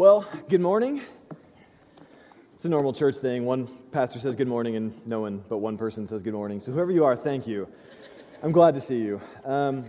Well, 0.00 0.24
good 0.48 0.62
morning. 0.62 1.02
It's 2.54 2.64
a 2.64 2.70
normal 2.70 2.94
church 2.94 3.16
thing. 3.16 3.44
One 3.44 3.68
pastor 3.92 4.18
says 4.18 4.34
good 4.34 4.48
morning, 4.48 4.76
and 4.76 4.94
no 5.06 5.20
one 5.20 5.44
but 5.46 5.58
one 5.58 5.76
person 5.76 6.06
says 6.06 6.22
good 6.22 6.32
morning. 6.32 6.58
So, 6.58 6.72
whoever 6.72 6.90
you 6.90 7.04
are, 7.04 7.14
thank 7.14 7.46
you. 7.46 7.68
I'm 8.42 8.50
glad 8.50 8.74
to 8.76 8.80
see 8.80 8.96
you. 8.96 9.20
Um, 9.44 9.84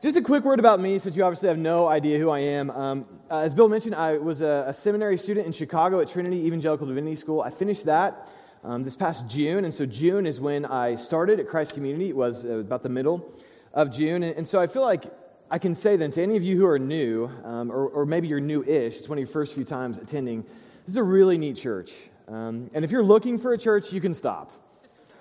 just 0.00 0.16
a 0.16 0.22
quick 0.22 0.44
word 0.44 0.58
about 0.58 0.80
me, 0.80 0.98
since 0.98 1.18
you 1.18 1.22
obviously 1.22 1.50
have 1.50 1.58
no 1.58 1.86
idea 1.86 2.18
who 2.18 2.30
I 2.30 2.38
am. 2.38 2.70
Um, 2.70 3.04
uh, 3.30 3.40
as 3.40 3.52
Bill 3.52 3.68
mentioned, 3.68 3.94
I 3.94 4.16
was 4.16 4.40
a, 4.40 4.64
a, 4.68 4.72
seminary 4.72 5.18
student 5.18 5.44
in 5.46 5.52
Chicago 5.52 6.00
at 6.00 6.08
Trinity 6.08 6.46
Evangelical 6.46 6.86
Divinity 6.86 7.16
School. 7.16 7.42
I 7.42 7.50
finished 7.50 7.84
that 7.84 8.30
um, 8.64 8.84
this 8.84 8.96
past 8.96 9.28
June, 9.28 9.66
and 9.66 9.74
so 9.74 9.84
June 9.84 10.24
is 10.24 10.40
when 10.40 10.64
I 10.64 10.94
started 10.94 11.40
at 11.40 11.46
Christ 11.46 11.74
Community. 11.74 12.08
It 12.08 12.16
was 12.16 12.46
uh, 12.46 12.52
about 12.60 12.82
the 12.82 12.88
middle 12.88 13.30
of 13.74 13.90
June, 13.90 14.22
and, 14.22 14.34
and 14.34 14.48
so 14.48 14.62
I 14.62 14.66
feel 14.66 14.80
like 14.80 15.12
I 15.52 15.58
can 15.58 15.74
say 15.74 15.96
then 15.96 16.10
to 16.12 16.22
any 16.22 16.38
of 16.38 16.42
you 16.42 16.56
who 16.56 16.64
are 16.64 16.78
new, 16.78 17.30
um, 17.44 17.70
or, 17.70 17.86
or, 17.88 18.06
maybe 18.06 18.26
you're 18.26 18.40
new 18.40 18.64
ish, 18.64 18.96
it's 18.96 19.06
one 19.06 19.18
of 19.18 19.20
your 19.20 19.30
first 19.30 19.52
few 19.52 19.64
times 19.64 19.98
attending, 19.98 20.44
this 20.44 20.94
is 20.94 20.96
a 20.96 21.02
really 21.02 21.36
neat 21.36 21.56
church. 21.56 21.92
Um, 22.26 22.70
and 22.72 22.86
if 22.86 22.90
you're 22.90 23.02
looking 23.02 23.36
for 23.36 23.52
a 23.52 23.58
church, 23.58 23.92
you 23.92 24.00
can 24.00 24.14
stop. 24.14 24.50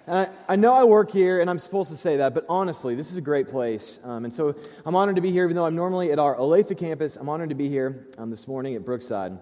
I, 0.08 0.30
I, 0.48 0.56
know 0.56 0.72
I 0.72 0.86
work 0.86 1.12
here 1.12 1.42
and 1.42 1.50
I'm 1.50 1.60
supposed 1.60 1.90
to 1.90 1.98
say 1.98 2.16
that, 2.16 2.34
but 2.34 2.46
honestly, 2.48 2.96
this 2.96 3.12
is 3.12 3.18
a 3.18 3.22
great 3.22 3.50
place. 3.50 4.00
Um, 4.06 4.24
and 4.24 4.34
so 4.34 4.56
I'm 4.86 4.96
honored 4.96 5.18
to 5.18 5.22
be 5.22 5.34
here, 5.34 5.44
even 5.44 5.58
though 5.58 5.66
I'm 5.66 5.76
normally 5.76 6.14
at 6.14 6.18
our 6.18 6.38
Olathe 6.38 6.78
campus. 6.78 7.18
I'm 7.18 7.28
honored 7.28 7.50
to 7.50 7.56
be 7.56 7.68
here 7.68 8.08
um, 8.18 8.30
this 8.30 8.48
morning 8.48 8.76
at 8.76 8.86
Brookside. 8.86 9.38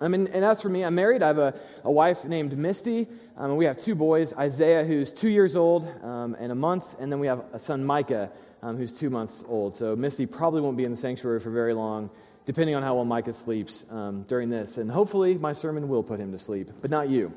I 0.00 0.08
mean, 0.08 0.28
and 0.28 0.46
as 0.46 0.62
for 0.62 0.70
me, 0.70 0.82
I'm 0.82 0.94
married. 0.94 1.22
I 1.22 1.26
have 1.26 1.38
a, 1.38 1.54
a 1.84 1.90
wife 1.90 2.24
named 2.24 2.56
Misty. 2.56 3.06
Um, 3.36 3.50
and 3.50 3.56
we 3.58 3.66
have 3.66 3.76
two 3.76 3.94
boys 3.94 4.32
Isaiah, 4.32 4.82
who's 4.82 5.12
two 5.12 5.28
years 5.28 5.56
old 5.56 5.86
um, 6.02 6.36
and 6.40 6.52
a 6.52 6.54
month, 6.54 6.96
and 6.98 7.12
then 7.12 7.20
we 7.20 7.26
have 7.26 7.44
a 7.52 7.58
son, 7.58 7.84
Micah, 7.84 8.30
um, 8.66 8.76
who's 8.76 8.92
two 8.92 9.10
months 9.10 9.44
old. 9.46 9.72
So 9.74 9.94
Misty 9.94 10.26
probably 10.26 10.60
won't 10.60 10.76
be 10.76 10.82
in 10.82 10.90
the 10.90 10.96
sanctuary 10.96 11.38
for 11.38 11.50
very 11.50 11.72
long, 11.72 12.10
depending 12.46 12.74
on 12.74 12.82
how 12.82 12.96
well 12.96 13.04
Micah 13.04 13.32
sleeps 13.32 13.84
um, 13.90 14.22
during 14.22 14.50
this. 14.50 14.76
And 14.78 14.90
hopefully, 14.90 15.38
my 15.38 15.52
sermon 15.52 15.88
will 15.88 16.02
put 16.02 16.18
him 16.18 16.32
to 16.32 16.38
sleep, 16.38 16.70
but 16.82 16.90
not 16.90 17.08
you. 17.08 17.32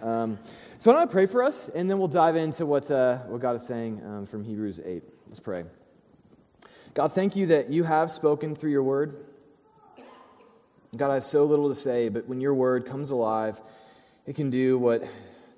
Um, 0.00 0.38
so 0.78 0.92
I 0.92 0.94
want 0.94 1.10
to 1.10 1.12
pray 1.12 1.26
for 1.26 1.42
us, 1.42 1.68
and 1.68 1.90
then 1.90 1.98
we'll 1.98 2.06
dive 2.06 2.36
into 2.36 2.64
what, 2.64 2.88
uh, 2.92 3.18
what 3.22 3.40
God 3.40 3.56
is 3.56 3.66
saying 3.66 4.00
um, 4.06 4.26
from 4.26 4.44
Hebrews 4.44 4.80
8. 4.84 5.02
Let's 5.26 5.40
pray. 5.40 5.64
God, 6.94 7.12
thank 7.12 7.34
you 7.34 7.46
that 7.46 7.70
you 7.70 7.82
have 7.82 8.12
spoken 8.12 8.54
through 8.54 8.70
your 8.70 8.84
word. 8.84 9.26
God, 10.96 11.10
I 11.10 11.14
have 11.14 11.24
so 11.24 11.44
little 11.44 11.68
to 11.68 11.74
say, 11.74 12.08
but 12.08 12.28
when 12.28 12.40
your 12.40 12.54
word 12.54 12.86
comes 12.86 13.10
alive, 13.10 13.60
it 14.26 14.36
can 14.36 14.48
do 14.48 14.78
what 14.78 15.02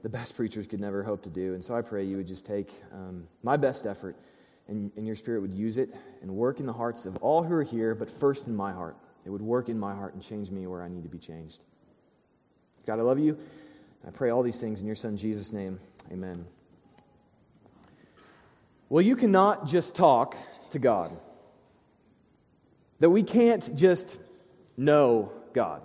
the 0.02 0.08
best 0.08 0.34
preachers 0.34 0.66
could 0.66 0.80
never 0.80 1.02
hope 1.02 1.22
to 1.24 1.30
do. 1.30 1.52
And 1.52 1.62
so 1.62 1.74
I 1.74 1.82
pray 1.82 2.04
you 2.04 2.16
would 2.16 2.26
just 2.26 2.46
take 2.46 2.72
um, 2.90 3.28
my 3.42 3.58
best 3.58 3.84
effort 3.84 4.16
and, 4.70 4.90
and 4.96 5.06
your 5.06 5.16
spirit 5.16 5.42
would 5.42 5.52
use 5.52 5.76
it 5.76 5.94
and 6.22 6.30
work 6.30 6.60
in 6.60 6.66
the 6.66 6.72
hearts 6.72 7.04
of 7.04 7.16
all 7.18 7.42
who 7.42 7.54
are 7.54 7.62
here, 7.62 7.94
but 7.94 8.08
first 8.08 8.46
in 8.46 8.54
my 8.54 8.72
heart. 8.72 8.96
It 9.26 9.30
would 9.30 9.42
work 9.42 9.68
in 9.68 9.78
my 9.78 9.94
heart 9.94 10.14
and 10.14 10.22
change 10.22 10.50
me 10.50 10.66
where 10.66 10.82
I 10.82 10.88
need 10.88 11.02
to 11.02 11.08
be 11.08 11.18
changed. 11.18 11.64
God, 12.86 12.98
I 12.98 13.02
love 13.02 13.18
you. 13.18 13.36
I 14.06 14.10
pray 14.10 14.30
all 14.30 14.42
these 14.42 14.58
things 14.58 14.80
in 14.80 14.86
your 14.86 14.96
Son, 14.96 15.16
Jesus' 15.16 15.52
name. 15.52 15.78
Amen. 16.10 16.46
Well, 18.88 19.02
you 19.02 19.14
cannot 19.14 19.66
just 19.66 19.94
talk 19.94 20.36
to 20.70 20.78
God, 20.78 21.16
that 23.00 23.10
we 23.10 23.22
can't 23.22 23.76
just 23.76 24.18
know 24.76 25.32
God. 25.52 25.82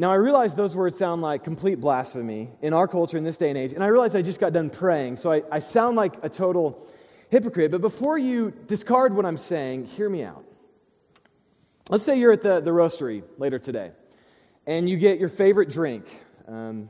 Now, 0.00 0.12
I 0.12 0.14
realize 0.14 0.54
those 0.54 0.76
words 0.76 0.96
sound 0.96 1.22
like 1.22 1.42
complete 1.42 1.80
blasphemy 1.80 2.50
in 2.62 2.72
our 2.72 2.86
culture 2.86 3.16
in 3.16 3.24
this 3.24 3.36
day 3.36 3.48
and 3.48 3.58
age, 3.58 3.72
and 3.72 3.82
I 3.82 3.88
realize 3.88 4.14
I 4.14 4.22
just 4.22 4.38
got 4.38 4.52
done 4.52 4.70
praying, 4.70 5.16
so 5.16 5.32
I, 5.32 5.42
I 5.50 5.58
sound 5.58 5.96
like 5.96 6.22
a 6.22 6.28
total 6.28 6.86
hypocrite. 7.30 7.72
But 7.72 7.80
before 7.80 8.16
you 8.16 8.52
discard 8.68 9.12
what 9.12 9.26
I'm 9.26 9.36
saying, 9.36 9.86
hear 9.86 10.08
me 10.08 10.22
out. 10.22 10.44
Let's 11.90 12.04
say 12.04 12.16
you're 12.16 12.30
at 12.30 12.42
the, 12.42 12.60
the 12.60 12.70
roastery 12.70 13.24
later 13.38 13.58
today, 13.58 13.90
and 14.68 14.88
you 14.88 14.98
get 14.98 15.18
your 15.18 15.28
favorite 15.28 15.68
drink, 15.68 16.04
um, 16.46 16.88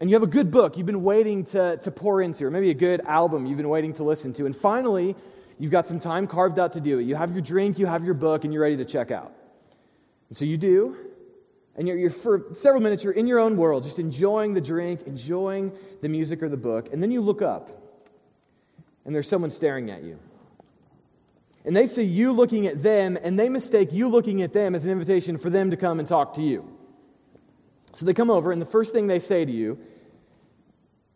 and 0.00 0.08
you 0.08 0.16
have 0.16 0.22
a 0.22 0.26
good 0.26 0.50
book 0.50 0.78
you've 0.78 0.86
been 0.86 1.02
waiting 1.02 1.44
to, 1.46 1.76
to 1.76 1.90
pour 1.90 2.22
into, 2.22 2.46
or 2.46 2.50
maybe 2.50 2.70
a 2.70 2.74
good 2.74 3.02
album 3.02 3.44
you've 3.44 3.58
been 3.58 3.68
waiting 3.68 3.92
to 3.94 4.04
listen 4.04 4.32
to, 4.32 4.46
and 4.46 4.56
finally, 4.56 5.14
you've 5.58 5.72
got 5.72 5.86
some 5.86 6.00
time 6.00 6.26
carved 6.26 6.58
out 6.58 6.72
to 6.72 6.80
do 6.80 6.98
it. 6.98 7.02
You 7.02 7.14
have 7.14 7.32
your 7.32 7.42
drink, 7.42 7.78
you 7.78 7.84
have 7.84 8.06
your 8.06 8.14
book, 8.14 8.44
and 8.44 8.54
you're 8.54 8.62
ready 8.62 8.78
to 8.78 8.86
check 8.86 9.10
out. 9.10 9.34
And 10.30 10.36
so 10.36 10.46
you 10.46 10.56
do, 10.56 10.96
and 11.78 11.86
you're, 11.86 11.96
you're, 11.96 12.10
for 12.10 12.46
several 12.54 12.82
minutes, 12.82 13.04
you're 13.04 13.12
in 13.12 13.28
your 13.28 13.38
own 13.38 13.56
world, 13.56 13.84
just 13.84 14.00
enjoying 14.00 14.52
the 14.52 14.60
drink, 14.60 15.02
enjoying 15.06 15.72
the 16.02 16.08
music 16.08 16.42
or 16.42 16.48
the 16.48 16.56
book. 16.56 16.92
And 16.92 17.00
then 17.00 17.12
you 17.12 17.20
look 17.20 17.40
up, 17.40 17.70
and 19.04 19.14
there's 19.14 19.28
someone 19.28 19.50
staring 19.50 19.88
at 19.88 20.02
you. 20.02 20.18
And 21.64 21.76
they 21.76 21.86
see 21.86 22.02
you 22.02 22.32
looking 22.32 22.66
at 22.66 22.82
them, 22.82 23.16
and 23.22 23.38
they 23.38 23.48
mistake 23.48 23.92
you 23.92 24.08
looking 24.08 24.42
at 24.42 24.52
them 24.52 24.74
as 24.74 24.84
an 24.84 24.90
invitation 24.90 25.38
for 25.38 25.50
them 25.50 25.70
to 25.70 25.76
come 25.76 26.00
and 26.00 26.08
talk 26.08 26.34
to 26.34 26.42
you. 26.42 26.68
So 27.92 28.04
they 28.04 28.14
come 28.14 28.28
over, 28.30 28.50
and 28.50 28.60
the 28.60 28.66
first 28.66 28.92
thing 28.92 29.06
they 29.06 29.20
say 29.20 29.44
to 29.44 29.52
you 29.52 29.78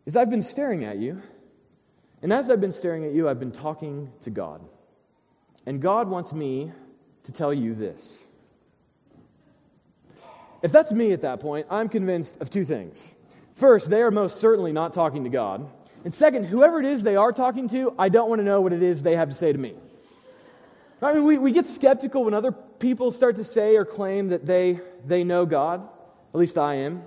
is, 0.06 0.16
I've 0.16 0.30
been 0.30 0.42
staring 0.42 0.84
at 0.84 0.98
you. 0.98 1.20
And 2.22 2.32
as 2.32 2.50
I've 2.50 2.60
been 2.60 2.70
staring 2.70 3.04
at 3.04 3.12
you, 3.12 3.28
I've 3.28 3.40
been 3.40 3.50
talking 3.50 4.12
to 4.20 4.30
God. 4.30 4.62
And 5.66 5.82
God 5.82 6.08
wants 6.08 6.32
me 6.32 6.70
to 7.24 7.32
tell 7.32 7.52
you 7.52 7.74
this. 7.74 8.28
If 10.62 10.70
that's 10.70 10.92
me 10.92 11.12
at 11.12 11.20
that 11.22 11.40
point, 11.40 11.66
I'm 11.68 11.88
convinced 11.88 12.40
of 12.40 12.48
two 12.48 12.64
things. 12.64 13.16
First, 13.54 13.90
they 13.90 14.00
are 14.02 14.10
most 14.10 14.40
certainly 14.40 14.72
not 14.72 14.92
talking 14.92 15.24
to 15.24 15.30
God. 15.30 15.68
And 16.04 16.14
second, 16.14 16.44
whoever 16.44 16.80
it 16.80 16.86
is 16.86 17.02
they 17.02 17.16
are 17.16 17.32
talking 17.32 17.68
to, 17.70 17.94
I 17.98 18.08
don't 18.08 18.28
want 18.28 18.38
to 18.38 18.44
know 18.44 18.60
what 18.60 18.72
it 18.72 18.82
is 18.82 19.02
they 19.02 19.16
have 19.16 19.28
to 19.28 19.34
say 19.34 19.52
to 19.52 19.58
me. 19.58 19.74
I 21.00 21.14
mean, 21.14 21.24
we, 21.24 21.36
we 21.36 21.50
get 21.50 21.66
skeptical 21.66 22.24
when 22.24 22.34
other 22.34 22.52
people 22.52 23.10
start 23.10 23.36
to 23.36 23.44
say 23.44 23.76
or 23.76 23.84
claim 23.84 24.28
that 24.28 24.46
they, 24.46 24.80
they 25.04 25.24
know 25.24 25.44
God. 25.44 25.82
At 26.32 26.38
least 26.38 26.56
I 26.56 26.74
am. 26.74 27.02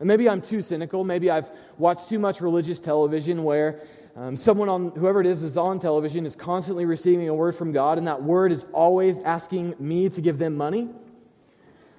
And 0.00 0.08
maybe 0.08 0.28
I'm 0.28 0.40
too 0.40 0.62
cynical. 0.62 1.04
Maybe 1.04 1.30
I've 1.30 1.50
watched 1.76 2.08
too 2.08 2.18
much 2.18 2.40
religious 2.40 2.78
television 2.78 3.44
where 3.44 3.82
um, 4.16 4.36
someone 4.36 4.70
on, 4.70 4.90
whoever 4.92 5.20
it 5.20 5.26
is, 5.26 5.42
is 5.42 5.58
on 5.58 5.78
television 5.78 6.24
is 6.24 6.34
constantly 6.34 6.86
receiving 6.86 7.28
a 7.28 7.34
word 7.34 7.54
from 7.54 7.72
God, 7.72 7.98
and 7.98 8.06
that 8.06 8.22
word 8.22 8.52
is 8.52 8.64
always 8.72 9.18
asking 9.20 9.74
me 9.78 10.08
to 10.08 10.22
give 10.22 10.38
them 10.38 10.56
money 10.56 10.88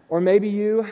or 0.10 0.22
maybe 0.22 0.50
you 0.50 0.88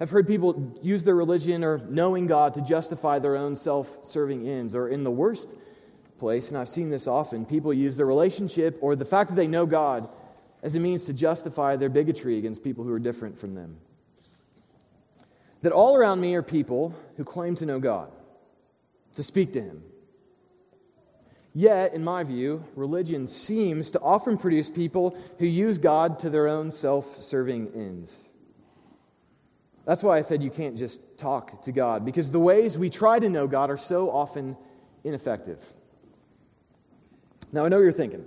have 0.00 0.10
heard 0.10 0.26
people 0.26 0.78
use 0.82 1.04
their 1.04 1.14
religion 1.14 1.62
or 1.62 1.78
knowing 1.78 2.26
God 2.26 2.54
to 2.54 2.62
justify 2.62 3.18
their 3.18 3.36
own 3.36 3.54
self 3.54 4.04
serving 4.04 4.48
ends. 4.48 4.74
Or 4.74 4.88
in 4.88 5.04
the 5.04 5.10
worst 5.10 5.54
place, 6.18 6.48
and 6.48 6.58
I've 6.58 6.68
seen 6.68 6.88
this 6.90 7.06
often, 7.06 7.44
people 7.44 7.72
use 7.72 7.96
their 7.96 8.06
relationship 8.06 8.78
or 8.80 8.96
the 8.96 9.04
fact 9.04 9.30
that 9.30 9.36
they 9.36 9.46
know 9.46 9.66
God 9.66 10.08
as 10.62 10.74
a 10.74 10.80
means 10.80 11.04
to 11.04 11.12
justify 11.12 11.76
their 11.76 11.88
bigotry 11.90 12.38
against 12.38 12.64
people 12.64 12.84
who 12.84 12.92
are 12.92 12.98
different 12.98 13.38
from 13.38 13.54
them. 13.54 13.76
That 15.62 15.72
all 15.72 15.96
around 15.96 16.20
me 16.20 16.34
are 16.34 16.42
people 16.42 16.94
who 17.16 17.24
claim 17.24 17.54
to 17.56 17.66
know 17.66 17.78
God, 17.78 18.10
to 19.16 19.22
speak 19.22 19.52
to 19.52 19.60
Him. 19.60 19.82
Yet, 21.54 21.94
in 21.94 22.04
my 22.04 22.22
view, 22.22 22.64
religion 22.74 23.26
seems 23.26 23.90
to 23.90 24.00
often 24.00 24.38
produce 24.38 24.70
people 24.70 25.16
who 25.38 25.46
use 25.46 25.76
God 25.76 26.20
to 26.20 26.30
their 26.30 26.48
own 26.48 26.70
self 26.70 27.20
serving 27.20 27.72
ends. 27.74 28.29
That's 29.90 30.04
why 30.04 30.18
I 30.18 30.20
said 30.20 30.40
you 30.40 30.50
can't 30.50 30.78
just 30.78 31.02
talk 31.18 31.62
to 31.62 31.72
God, 31.72 32.04
because 32.04 32.30
the 32.30 32.38
ways 32.38 32.78
we 32.78 32.88
try 32.88 33.18
to 33.18 33.28
know 33.28 33.48
God 33.48 33.70
are 33.70 33.76
so 33.76 34.08
often 34.08 34.56
ineffective. 35.02 35.60
Now, 37.50 37.64
I 37.64 37.68
know 37.70 37.80
you're 37.80 37.90
thinking, 37.90 38.24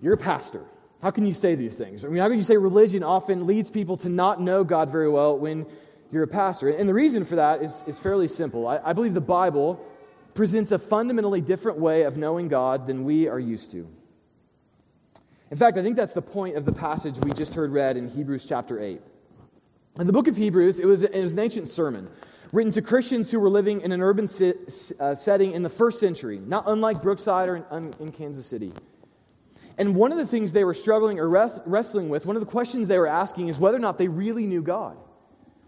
you're 0.00 0.14
a 0.14 0.16
pastor. 0.16 0.62
How 1.02 1.10
can 1.10 1.26
you 1.26 1.32
say 1.32 1.56
these 1.56 1.74
things? 1.74 2.04
I 2.04 2.08
mean, 2.08 2.18
how 2.18 2.28
can 2.28 2.36
you 2.36 2.44
say 2.44 2.56
religion 2.56 3.02
often 3.02 3.44
leads 3.44 3.72
people 3.72 3.96
to 3.96 4.08
not 4.08 4.40
know 4.40 4.62
God 4.62 4.88
very 4.92 5.08
well 5.08 5.36
when 5.36 5.66
you're 6.12 6.22
a 6.22 6.28
pastor? 6.28 6.68
And 6.68 6.88
the 6.88 6.94
reason 6.94 7.24
for 7.24 7.34
that 7.34 7.60
is, 7.60 7.82
is 7.88 7.98
fairly 7.98 8.28
simple. 8.28 8.68
I, 8.68 8.78
I 8.84 8.92
believe 8.92 9.14
the 9.14 9.20
Bible 9.20 9.84
presents 10.34 10.70
a 10.70 10.78
fundamentally 10.78 11.40
different 11.40 11.80
way 11.80 12.02
of 12.02 12.16
knowing 12.16 12.46
God 12.46 12.86
than 12.86 13.02
we 13.02 13.26
are 13.26 13.40
used 13.40 13.72
to. 13.72 13.84
In 15.50 15.58
fact, 15.58 15.76
I 15.76 15.82
think 15.82 15.96
that's 15.96 16.12
the 16.12 16.22
point 16.22 16.54
of 16.54 16.64
the 16.64 16.72
passage 16.72 17.18
we 17.18 17.32
just 17.32 17.52
heard 17.52 17.72
read 17.72 17.96
in 17.96 18.08
Hebrews 18.08 18.44
chapter 18.44 18.80
8. 18.80 19.00
In 19.98 20.08
the 20.08 20.12
book 20.12 20.26
of 20.26 20.36
Hebrews, 20.36 20.80
it 20.80 20.86
was, 20.86 21.04
it 21.04 21.20
was 21.20 21.34
an 21.34 21.38
ancient 21.38 21.68
sermon 21.68 22.08
written 22.50 22.72
to 22.72 22.82
Christians 22.82 23.30
who 23.30 23.38
were 23.38 23.48
living 23.48 23.80
in 23.80 23.92
an 23.92 24.02
urban 24.02 24.26
si- 24.26 24.54
uh, 24.98 25.14
setting 25.14 25.52
in 25.52 25.62
the 25.62 25.68
first 25.68 26.00
century, 26.00 26.40
not 26.40 26.64
unlike 26.66 27.00
Brookside 27.00 27.48
or 27.48 27.56
in, 27.56 27.94
in, 28.00 28.10
Kansas 28.10 28.44
City. 28.44 28.72
And 29.78 29.94
one 29.94 30.10
of 30.10 30.18
the 30.18 30.26
things 30.26 30.52
they 30.52 30.64
were 30.64 30.74
struggling 30.74 31.20
or 31.20 31.28
wrestling 31.28 32.08
with, 32.08 32.26
one 32.26 32.34
of 32.34 32.40
the 32.40 32.50
questions 32.50 32.88
they 32.88 32.98
were 32.98 33.06
asking 33.06 33.48
is 33.48 33.58
whether 33.58 33.76
or 33.76 33.80
not 33.80 33.98
they 33.98 34.08
really 34.08 34.46
knew 34.46 34.62
God, 34.62 34.96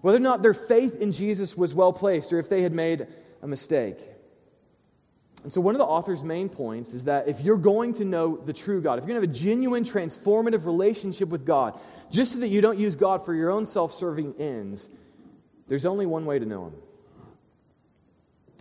whether 0.01 0.19
or 0.19 0.21
not 0.21 0.43
their 0.43 0.55
faith 0.55 1.01
in 1.01 1.13
Jesus 1.13 1.57
was 1.57 1.73
well 1.73 1.93
placed, 1.93 2.33
or 2.33 2.41
if 2.41 2.49
they 2.49 2.63
had 2.63 2.73
made 2.73 3.07
a 3.43 3.47
mistake. 3.47 3.99
And 5.47 5.53
so, 5.53 5.61
one 5.61 5.77
of 5.77 5.79
the 5.79 5.85
author's 5.85 6.25
main 6.25 6.49
points 6.49 6.93
is 6.93 7.05
that 7.05 7.29
if 7.29 7.41
you're 7.41 7.57
going 7.57 7.93
to 7.93 8.05
know 8.05 8.37
the 8.37 8.53
true 8.53 8.81
God, 8.81 8.99
if 8.99 9.03
you're 9.03 9.15
going 9.17 9.23
to 9.23 9.29
have 9.29 9.37
a 9.37 9.41
genuine, 9.41 9.85
transformative 9.85 10.67
relationship 10.67 11.29
with 11.29 11.47
God, 11.47 11.79
just 12.11 12.33
so 12.33 12.41
that 12.41 12.49
you 12.49 12.61
don't 12.61 12.81
use 12.81 12.97
God 12.97 13.25
for 13.25 13.33
your 13.33 13.53
own 13.53 13.65
self 13.65 13.95
serving 13.95 14.35
ends, 14.41 14.91
there's 15.69 15.87
only 15.87 16.05
one 16.05 16.27
way 16.27 16.41
to 16.41 16.45
know 16.45 16.67
Him. 16.67 16.75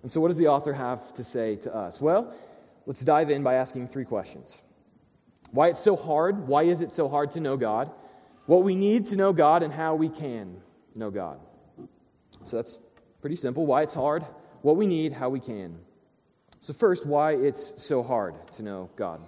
And 0.03 0.11
so, 0.11 0.21
what 0.21 0.27
does 0.27 0.37
the 0.37 0.47
author 0.47 0.73
have 0.73 1.11
to 1.15 1.23
say 1.23 1.55
to 1.55 1.75
us? 1.75 1.99
Well, 1.99 2.31
let's 2.85 3.01
dive 3.01 3.31
in 3.31 3.41
by 3.41 3.55
asking 3.55 3.87
three 3.87 4.05
questions 4.05 4.61
Why 5.49 5.69
it's 5.69 5.81
so 5.81 5.95
hard? 5.95 6.47
Why 6.47 6.65
is 6.65 6.81
it 6.81 6.93
so 6.93 7.09
hard 7.09 7.31
to 7.31 7.39
know 7.39 7.57
God? 7.57 7.89
what 8.45 8.63
we 8.63 8.75
need 8.75 9.07
to 9.07 9.15
know 9.15 9.33
God 9.33 9.63
and 9.63 9.73
how 9.73 9.95
we 9.95 10.09
can 10.09 10.61
know 10.93 11.09
God. 11.09 11.39
So 12.43 12.57
that's 12.57 12.77
pretty 13.21 13.35
simple. 13.35 13.65
Why 13.65 13.81
it's 13.81 13.93
hard, 13.93 14.23
what 14.61 14.75
we 14.75 14.85
need, 14.85 15.13
how 15.13 15.29
we 15.29 15.39
can. 15.39 15.79
So, 16.59 16.73
first, 16.73 17.05
why 17.05 17.33
it's 17.33 17.81
so 17.81 18.01
hard 18.01 18.35
to 18.53 18.63
know 18.63 18.89
God. 18.95 19.21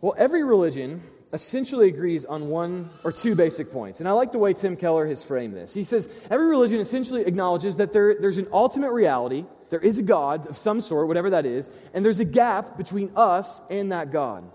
Well, 0.00 0.14
every 0.16 0.44
religion 0.44 1.02
essentially 1.32 1.88
agrees 1.88 2.24
on 2.24 2.48
one 2.48 2.90
or 3.04 3.12
two 3.12 3.34
basic 3.34 3.70
points. 3.70 4.00
And 4.00 4.08
I 4.08 4.12
like 4.12 4.32
the 4.32 4.38
way 4.38 4.54
Tim 4.54 4.76
Keller 4.76 5.06
has 5.06 5.22
framed 5.22 5.54
this. 5.54 5.74
He 5.74 5.84
says 5.84 6.08
every 6.30 6.46
religion 6.46 6.80
essentially 6.80 7.22
acknowledges 7.22 7.76
that 7.76 7.92
there, 7.92 8.16
there's 8.18 8.38
an 8.38 8.48
ultimate 8.52 8.92
reality, 8.92 9.44
there 9.70 9.80
is 9.80 9.98
a 9.98 10.02
God 10.02 10.46
of 10.46 10.56
some 10.56 10.80
sort, 10.80 11.06
whatever 11.06 11.30
that 11.30 11.44
is, 11.44 11.68
and 11.92 12.04
there's 12.04 12.20
a 12.20 12.24
gap 12.24 12.76
between 12.76 13.10
us 13.16 13.60
and 13.70 13.92
that 13.92 14.10
God. 14.10 14.50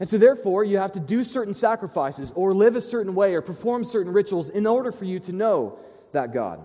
And 0.00 0.08
so, 0.08 0.18
therefore, 0.18 0.64
you 0.64 0.78
have 0.78 0.92
to 0.92 1.00
do 1.00 1.22
certain 1.22 1.54
sacrifices 1.54 2.32
or 2.34 2.54
live 2.54 2.74
a 2.74 2.80
certain 2.80 3.14
way 3.14 3.34
or 3.34 3.42
perform 3.42 3.84
certain 3.84 4.12
rituals 4.12 4.50
in 4.50 4.66
order 4.66 4.90
for 4.90 5.04
you 5.04 5.20
to 5.20 5.32
know 5.32 5.78
that 6.10 6.32
God. 6.32 6.60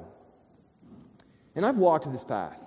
And 1.56 1.66
I've 1.66 1.78
walked 1.78 2.12
this 2.12 2.24
path. 2.24 2.60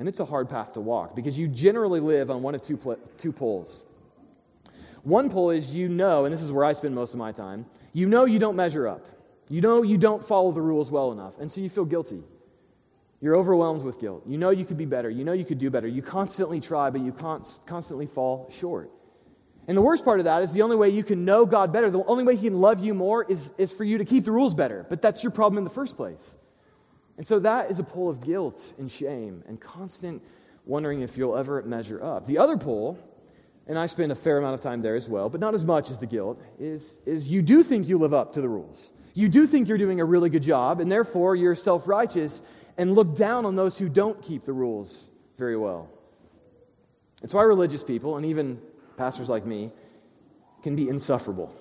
And 0.00 0.08
it's 0.08 0.18
a 0.18 0.24
hard 0.24 0.48
path 0.48 0.72
to 0.74 0.80
walk 0.80 1.14
because 1.14 1.38
you 1.38 1.46
generally 1.46 2.00
live 2.00 2.30
on 2.30 2.40
one 2.42 2.54
of 2.54 2.62
two, 2.62 2.78
pl- 2.78 2.98
two 3.18 3.32
poles. 3.32 3.84
One 5.02 5.28
pole 5.28 5.50
is 5.50 5.74
you 5.74 5.90
know, 5.90 6.24
and 6.24 6.32
this 6.32 6.40
is 6.40 6.50
where 6.50 6.64
I 6.64 6.72
spend 6.72 6.94
most 6.94 7.12
of 7.12 7.18
my 7.18 7.32
time, 7.32 7.66
you 7.92 8.08
know 8.08 8.24
you 8.24 8.38
don't 8.38 8.56
measure 8.56 8.88
up. 8.88 9.04
You 9.50 9.60
know 9.60 9.82
you 9.82 9.98
don't 9.98 10.24
follow 10.24 10.52
the 10.52 10.62
rules 10.62 10.90
well 10.90 11.12
enough, 11.12 11.38
and 11.38 11.52
so 11.52 11.60
you 11.60 11.68
feel 11.68 11.84
guilty. 11.84 12.22
You're 13.20 13.36
overwhelmed 13.36 13.82
with 13.82 14.00
guilt. 14.00 14.22
You 14.26 14.38
know 14.38 14.48
you 14.48 14.64
could 14.64 14.78
be 14.78 14.86
better. 14.86 15.10
You 15.10 15.22
know 15.22 15.34
you 15.34 15.44
could 15.44 15.58
do 15.58 15.68
better. 15.68 15.86
You 15.86 16.00
constantly 16.00 16.60
try, 16.60 16.88
but 16.88 17.02
you 17.02 17.12
const- 17.12 17.66
constantly 17.66 18.06
fall 18.06 18.48
short. 18.50 18.90
And 19.68 19.76
the 19.76 19.82
worst 19.82 20.02
part 20.06 20.18
of 20.18 20.24
that 20.24 20.42
is 20.42 20.52
the 20.52 20.62
only 20.62 20.76
way 20.76 20.88
you 20.88 21.04
can 21.04 21.26
know 21.26 21.44
God 21.44 21.74
better, 21.74 21.90
the 21.90 22.04
only 22.04 22.24
way 22.24 22.36
He 22.36 22.48
can 22.48 22.58
love 22.58 22.82
you 22.82 22.94
more 22.94 23.24
is, 23.24 23.52
is 23.58 23.70
for 23.70 23.84
you 23.84 23.98
to 23.98 24.06
keep 24.06 24.24
the 24.24 24.32
rules 24.32 24.54
better. 24.54 24.86
But 24.88 25.02
that's 25.02 25.22
your 25.22 25.30
problem 25.30 25.58
in 25.58 25.64
the 25.64 25.70
first 25.70 25.96
place. 25.96 26.36
And 27.20 27.26
so 27.26 27.38
that 27.40 27.70
is 27.70 27.78
a 27.78 27.84
pull 27.84 28.08
of 28.08 28.22
guilt 28.22 28.72
and 28.78 28.90
shame 28.90 29.44
and 29.46 29.60
constant 29.60 30.22
wondering 30.64 31.02
if 31.02 31.18
you'll 31.18 31.36
ever 31.36 31.60
measure 31.64 32.02
up. 32.02 32.24
The 32.24 32.38
other 32.38 32.56
pull 32.56 32.98
and 33.66 33.78
I 33.78 33.84
spend 33.84 34.10
a 34.10 34.14
fair 34.14 34.38
amount 34.38 34.54
of 34.54 34.62
time 34.62 34.80
there 34.80 34.96
as 34.96 35.06
well, 35.06 35.28
but 35.28 35.38
not 35.38 35.54
as 35.54 35.62
much 35.62 35.90
as 35.90 35.98
the 35.98 36.06
guilt, 36.06 36.40
is, 36.58 36.98
is 37.04 37.28
you 37.28 37.42
do 37.42 37.62
think 37.62 37.86
you 37.86 37.98
live 37.98 38.14
up 38.14 38.32
to 38.32 38.40
the 38.40 38.48
rules. 38.48 38.92
You 39.12 39.28
do 39.28 39.46
think 39.46 39.68
you're 39.68 39.76
doing 39.76 40.00
a 40.00 40.04
really 40.06 40.30
good 40.30 40.40
job, 40.42 40.80
and 40.80 40.90
therefore 40.90 41.36
you're 41.36 41.54
self 41.54 41.86
righteous 41.86 42.42
and 42.78 42.94
look 42.94 43.14
down 43.14 43.44
on 43.44 43.54
those 43.54 43.76
who 43.76 43.90
don't 43.90 44.22
keep 44.22 44.44
the 44.44 44.54
rules 44.54 45.10
very 45.36 45.58
well. 45.58 45.90
It's 47.22 47.34
why 47.34 47.42
religious 47.42 47.84
people, 47.84 48.16
and 48.16 48.24
even 48.24 48.62
pastors 48.96 49.28
like 49.28 49.44
me, 49.44 49.72
can 50.62 50.74
be 50.74 50.88
insufferable. 50.88 51.54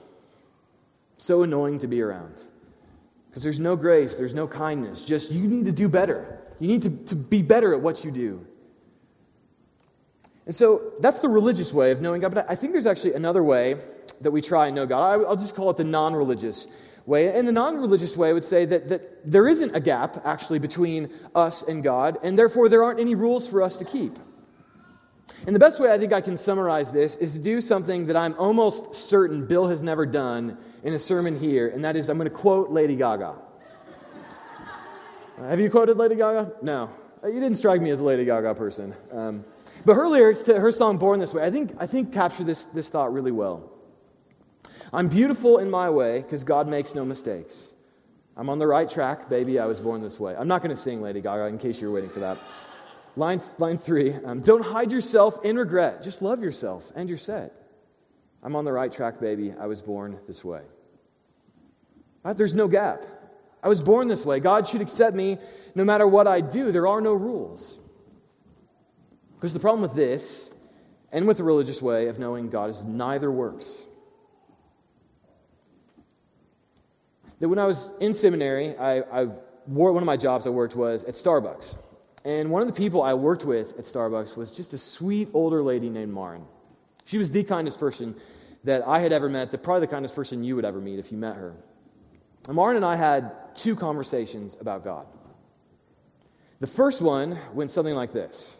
So 1.17 1.43
annoying 1.43 1.79
to 1.79 1.87
be 1.87 2.01
around. 2.01 2.41
Because 3.29 3.43
there's 3.43 3.59
no 3.59 3.75
grace, 3.75 4.15
there's 4.15 4.33
no 4.33 4.47
kindness. 4.47 5.05
Just 5.05 5.31
you 5.31 5.47
need 5.47 5.65
to 5.65 5.71
do 5.71 5.87
better. 5.87 6.41
You 6.59 6.67
need 6.67 6.81
to, 6.83 6.89
to 6.89 7.15
be 7.15 7.41
better 7.41 7.73
at 7.73 7.81
what 7.81 8.03
you 8.03 8.11
do. 8.11 8.45
And 10.45 10.55
so 10.55 10.93
that's 10.99 11.19
the 11.19 11.29
religious 11.29 11.71
way 11.71 11.91
of 11.91 12.01
knowing 12.01 12.21
God. 12.21 12.33
But 12.33 12.49
I 12.49 12.55
think 12.55 12.73
there's 12.73 12.87
actually 12.87 13.13
another 13.13 13.43
way 13.43 13.77
that 14.21 14.31
we 14.31 14.41
try 14.41 14.67
and 14.67 14.75
know 14.75 14.85
God. 14.85 15.23
I'll 15.25 15.35
just 15.35 15.55
call 15.55 15.69
it 15.69 15.77
the 15.77 15.83
non 15.83 16.15
religious 16.15 16.67
way. 17.05 17.31
And 17.37 17.47
the 17.47 17.51
non 17.51 17.77
religious 17.77 18.17
way 18.17 18.33
would 18.33 18.43
say 18.43 18.65
that, 18.65 18.89
that 18.89 19.31
there 19.31 19.47
isn't 19.47 19.75
a 19.75 19.79
gap 19.79 20.25
actually 20.25 20.59
between 20.59 21.11
us 21.35 21.63
and 21.63 21.83
God, 21.83 22.17
and 22.23 22.37
therefore 22.37 22.67
there 22.67 22.83
aren't 22.83 22.99
any 22.99 23.15
rules 23.15 23.47
for 23.47 23.61
us 23.61 23.77
to 23.77 23.85
keep. 23.85 24.17
And 25.45 25.55
the 25.55 25.59
best 25.59 25.79
way 25.79 25.91
I 25.91 25.97
think 25.97 26.13
I 26.13 26.21
can 26.21 26.35
summarize 26.35 26.91
this 26.91 27.15
is 27.17 27.33
to 27.33 27.39
do 27.39 27.61
something 27.61 28.07
that 28.07 28.15
I'm 28.15 28.35
almost 28.37 28.93
certain 28.93 29.45
Bill 29.45 29.67
has 29.67 29.83
never 29.83 30.05
done 30.05 30.57
in 30.83 30.93
a 30.93 30.99
sermon 30.99 31.39
here, 31.39 31.67
and 31.67 31.83
that 31.85 31.95
is 31.95 32.09
I'm 32.09 32.17
going 32.17 32.29
to 32.29 32.35
quote 32.35 32.69
Lady 32.69 32.95
Gaga. 32.95 33.35
Have 35.39 35.59
you 35.59 35.69
quoted 35.69 35.97
Lady 35.97 36.15
Gaga? 36.15 36.53
No. 36.61 36.89
You 37.23 37.39
didn't 37.39 37.55
strike 37.55 37.81
me 37.81 37.91
as 37.91 37.99
a 37.99 38.03
Lady 38.03 38.25
Gaga 38.25 38.55
person. 38.55 38.93
Um, 39.11 39.45
but 39.85 39.95
her 39.95 40.07
lyrics 40.07 40.43
to 40.43 40.59
her 40.59 40.71
song 40.71 40.97
Born 40.97 41.19
This 41.19 41.33
Way, 41.33 41.43
I 41.43 41.51
think, 41.51 41.71
I 41.79 41.85
think 41.85 42.13
capture 42.13 42.43
this, 42.43 42.65
this 42.65 42.89
thought 42.89 43.13
really 43.13 43.31
well. 43.31 43.71
I'm 44.91 45.07
beautiful 45.07 45.59
in 45.59 45.69
my 45.69 45.89
way 45.89 46.21
because 46.21 46.43
God 46.43 46.67
makes 46.67 46.95
no 46.95 47.05
mistakes. 47.05 47.75
I'm 48.35 48.49
on 48.49 48.59
the 48.59 48.67
right 48.67 48.89
track, 48.89 49.29
baby, 49.29 49.59
I 49.59 49.65
was 49.65 49.79
born 49.79 50.01
this 50.01 50.19
way. 50.19 50.35
I'm 50.35 50.47
not 50.47 50.61
going 50.61 50.75
to 50.75 50.81
sing 50.81 51.01
Lady 51.01 51.21
Gaga 51.21 51.45
in 51.45 51.57
case 51.57 51.79
you're 51.81 51.91
waiting 51.91 52.09
for 52.09 52.21
that. 52.21 52.37
Line, 53.15 53.41
line 53.57 53.77
three 53.77 54.13
um, 54.13 54.39
Don't 54.39 54.63
hide 54.63 54.91
yourself 54.91 55.43
in 55.43 55.57
regret. 55.57 56.01
Just 56.03 56.21
love 56.21 56.41
yourself 56.41 56.91
and 56.95 57.09
you're 57.09 57.17
set. 57.17 57.58
I'm 58.43 58.55
on 58.55 58.65
the 58.65 58.71
right 58.71 58.91
track, 58.91 59.19
baby. 59.19 59.53
I 59.59 59.67
was 59.67 59.81
born 59.81 60.17
this 60.27 60.43
way. 60.43 60.61
Right? 62.23 62.37
There's 62.37 62.55
no 62.55 62.67
gap. 62.67 63.03
I 63.61 63.67
was 63.67 63.81
born 63.81 64.07
this 64.07 64.25
way. 64.25 64.39
God 64.39 64.67
should 64.67 64.81
accept 64.81 65.15
me 65.15 65.37
no 65.75 65.83
matter 65.83 66.07
what 66.07 66.27
I 66.27 66.41
do. 66.41 66.71
There 66.71 66.87
are 66.87 67.01
no 67.01 67.13
rules. 67.13 67.79
Because 69.35 69.53
the 69.53 69.59
problem 69.59 69.81
with 69.81 69.93
this 69.93 70.51
and 71.11 71.27
with 71.27 71.37
the 71.37 71.43
religious 71.43 71.81
way 71.81 72.07
of 72.07 72.19
knowing 72.19 72.49
God 72.49 72.69
is 72.69 72.83
neither 72.83 73.31
works. 73.31 73.85
That 77.39 77.49
when 77.49 77.59
I 77.59 77.65
was 77.65 77.91
in 77.99 78.13
seminary, 78.13 78.77
I, 78.77 78.99
I 78.99 79.23
one 79.65 79.95
of 79.95 80.03
my 80.03 80.17
jobs 80.17 80.47
I 80.47 80.49
worked 80.49 80.75
was 80.75 81.03
at 81.03 81.13
Starbucks. 81.13 81.77
And 82.25 82.49
one 82.51 82.61
of 82.61 82.67
the 82.67 82.73
people 82.73 83.01
I 83.01 83.13
worked 83.13 83.45
with 83.45 83.77
at 83.79 83.85
Starbucks 83.85 84.35
was 84.35 84.51
just 84.51 84.73
a 84.73 84.77
sweet 84.77 85.29
older 85.33 85.61
lady 85.61 85.89
named 85.89 86.13
Marin. 86.13 86.43
She 87.09 87.17
was 87.17 87.31
the 87.31 87.43
kindest 87.43 87.79
person 87.79 88.13
that 88.65 88.87
I 88.87 88.99
had 88.99 89.11
ever 89.11 89.29
met, 89.29 89.49
the, 89.49 89.57
probably 89.57 89.87
the 89.87 89.91
kindest 89.91 90.13
person 90.13 90.43
you 90.43 90.55
would 90.55 90.63
ever 90.63 90.79
meet 90.79 90.99
if 90.99 91.11
you 91.11 91.17
met 91.17 91.37
her. 91.37 91.55
And 92.45 92.55
Marin 92.55 92.75
and 92.75 92.85
I 92.85 92.95
had 92.97 93.55
two 93.55 93.75
conversations 93.75 94.55
about 94.61 94.83
God. 94.83 95.07
The 96.59 96.67
first 96.67 97.01
one 97.01 97.39
went 97.55 97.71
something 97.71 97.95
like 97.95 98.13
this 98.13 98.59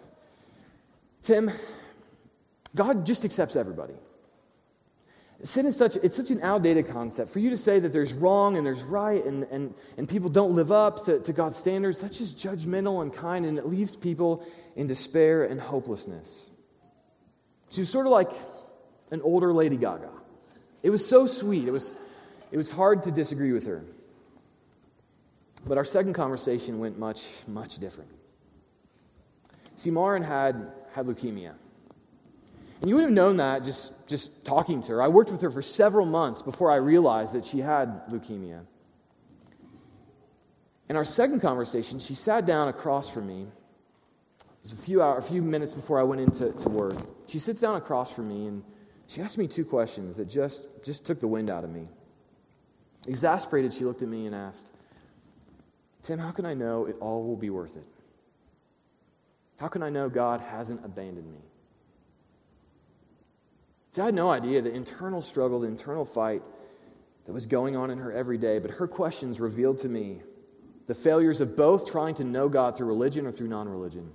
Tim, 1.21 1.51
God 2.75 3.05
just 3.05 3.23
accepts 3.23 3.55
everybody. 3.55 3.93
Sin 5.43 5.67
is 5.67 5.77
such, 5.77 5.97
it's 5.97 6.17
such 6.17 6.31
an 6.31 6.41
outdated 6.41 6.87
concept. 6.87 7.31
For 7.31 7.37
you 7.37 7.51
to 7.51 7.57
say 7.57 7.77
that 7.77 7.93
there's 7.93 8.13
wrong 8.13 8.57
and 8.57 8.65
there's 8.65 8.81
right 8.81 9.23
and, 9.23 9.43
and, 9.51 9.75
and 9.95 10.09
people 10.09 10.31
don't 10.31 10.55
live 10.55 10.71
up 10.71 11.05
to, 11.05 11.19
to 11.19 11.33
God's 11.33 11.55
standards, 11.55 11.99
that's 11.99 12.17
just 12.17 12.39
judgmental 12.39 13.03
and 13.03 13.13
kind, 13.13 13.45
and 13.45 13.59
it 13.59 13.67
leaves 13.67 13.95
people 13.95 14.43
in 14.75 14.87
despair 14.87 15.43
and 15.43 15.61
hopelessness. 15.61 16.49
She 17.69 17.81
was 17.81 17.89
sort 17.89 18.05
of 18.05 18.11
like 18.11 18.31
an 19.11 19.21
older 19.21 19.53
Lady 19.53 19.77
Gaga. 19.77 20.09
It 20.83 20.89
was 20.89 21.05
so 21.05 21.27
sweet. 21.27 21.67
It 21.67 21.71
was, 21.71 21.95
it 22.51 22.57
was 22.57 22.71
hard 22.71 23.03
to 23.03 23.11
disagree 23.11 23.51
with 23.51 23.65
her. 23.67 23.83
But 25.67 25.77
our 25.77 25.85
second 25.85 26.13
conversation 26.13 26.79
went 26.79 26.97
much, 26.97 27.25
much 27.47 27.77
different. 27.77 28.09
See, 29.75 29.91
Marin 29.91 30.23
had 30.23 30.71
had 30.93 31.05
leukemia. 31.05 31.53
And 32.81 32.89
you 32.89 32.95
would 32.95 33.03
have 33.03 33.11
known 33.11 33.37
that 33.37 33.65
just, 33.65 34.07
just 34.07 34.45
talking 34.45 34.81
to 34.81 34.93
her. 34.93 35.01
I 35.01 35.09
worked 35.09 35.31
with 35.31 35.41
her 35.41 35.49
for 35.49 35.61
several 35.61 36.05
months 36.05 36.41
before 36.41 36.71
I 36.71 36.77
realized 36.77 37.33
that 37.33 37.43
she 37.43 37.59
had 37.59 38.07
leukemia. 38.09 38.61
In 40.87 40.95
our 40.95 41.05
second 41.05 41.41
conversation, 41.41 41.99
she 41.99 42.15
sat 42.15 42.45
down 42.45 42.69
across 42.69 43.09
from 43.09 43.27
me. 43.27 43.47
Was 44.69 44.77
a 44.77 44.83
few, 44.83 45.01
hours, 45.01 45.25
a 45.25 45.27
few 45.27 45.41
minutes 45.41 45.73
before 45.73 45.99
I 45.99 46.03
went 46.03 46.21
into 46.21 46.51
to 46.51 46.69
work. 46.69 46.93
She 47.25 47.39
sits 47.39 47.59
down 47.59 47.75
across 47.75 48.13
from 48.13 48.27
me 48.27 48.45
and 48.45 48.63
she 49.07 49.19
asked 49.19 49.39
me 49.39 49.47
two 49.47 49.65
questions 49.65 50.15
that 50.17 50.29
just, 50.29 50.63
just 50.83 51.07
took 51.07 51.19
the 51.19 51.27
wind 51.27 51.49
out 51.49 51.63
of 51.63 51.71
me. 51.71 51.87
Exasperated, 53.07 53.73
she 53.73 53.83
looked 53.83 54.03
at 54.03 54.07
me 54.07 54.27
and 54.27 54.35
asked, 54.35 54.69
Tim, 56.03 56.19
how 56.19 56.29
can 56.29 56.45
I 56.45 56.53
know 56.53 56.85
it 56.85 56.97
all 56.99 57.23
will 57.23 57.35
be 57.35 57.49
worth 57.49 57.77
it? 57.77 57.87
How 59.59 59.69
can 59.69 59.81
I 59.81 59.89
know 59.89 60.07
God 60.07 60.39
hasn't 60.39 60.85
abandoned 60.85 61.31
me? 61.31 61.41
See, 63.93 64.03
I 64.03 64.05
had 64.05 64.13
no 64.13 64.29
idea 64.29 64.61
the 64.61 64.71
internal 64.71 65.23
struggle, 65.23 65.61
the 65.61 65.67
internal 65.67 66.05
fight 66.05 66.43
that 67.25 67.33
was 67.33 67.47
going 67.47 67.75
on 67.75 67.89
in 67.89 67.97
her 67.97 68.11
every 68.11 68.37
day, 68.37 68.59
but 68.59 68.69
her 68.69 68.87
questions 68.87 69.39
revealed 69.39 69.79
to 69.79 69.89
me 69.89 70.21
the 70.85 70.93
failures 70.93 71.41
of 71.41 71.55
both 71.55 71.91
trying 71.91 72.13
to 72.15 72.23
know 72.23 72.47
God 72.47 72.77
through 72.77 72.85
religion 72.85 73.25
or 73.25 73.31
through 73.31 73.47
non 73.47 73.67
religion. 73.67 74.11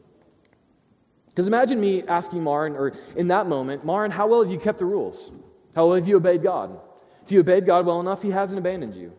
Because 1.34 1.48
imagine 1.48 1.80
me 1.80 2.04
asking 2.04 2.44
Marin, 2.44 2.76
or 2.76 2.92
in 3.16 3.26
that 3.28 3.48
moment, 3.48 3.84
Marin, 3.84 4.12
how 4.12 4.28
well 4.28 4.42
have 4.42 4.52
you 4.52 4.58
kept 4.58 4.78
the 4.78 4.84
rules? 4.84 5.32
How 5.74 5.86
well 5.86 5.96
have 5.96 6.06
you 6.06 6.16
obeyed 6.16 6.44
God? 6.44 6.78
If 7.24 7.32
you 7.32 7.40
obeyed 7.40 7.66
God 7.66 7.86
well 7.86 8.00
enough, 8.00 8.22
He 8.22 8.30
hasn't 8.30 8.58
abandoned 8.58 8.94
you. 8.94 9.12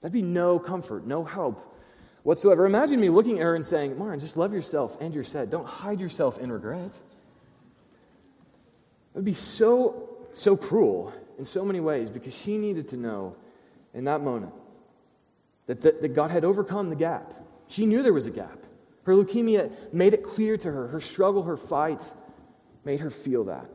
That'd 0.00 0.14
be 0.14 0.22
no 0.22 0.58
comfort, 0.58 1.06
no 1.06 1.22
help 1.22 1.76
whatsoever. 2.22 2.64
Imagine 2.64 2.98
me 2.98 3.08
looking 3.10 3.38
at 3.38 3.42
her 3.42 3.54
and 3.54 3.64
saying, 3.64 3.98
Marin, 3.98 4.20
just 4.20 4.36
love 4.36 4.54
yourself 4.54 4.96
and 5.00 5.14
you're 5.14 5.24
set. 5.24 5.50
Don't 5.50 5.66
hide 5.66 6.00
yourself 6.00 6.38
in 6.38 6.50
regret. 6.50 6.92
It 9.14 9.14
would 9.14 9.24
be 9.24 9.34
so, 9.34 10.16
so 10.32 10.56
cruel 10.56 11.12
in 11.38 11.44
so 11.44 11.64
many 11.64 11.80
ways 11.80 12.10
because 12.10 12.36
she 12.36 12.56
needed 12.56 12.88
to 12.88 12.96
know 12.96 13.36
in 13.94 14.04
that 14.04 14.22
moment 14.22 14.52
that, 15.66 15.82
that, 15.82 16.02
that 16.02 16.14
God 16.14 16.30
had 16.30 16.44
overcome 16.44 16.88
the 16.88 16.96
gap. 16.96 17.34
She 17.68 17.86
knew 17.86 18.02
there 18.02 18.12
was 18.12 18.26
a 18.26 18.30
gap. 18.30 18.65
Her 19.06 19.12
leukemia 19.12 19.72
made 19.92 20.14
it 20.14 20.24
clear 20.24 20.56
to 20.58 20.70
her. 20.70 20.88
Her 20.88 21.00
struggle, 21.00 21.44
her 21.44 21.56
fight 21.56 22.12
made 22.84 22.98
her 22.98 23.10
feel 23.10 23.44
that. 23.44 23.66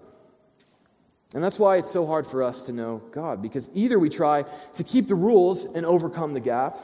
And 1.34 1.42
that's 1.42 1.58
why 1.58 1.78
it's 1.78 1.90
so 1.90 2.06
hard 2.06 2.28
for 2.28 2.44
us 2.44 2.64
to 2.64 2.74
know 2.74 3.02
God, 3.14 3.42
because 3.42 3.70
either 3.74 3.98
we 3.98 4.10
try 4.10 4.44
to 4.74 4.84
keep 4.84 5.08
the 5.08 5.16
rules 5.16 5.66
and 5.66 5.86
overcome 5.86 6.34
the 6.34 6.42
gap, 6.42 6.78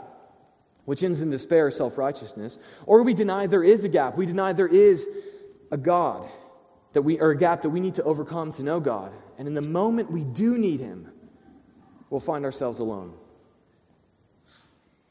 which 0.85 1.03
ends 1.03 1.21
in 1.21 1.29
despair, 1.29 1.67
or 1.67 1.71
self 1.71 1.97
righteousness, 1.97 2.57
or 2.85 3.03
we 3.03 3.13
deny 3.13 3.47
there 3.47 3.65
is 3.65 3.83
a 3.83 3.89
gap. 3.89 4.15
We 4.15 4.25
deny 4.25 4.53
there 4.53 4.65
is 4.65 5.09
a 5.69 5.77
God 5.77 6.29
that 6.93 7.01
we, 7.01 7.19
or 7.19 7.31
a 7.31 7.37
gap 7.37 7.63
that 7.63 7.69
we 7.69 7.81
need 7.81 7.95
to 7.95 8.03
overcome 8.03 8.53
to 8.53 8.63
know 8.63 8.79
God. 8.79 9.11
And 9.37 9.45
in 9.45 9.55
the 9.55 9.61
moment 9.61 10.09
we 10.09 10.23
do 10.23 10.57
need 10.57 10.79
Him, 10.79 11.11
we'll 12.09 12.21
find 12.21 12.45
ourselves 12.45 12.79
alone. 12.79 13.13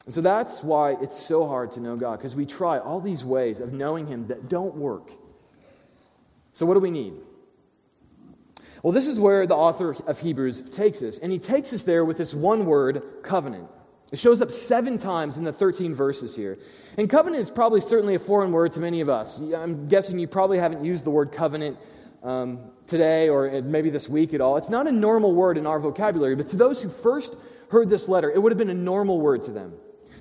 And 0.07 0.15
so 0.15 0.21
that's 0.21 0.63
why 0.63 0.97
it's 1.03 1.21
so 1.21 1.47
hard 1.47 1.73
to 1.73 1.81
know 1.81 1.97
God, 1.97 2.19
because 2.19 2.37
we 2.37 2.47
try 2.47 2.79
all 2.79 3.01
these 3.01 3.25
ways 3.25 3.61
of 3.61 3.73
knowing 3.73 4.07
Him 4.07 4.29
that 4.29 4.49
don't 4.49 4.77
work. 4.77 5.11
So, 6.53 6.65
what 6.65 6.75
do 6.75 6.81
we 6.81 6.93
need? 6.93 7.15
Well, 8.83 8.93
this 8.93 9.09
is 9.09 9.19
where 9.19 9.49
the 9.49 9.57
author 9.57 9.97
of 10.07 10.21
Hebrews 10.21 10.71
takes 10.71 11.03
us. 11.03 11.19
And 11.19 11.33
he 11.33 11.41
takes 11.41 11.73
us 11.73 11.83
there 11.83 12.05
with 12.05 12.19
this 12.19 12.33
one 12.35 12.67
word, 12.67 13.03
covenant. 13.23 13.69
It 14.13 14.19
shows 14.21 14.41
up 14.41 14.53
seven 14.53 14.97
times 14.97 15.39
in 15.39 15.45
the 15.45 15.53
13 15.53 15.93
verses 15.93 16.37
here. 16.37 16.57
And 16.97 17.11
covenant 17.11 17.41
is 17.41 17.51
probably 17.51 17.81
certainly 17.81 18.15
a 18.15 18.21
foreign 18.21 18.53
word 18.53 18.73
to 18.73 18.81
many 18.81 19.01
of 19.01 19.09
us. 19.09 19.41
I'm 19.41 19.89
guessing 19.89 20.21
you 20.21 20.29
probably 20.29 20.59
haven't 20.59 20.85
used 20.85 21.03
the 21.03 21.11
word 21.11 21.33
covenant 21.33 21.79
um, 22.23 22.61
today 22.87 23.29
or 23.29 23.61
maybe 23.63 23.91
this 23.91 24.09
week 24.09 24.33
at 24.35 24.41
all. 24.41 24.57
It's 24.57 24.69
not 24.69 24.87
a 24.87 24.93
normal 24.93 25.35
word 25.35 25.59
in 25.59 25.67
our 25.67 25.81
vocabulary, 25.81 26.37
but 26.37 26.47
to 26.49 26.57
those 26.57 26.81
who 26.81 26.89
first 26.89 27.35
heard 27.71 27.89
this 27.89 28.09
letter, 28.09 28.31
it 28.31 28.41
would 28.41 28.53
have 28.53 28.59
been 28.59 28.71
a 28.71 28.75
normal 28.75 29.21
word 29.21 29.43
to 29.45 29.51
them 29.51 29.73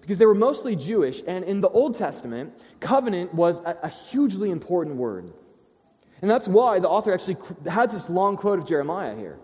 because 0.06 0.20
they 0.20 0.28
were 0.28 0.36
mostly 0.36 0.76
Jewish. 0.76 1.24
And 1.26 1.44
in 1.44 1.62
the 1.62 1.70
Old 1.70 1.96
Testament, 1.96 2.54
covenant 2.80 3.34
was 3.34 3.60
a, 3.62 3.76
a 3.82 3.90
hugely 3.90 4.52
important 4.52 4.98
word. 4.98 5.34
And 6.22 6.30
that's 6.30 6.48
why 6.48 6.80
the 6.80 6.88
author 6.88 7.12
actually 7.12 7.38
has 7.68 7.92
this 7.92 8.08
long 8.08 8.38
quote 8.38 8.60
of 8.60 8.68
Jeremiah 8.68 9.16
here. 9.16 9.40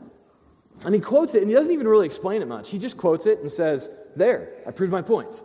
And 0.85 0.93
he 0.93 1.01
quotes 1.01 1.33
it, 1.33 1.41
and 1.41 1.49
he 1.49 1.55
doesn't 1.55 1.73
even 1.73 1.87
really 1.87 2.05
explain 2.05 2.43
it 2.43 2.47
much. 2.47 2.69
He 2.69 2.77
just 2.77 2.95
quotes 2.95 3.25
it 3.25 3.39
and 3.39 3.51
says, 3.51 3.89
There, 4.15 4.49
I 4.67 4.71
proved 4.71 4.91
my 4.91 5.01
point. 5.01 5.41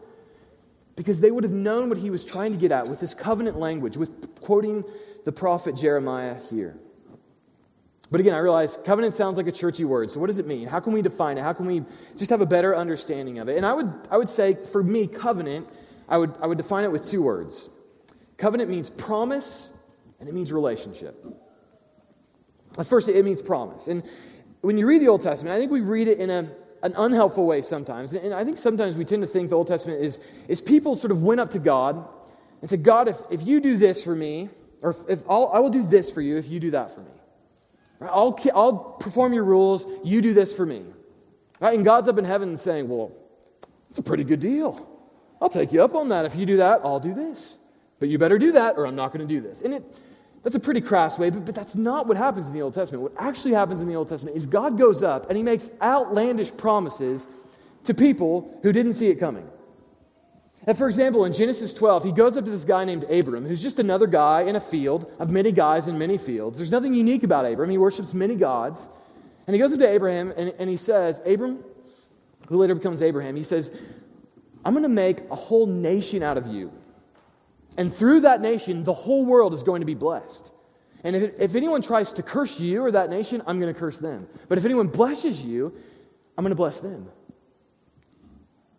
Because 0.97 1.19
they 1.19 1.31
would 1.31 1.45
have 1.45 1.53
known 1.53 1.89
what 1.89 1.97
he 1.97 2.11
was 2.11 2.23
trying 2.23 2.53
to 2.53 2.59
get 2.59 2.71
at 2.71 2.87
with 2.87 3.01
this 3.01 3.15
covenant 3.15 3.59
language, 3.59 3.97
with 3.97 4.39
quoting 4.43 4.85
the 5.25 5.33
prophet 5.33 5.77
Jeremiah 5.77 6.37
here. 6.51 6.77
But 8.11 8.21
again, 8.21 8.35
I 8.35 8.39
realize 8.39 8.77
covenant 8.85 9.17
sounds 9.17 9.37
like 9.37 9.49
a 9.49 9.53
churchy 9.53 9.85
word. 9.85 10.11
So 10.11 10.21
what 10.21 10.29
does 10.29 10.39
it 10.39 10.47
mean? 10.47 10.69
How 10.69 10.79
can 10.79 10.93
we 10.93 11.03
define 11.03 11.39
it? 11.39 11.43
How 11.43 11.53
can 11.53 11.67
we 11.67 11.85
just 12.17 12.31
have 12.31 12.41
a 12.41 12.47
better 12.47 12.77
understanding 12.77 13.39
of 13.41 13.49
it? 13.49 13.57
And 13.57 13.67
I 13.67 13.73
would, 13.73 13.93
I 14.11 14.17
would 14.17 14.31
say, 14.31 14.55
for 14.55 14.83
me, 14.83 15.07
covenant, 15.09 15.69
I 16.09 16.19
would, 16.19 16.35
I 16.41 16.47
would 16.47 16.59
define 16.59 16.85
it 16.85 16.93
with 16.93 17.05
two 17.05 17.23
words. 17.23 17.69
Covenant 18.37 18.71
means 18.71 18.91
promise 18.91 19.69
and 20.21 20.29
it 20.29 20.35
means 20.35 20.53
relationship. 20.53 21.27
At 22.79 22.87
first, 22.87 23.09
it 23.09 23.25
means 23.25 23.43
promise. 23.43 23.89
And 23.89 24.03
when 24.61 24.79
you 24.79 24.87
read 24.87 25.01
the 25.01 25.09
Old 25.09 25.23
Testament, 25.23 25.57
I 25.57 25.59
think 25.59 25.73
we 25.73 25.81
read 25.81 26.09
it 26.09 26.19
in 26.19 26.31
a, 26.31 26.51
an 26.83 26.95
unhelpful 26.97 27.47
way 27.47 27.63
sometimes. 27.63 28.13
And 28.13 28.33
I 28.33 28.45
think 28.45 28.59
sometimes 28.59 28.97
we 28.97 29.05
tend 29.05 29.23
to 29.23 29.29
think 29.29 29.51
the 29.51 29.57
Old 29.57 29.67
Testament 29.67 30.03
is, 30.03 30.21
is 30.47 30.61
people 30.61 30.95
sort 30.95 31.11
of 31.11 31.23
went 31.23 31.41
up 31.41 31.51
to 31.53 31.59
God 31.59 32.07
and 32.61 32.71
said, 32.71 32.83
God, 32.83 33.09
if, 33.09 33.17
if 33.31 33.47
you 33.47 33.61
do 33.61 33.77
this 33.77 34.03
for 34.03 34.15
me, 34.15 34.49
or 34.83 34.91
if, 34.91 34.97
if 35.09 35.23
I'll, 35.29 35.51
I 35.53 35.59
will 35.59 35.71
do 35.71 35.83
this 35.83 36.11
for 36.11 36.21
you 36.21 36.37
if 36.37 36.49
you 36.49 36.61
do 36.61 36.71
that 36.73 36.95
for 36.95 37.01
me. 37.01 37.16
Right? 37.99 38.11
I'll, 38.13 38.39
I'll 38.55 38.75
perform 38.75 39.33
your 39.33 39.45
rules, 39.45 39.87
you 40.05 40.21
do 40.21 40.35
this 40.35 40.53
for 40.53 40.67
me. 40.67 40.83
Right? 41.61 41.75
And 41.75 41.85
God's 41.85 42.09
up 42.09 42.19
in 42.19 42.25
heaven 42.25 42.57
saying, 42.57 42.89
Well, 42.89 43.13
it's 43.91 43.99
a 43.99 44.03
pretty 44.03 44.25
good 44.25 44.41
deal. 44.41 44.89
I'll 45.41 45.49
take 45.49 45.73
you 45.73 45.83
up 45.83 45.95
on 45.95 46.09
that. 46.11 46.25
If 46.25 46.35
you 46.35 46.47
do 46.47 46.57
that, 46.59 46.81
I'll 46.85 47.01
do 47.01 47.15
this. 47.15 47.59
But 47.99 48.09
you 48.09 48.19
better 48.19 48.39
do 48.39 48.53
that, 48.53 48.77
or 48.77 48.87
I'm 48.87 48.97
not 48.97 49.13
going 49.13 49.27
to 49.27 49.35
do 49.35 49.41
this. 49.41 49.63
And 49.63 49.75
it, 49.75 49.85
that's 50.43 50.57
a 50.57 50.61
pretty 50.61 50.81
crass 50.81 51.19
way, 51.19 51.31
but, 51.31 51.45
but 51.45 51.55
that's 51.55 51.75
not 51.75 52.07
what 52.07 52.17
happens 52.17 52.47
in 52.47 52.55
the 52.55 52.63
Old 52.63 52.75
Testament. 52.75 53.03
What 53.03 53.13
actually 53.19 53.53
happens 53.53 53.83
in 53.83 53.89
the 53.89 53.97
Old 53.97 54.09
Testament 54.09 54.37
is 54.37 54.47
God 54.47 54.79
goes 54.79 55.03
up 55.03 55.29
and 55.29 55.37
he 55.37 55.43
makes 55.43 55.71
outlandish 55.83 56.57
promises 56.57 57.27
to 57.85 57.95
people 57.95 58.59
who 58.63 58.73
didn't 58.73 58.95
see 58.95 59.09
it 59.09 59.17
coming. 59.17 59.49
And 60.67 60.77
for 60.77 60.89
example, 60.89 61.25
in 61.25 61.33
Genesis 61.33 61.73
12, 61.73 62.05
he 62.05 62.13
goes 62.13 62.37
up 62.37 62.45
to 62.45 62.51
this 62.51 62.65
guy 62.65 62.85
named 62.85 63.05
Abram, 63.05 63.47
who's 63.47 63.63
just 63.63 63.79
another 63.79 64.09
guy 64.09 64.43
in 64.43 64.57
a 64.57 64.61
field 64.61 65.13
of 65.21 65.31
many 65.31 65.53
guys 65.53 65.87
in 65.87 65.97
many 65.97 66.19
fields. 66.19 66.59
There's 66.59 66.73
nothing 66.73 66.93
unique 66.93 67.23
about 67.23 67.47
Abram. 67.47 67.71
He 67.71 67.79
worships 67.79 68.13
many 68.13 68.35
gods. 68.35 68.89
And 69.47 69.55
he 69.55 69.61
goes 69.61 69.73
up 69.73 69.79
to 69.79 69.89
Abraham 69.89 70.33
and, 70.37 70.53
and 70.59 70.69
he 70.69 70.77
says, 70.77 71.23
Abram, 71.25 71.65
who 72.49 72.57
later 72.57 72.75
becomes 72.75 73.01
Abraham, 73.01 73.37
he 73.37 73.45
says, 73.45 73.71
I'm 74.65 74.73
going 74.73 74.83
to 74.83 74.89
make 74.89 75.21
a 75.31 75.37
whole 75.37 75.67
nation 75.67 76.25
out 76.25 76.37
of 76.37 76.49
you. 76.49 76.73
And 77.77 77.95
through 77.95 78.21
that 78.21 78.41
nation, 78.41 78.83
the 78.83 78.93
whole 78.93 79.25
world 79.25 79.55
is 79.55 79.63
going 79.63 79.81
to 79.83 79.87
be 79.87 79.95
blessed. 79.95 80.51
And 81.05 81.15
if, 81.15 81.39
if 81.39 81.55
anyone 81.55 81.81
tries 81.81 82.13
to 82.15 82.23
curse 82.25 82.59
you 82.59 82.85
or 82.85 82.91
that 82.91 83.09
nation, 83.09 83.41
I'm 83.47 83.61
going 83.61 83.73
to 83.73 83.79
curse 83.79 83.99
them. 83.99 84.27
But 84.49 84.59
if 84.59 84.65
anyone 84.65 84.89
blesses 84.89 85.45
you, 85.45 85.73
I'm 86.37 86.43
going 86.43 86.51
to 86.51 86.57
bless 86.57 86.81
them. 86.81 87.09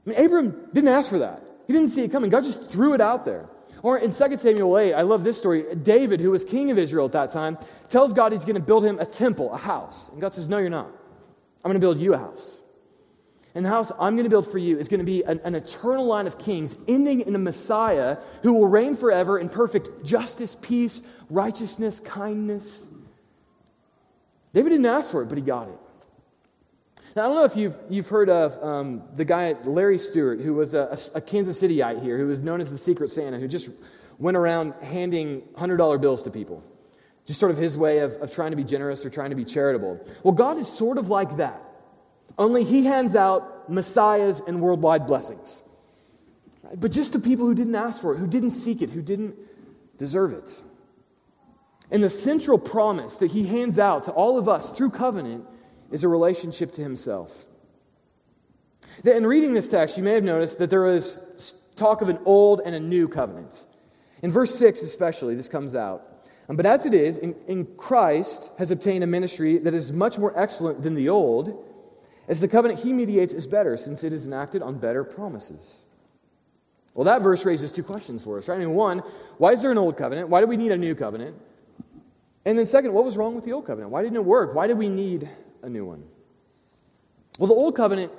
I 0.06 0.10
mean, 0.10 0.26
Abram 0.26 0.68
didn't 0.74 0.90
ask 0.90 1.10
for 1.10 1.20
that. 1.20 1.47
He 1.68 1.74
didn't 1.74 1.90
see 1.90 2.02
it 2.02 2.12
coming. 2.12 2.30
God 2.30 2.44
just 2.44 2.70
threw 2.70 2.94
it 2.94 3.02
out 3.02 3.26
there. 3.26 3.50
Or 3.84 3.98
in 3.98 4.14
2 4.14 4.38
Samuel 4.38 4.78
8, 4.78 4.94
I 4.94 5.02
love 5.02 5.24
this 5.24 5.38
story. 5.38 5.66
David, 5.76 6.20
who 6.20 6.32
was 6.32 6.44
king 6.44 6.72
of 6.72 6.78
Israel 6.78 7.06
at 7.06 7.12
that 7.12 7.32
time, 7.32 7.58
tells 7.90 8.14
God 8.14 8.32
he's 8.32 8.46
going 8.46 8.56
to 8.56 8.62
build 8.62 8.84
him 8.84 9.00
a 9.00 9.06
temple, 9.06 9.54
a 9.54 9.58
house. 9.58 10.10
And 10.10 10.20
God 10.20 10.34
says, 10.34 10.50
No, 10.50 10.58
you're 10.58 10.70
not. 10.70 10.88
I'm 11.64 11.70
going 11.70 11.76
to 11.76 11.80
build 11.80 12.00
you 12.00 12.14
a 12.14 12.18
house. 12.18 12.62
And 13.54 13.66
the 13.66 13.70
house 13.70 13.92
I'm 14.00 14.16
going 14.16 14.24
to 14.24 14.30
build 14.30 14.50
for 14.50 14.60
you 14.60 14.78
is 14.78 14.88
going 14.88 15.00
to 15.00 15.06
be 15.06 15.24
an, 15.24 15.42
an, 15.44 15.56
eternal 15.56 16.06
line 16.06 16.28
of 16.28 16.38
kings, 16.38 16.78
ending 16.88 17.22
in 17.22 17.34
a 17.34 17.40
Messiah 17.40 18.18
who 18.44 18.54
will 18.54 18.68
reign 18.68 18.96
forever 18.96 19.40
in 19.40 19.50
perfect 19.50 20.06
justice, 20.06 20.56
peace, 20.56 21.02
righteousness, 21.30 22.00
kindness. 22.00 22.88
David 24.54 24.70
didn't 24.70 24.86
ask 24.86 25.12
for 25.12 25.24
it, 25.24 25.26
but 25.26 25.38
he 25.38 25.44
got 25.44 25.70
it. 25.70 25.80
Now, 27.18 27.24
I 27.24 27.28
don't 27.30 27.36
know 27.38 27.46
if 27.46 27.56
you've, 27.56 27.76
you've 27.90 28.08
heard 28.08 28.30
of 28.30 28.64
um, 28.64 29.02
the 29.16 29.26
guy, 29.26 29.56
Larry 29.64 29.98
Stewart, 29.98 30.40
who 30.40 30.54
was 30.54 30.76
a, 30.76 30.96
a, 31.16 31.20
Kansas 31.20 31.60
Cityite 31.60 32.04
here, 32.04 32.16
who 32.16 32.28
was 32.28 32.44
known 32.44 32.62
as 32.62 32.70
the 32.70 32.78
Secret 32.78 33.10
Santa, 33.10 33.40
who 33.40 33.48
just 33.48 33.72
went 34.20 34.38
around 34.38 34.76
handing 34.84 35.42
$100 35.56 36.00
bills 36.00 36.22
to 36.22 36.30
people. 36.30 36.64
Just 37.26 37.40
sort 37.40 37.50
of 37.50 37.58
his 37.58 37.76
way 37.76 38.02
of, 38.02 38.14
of 38.18 38.32
trying 38.32 38.52
to 38.52 38.56
be 38.56 38.64
generous 38.64 39.04
or 39.04 39.10
trying 39.10 39.32
to 39.32 39.36
be 39.36 39.46
charitable. 39.46 40.00
Well, 40.22 40.36
God 40.36 40.60
is 40.60 40.68
sort 40.68 41.00
of 41.00 41.10
like 41.10 41.38
that. 41.38 41.60
Only 42.38 42.64
he 42.64 42.86
hands 42.86 43.16
out 43.16 43.68
messiahs 43.68 44.40
and 44.42 44.62
worldwide 44.62 45.08
blessings. 45.08 45.64
Right? 46.62 46.80
But 46.80 46.92
just 46.92 47.14
to 47.14 47.20
people 47.20 47.48
who 47.48 47.56
didn't 47.56 47.74
ask 47.74 48.00
for 48.00 48.14
it, 48.14 48.20
who 48.20 48.28
didn't 48.28 48.52
seek 48.52 48.84
it, 48.84 48.92
who 48.92 49.02
didn't 49.02 49.34
deserve 49.98 50.34
it. 50.34 50.62
And 51.90 52.04
the 52.04 52.12
central 52.12 52.60
promise 52.60 53.18
that 53.18 53.32
he 53.32 53.48
hands 53.48 53.80
out 53.80 54.04
to 54.04 54.12
all 54.12 54.38
of 54.38 54.48
us 54.48 54.70
through 54.70 54.92
covenant 54.92 55.48
is 55.92 56.04
a 56.04 56.08
relationship 56.08 56.72
to 56.74 56.82
himself. 56.82 57.46
In 59.04 59.26
reading 59.26 59.54
this 59.54 59.70
text, 59.70 59.98
you 59.98 60.04
may 60.04 60.14
have 60.14 60.24
noticed 60.24 60.58
that 60.60 60.70
there 60.70 60.88
is 60.88 61.64
talk 61.76 62.02
of 62.02 62.10
an 62.10 62.20
old 62.26 62.62
and 62.66 62.76
a 62.76 62.80
new 62.80 63.08
covenant. 63.08 63.66
In 64.24 64.32
verse 64.32 64.56
6, 64.56 64.82
especially, 64.82 65.36
this 65.36 65.48
comes 65.48 65.76
out. 65.76 66.18
Um, 66.50 66.56
but 66.56 66.66
as 66.66 66.86
it 66.86 66.94
is, 66.94 67.18
in, 67.18 67.36
in 67.48 67.66
Christ 67.78 68.52
has 68.58 68.72
obtained 68.72 69.04
a 69.04 69.08
ministry 69.08 69.58
that 69.60 69.74
is 69.74 69.92
much 69.92 70.18
more 70.18 70.38
excellent 70.40 70.82
than 70.82 70.96
the 70.96 71.10
old 71.10 71.64
as 72.28 72.40
the 72.40 72.48
covenant 72.48 72.80
he 72.80 72.92
mediates 72.92 73.34
is 73.34 73.46
better, 73.46 73.78
since 73.78 74.04
it 74.04 74.14
is 74.14 74.26
enacted 74.26 74.62
on 74.62 74.78
better 74.78 75.04
promises. 75.04 75.86
Well, 76.94 77.06
that 77.06 77.22
verse 77.22 77.46
raises 77.46 77.72
two 77.72 77.84
questions 77.84 78.24
for 78.24 78.38
us, 78.38 78.48
right? 78.48 78.56
I 78.56 78.60
mean, 78.60 78.74
one, 78.74 79.00
why 79.38 79.52
is 79.52 79.62
there 79.62 79.72
an 79.72 79.78
old 79.78 79.98
covenant? 79.98 80.30
Why 80.30 80.42
do 80.42 80.48
we 80.48 80.58
need 80.58 80.72
a 80.72 80.78
new 80.78 80.96
covenant? 80.96 81.36
And 82.44 82.58
then, 82.58 82.66
second, 82.66 82.94
what 82.94 83.06
was 83.06 83.18
wrong 83.18 83.36
with 83.36 83.46
the 83.46 83.52
old 83.54 83.68
covenant? 83.68 83.92
Why 83.92 84.02
didn't 84.02 84.16
it 84.16 84.26
work? 84.26 84.56
Why 84.56 84.68
did 84.68 84.78
we 84.78 84.90
need 84.90 85.30
a 85.64 85.70
new 85.70 85.86
one? 85.86 86.04
Well, 87.40 87.48
the 87.48 87.54
old 87.54 87.76
covenant 87.76 88.12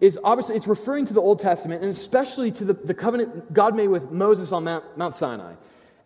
is 0.00 0.18
obviously 0.24 0.56
it's 0.56 0.66
referring 0.66 1.04
to 1.06 1.14
the 1.14 1.20
Old 1.20 1.38
Testament 1.38 1.82
and 1.82 1.90
especially 1.90 2.50
to 2.52 2.64
the, 2.64 2.74
the 2.74 2.94
covenant 2.94 3.52
God 3.52 3.76
made 3.76 3.88
with 3.88 4.10
Moses 4.10 4.52
on 4.52 4.64
Mount, 4.64 4.84
Mount 4.98 5.14
Sinai. 5.14 5.54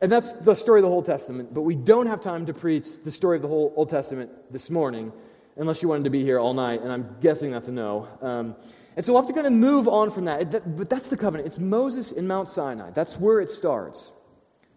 And 0.00 0.12
that's 0.12 0.34
the 0.34 0.54
story 0.54 0.80
of 0.80 0.84
the 0.84 0.88
whole 0.88 1.02
Testament, 1.02 1.52
but 1.52 1.62
we 1.62 1.74
don't 1.74 2.06
have 2.06 2.20
time 2.20 2.46
to 2.46 2.54
preach 2.54 3.02
the 3.02 3.10
story 3.10 3.36
of 3.36 3.42
the 3.42 3.48
whole 3.48 3.72
Old 3.76 3.90
Testament 3.90 4.30
this 4.52 4.70
morning 4.70 5.12
unless 5.56 5.82
you 5.82 5.88
wanted 5.88 6.04
to 6.04 6.10
be 6.10 6.22
here 6.22 6.38
all 6.38 6.54
night, 6.54 6.82
and 6.82 6.92
I'm 6.92 7.16
guessing 7.20 7.50
that's 7.50 7.66
a 7.66 7.72
no. 7.72 8.06
Um, 8.22 8.54
and 8.96 9.04
so 9.04 9.12
we'll 9.12 9.22
have 9.22 9.28
to 9.28 9.34
kind 9.34 9.46
of 9.46 9.52
move 9.52 9.88
on 9.88 10.10
from 10.10 10.24
that. 10.24 10.50
that. 10.52 10.76
But 10.76 10.88
that's 10.88 11.08
the 11.08 11.16
covenant. 11.16 11.46
It's 11.46 11.58
Moses 11.58 12.12
in 12.12 12.26
Mount 12.26 12.48
Sinai. 12.48 12.90
That's 12.90 13.18
where 13.18 13.40
it 13.40 13.50
starts. 13.50 14.12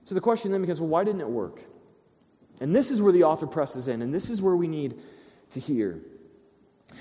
So 0.06 0.16
the 0.16 0.22
question 0.22 0.52
then 0.52 0.62
becomes 0.62 0.82
well, 0.82 0.90
why 0.90 1.04
didn't 1.04 1.22
it 1.22 1.30
work? 1.30 1.62
And 2.60 2.76
this 2.76 2.92
is 2.92 3.02
where 3.02 3.14
the 3.14 3.24
author 3.24 3.48
presses 3.48 3.88
in, 3.88 4.02
and 4.02 4.14
this 4.14 4.30
is 4.30 4.42
where 4.42 4.56
we 4.56 4.68
need 4.68 5.00
to 5.52 5.60
hear. 5.60 6.02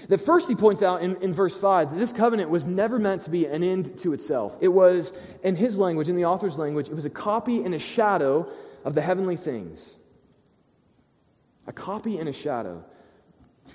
That 0.08 0.18
first, 0.18 0.48
he 0.48 0.54
points 0.54 0.82
out 0.82 1.02
in, 1.02 1.16
in 1.16 1.34
verse 1.34 1.58
5 1.58 1.90
that 1.90 1.96
this 1.96 2.12
covenant 2.12 2.50
was 2.50 2.66
never 2.66 2.98
meant 2.98 3.22
to 3.22 3.30
be 3.30 3.46
an 3.46 3.62
end 3.62 3.98
to 3.98 4.12
itself. 4.12 4.56
It 4.60 4.68
was, 4.68 5.12
in 5.42 5.56
his 5.56 5.78
language, 5.78 6.08
in 6.08 6.16
the 6.16 6.24
author's 6.24 6.58
language, 6.58 6.88
it 6.88 6.94
was 6.94 7.04
a 7.04 7.10
copy 7.10 7.64
and 7.64 7.74
a 7.74 7.78
shadow 7.78 8.48
of 8.84 8.94
the 8.94 9.00
heavenly 9.00 9.36
things. 9.36 9.98
A 11.66 11.72
copy 11.72 12.18
and 12.18 12.28
a 12.28 12.32
shadow. 12.32 12.84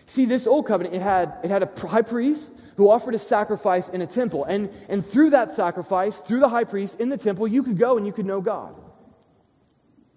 See, 0.07 0.25
this 0.25 0.47
old 0.47 0.67
covenant, 0.67 0.95
it 0.95 1.01
had, 1.01 1.37
it 1.43 1.49
had 1.49 1.63
a 1.63 1.87
high 1.87 2.01
priest 2.01 2.53
who 2.77 2.89
offered 2.89 3.15
a 3.15 3.19
sacrifice 3.19 3.89
in 3.89 4.01
a 4.01 4.07
temple. 4.07 4.43
And, 4.45 4.69
and 4.89 5.05
through 5.05 5.31
that 5.31 5.51
sacrifice, 5.51 6.19
through 6.19 6.41
the 6.41 6.49
high 6.49 6.65
priest 6.65 6.99
in 6.99 7.09
the 7.09 7.17
temple, 7.17 7.47
you 7.47 7.63
could 7.63 7.77
go 7.77 7.97
and 7.97 8.05
you 8.05 8.11
could 8.11 8.25
know 8.25 8.41
God. 8.41 8.75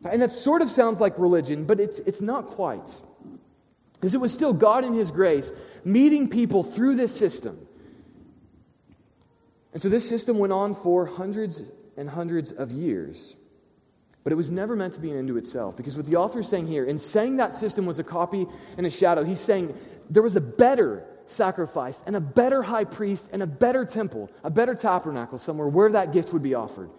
And 0.08 0.22
that 0.22 0.32
sort 0.32 0.62
of 0.62 0.70
sounds 0.70 1.00
like 1.00 1.18
religion, 1.18 1.64
but 1.64 1.80
it's, 1.80 2.00
it's 2.00 2.20
not 2.20 2.46
quite. 2.46 2.88
Because 3.98 4.14
it 4.14 4.20
was 4.20 4.32
still 4.32 4.52
God 4.52 4.84
in 4.84 4.92
His 4.92 5.10
grace 5.10 5.52
meeting 5.84 6.28
people 6.28 6.62
through 6.62 6.96
this 6.96 7.14
system. 7.14 7.66
And 9.72 9.82
so 9.82 9.88
this 9.88 10.08
system 10.08 10.38
went 10.38 10.52
on 10.52 10.74
for 10.74 11.06
hundreds 11.06 11.62
and 11.96 12.08
hundreds 12.08 12.52
of 12.52 12.70
years. 12.70 13.36
But 14.24 14.32
it 14.32 14.36
was 14.36 14.50
never 14.50 14.76
meant 14.76 14.94
to 14.94 15.00
be 15.00 15.10
an 15.10 15.16
end 15.16 15.28
to 15.28 15.36
itself. 15.36 15.76
Because 15.76 15.96
what 15.96 16.06
the 16.06 16.16
author 16.16 16.40
is 16.40 16.48
saying 16.48 16.66
here, 16.66 16.84
in 16.84 16.98
saying 16.98 17.36
that 17.36 17.54
system 17.54 17.86
was 17.86 17.98
a 17.98 18.04
copy 18.04 18.46
and 18.76 18.86
a 18.86 18.90
shadow, 18.90 19.24
he's 19.24 19.40
saying 19.40 19.74
there 20.10 20.22
was 20.22 20.36
a 20.36 20.40
better 20.40 21.04
sacrifice 21.26 22.02
and 22.06 22.16
a 22.16 22.20
better 22.20 22.62
high 22.62 22.84
priest 22.84 23.28
and 23.32 23.42
a 23.42 23.46
better 23.46 23.84
temple, 23.84 24.30
a 24.42 24.50
better 24.50 24.74
tabernacle 24.74 25.38
somewhere 25.38 25.68
where 25.68 25.90
that 25.90 26.12
gift 26.12 26.32
would 26.32 26.42
be 26.42 26.54
offered. 26.54 26.90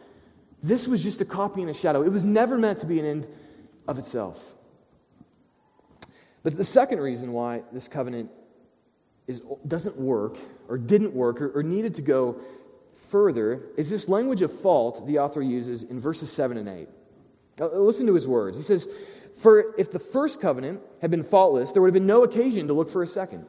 This 0.62 0.88
was 0.88 1.04
just 1.04 1.22
a 1.22 1.26
copy 1.26 1.62
and 1.62 1.70
a 1.70 1.74
shadow. 1.74 2.04
It 2.04 2.10
was 2.10 2.26
never 2.26 2.58
meant 2.58 2.80
to 2.80 2.86
be 2.86 3.00
an 3.00 3.06
end 3.06 3.28
of 3.88 3.98
itself. 3.98 4.56
But 6.44 6.58
the 6.58 6.64
second 6.64 7.00
reason 7.00 7.34
why 7.34 7.64
this 7.72 7.88
covenant 7.88 8.32
is, 9.28 9.42
doesn't 9.68 9.98
work 9.98 10.38
or 10.68 10.78
didn't 10.78 11.14
work 11.14 11.42
or, 11.42 11.60
or 11.60 11.64
needed 11.64 11.96
to 11.96 12.02
go 12.02 12.40
further 13.10 13.64
is 13.78 13.90
this 13.90 14.08
language 14.08 14.42
of 14.42 14.52
fault 14.52 15.06
the 15.06 15.20
author 15.20 15.42
uses 15.42 15.84
in 15.84 16.00
verses 16.00 16.32
7 16.32 16.58
and 16.58 16.70
8. 16.70 16.88
Now, 17.60 17.68
listen 17.74 18.08
to 18.08 18.14
his 18.14 18.28
words. 18.28 18.58
He 18.58 18.64
says, 18.64 18.88
For 19.42 19.76
if 19.78 19.92
the 19.92 20.00
first 20.00 20.40
covenant 20.40 20.82
had 21.02 21.12
been 21.12 21.24
faultless, 21.24 21.72
there 21.72 21.82
would 21.82 21.90
have 21.90 21.94
been 21.94 22.08
no 22.08 22.24
occasion 22.24 22.68
to 22.68 22.74
look 22.74 22.90
for 22.90 23.04
a 23.04 23.08
second. 23.08 23.46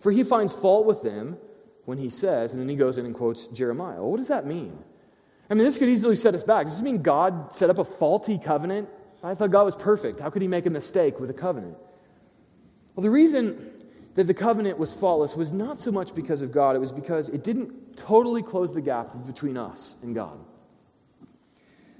For 0.00 0.10
he 0.10 0.24
finds 0.24 0.52
fault 0.52 0.86
with 0.86 1.02
them 1.02 1.36
when 1.84 1.98
he 1.98 2.10
says, 2.10 2.52
and 2.52 2.60
then 2.60 2.68
he 2.68 2.76
goes 2.76 2.98
in 2.98 3.06
and 3.06 3.14
quotes 3.14 3.46
Jeremiah. 3.48 3.96
Well, 3.96 4.10
what 4.10 4.16
does 4.16 4.28
that 4.28 4.46
mean? 4.46 4.78
I 5.50 5.54
mean, 5.54 5.64
this 5.64 5.76
could 5.76 5.88
easily 5.88 6.16
set 6.16 6.34
us 6.34 6.42
back. 6.42 6.66
Does 6.66 6.76
this 6.76 6.82
mean 6.82 7.02
God 7.02 7.54
set 7.54 7.70
up 7.70 7.78
a 7.78 7.84
faulty 7.84 8.38
covenant? 8.38 8.88
I 9.22 9.34
thought 9.34 9.50
God 9.50 9.64
was 9.64 9.76
perfect. 9.76 10.20
How 10.20 10.30
could 10.30 10.42
he 10.42 10.48
make 10.48 10.66
a 10.66 10.70
mistake 10.70 11.20
with 11.20 11.30
a 11.30 11.34
covenant? 11.34 11.76
Well, 12.94 13.02
the 13.02 13.10
reason 13.10 13.70
that 14.14 14.26
the 14.26 14.34
covenant 14.34 14.78
was 14.78 14.92
faultless 14.92 15.36
was 15.36 15.52
not 15.52 15.78
so 15.78 15.90
much 15.90 16.14
because 16.14 16.42
of 16.42 16.52
God, 16.52 16.76
it 16.76 16.80
was 16.80 16.92
because 16.92 17.28
it 17.28 17.44
didn't 17.44 17.96
totally 17.96 18.42
close 18.42 18.72
the 18.72 18.80
gap 18.80 19.26
between 19.26 19.56
us 19.56 19.96
and 20.02 20.14
God. 20.14 20.38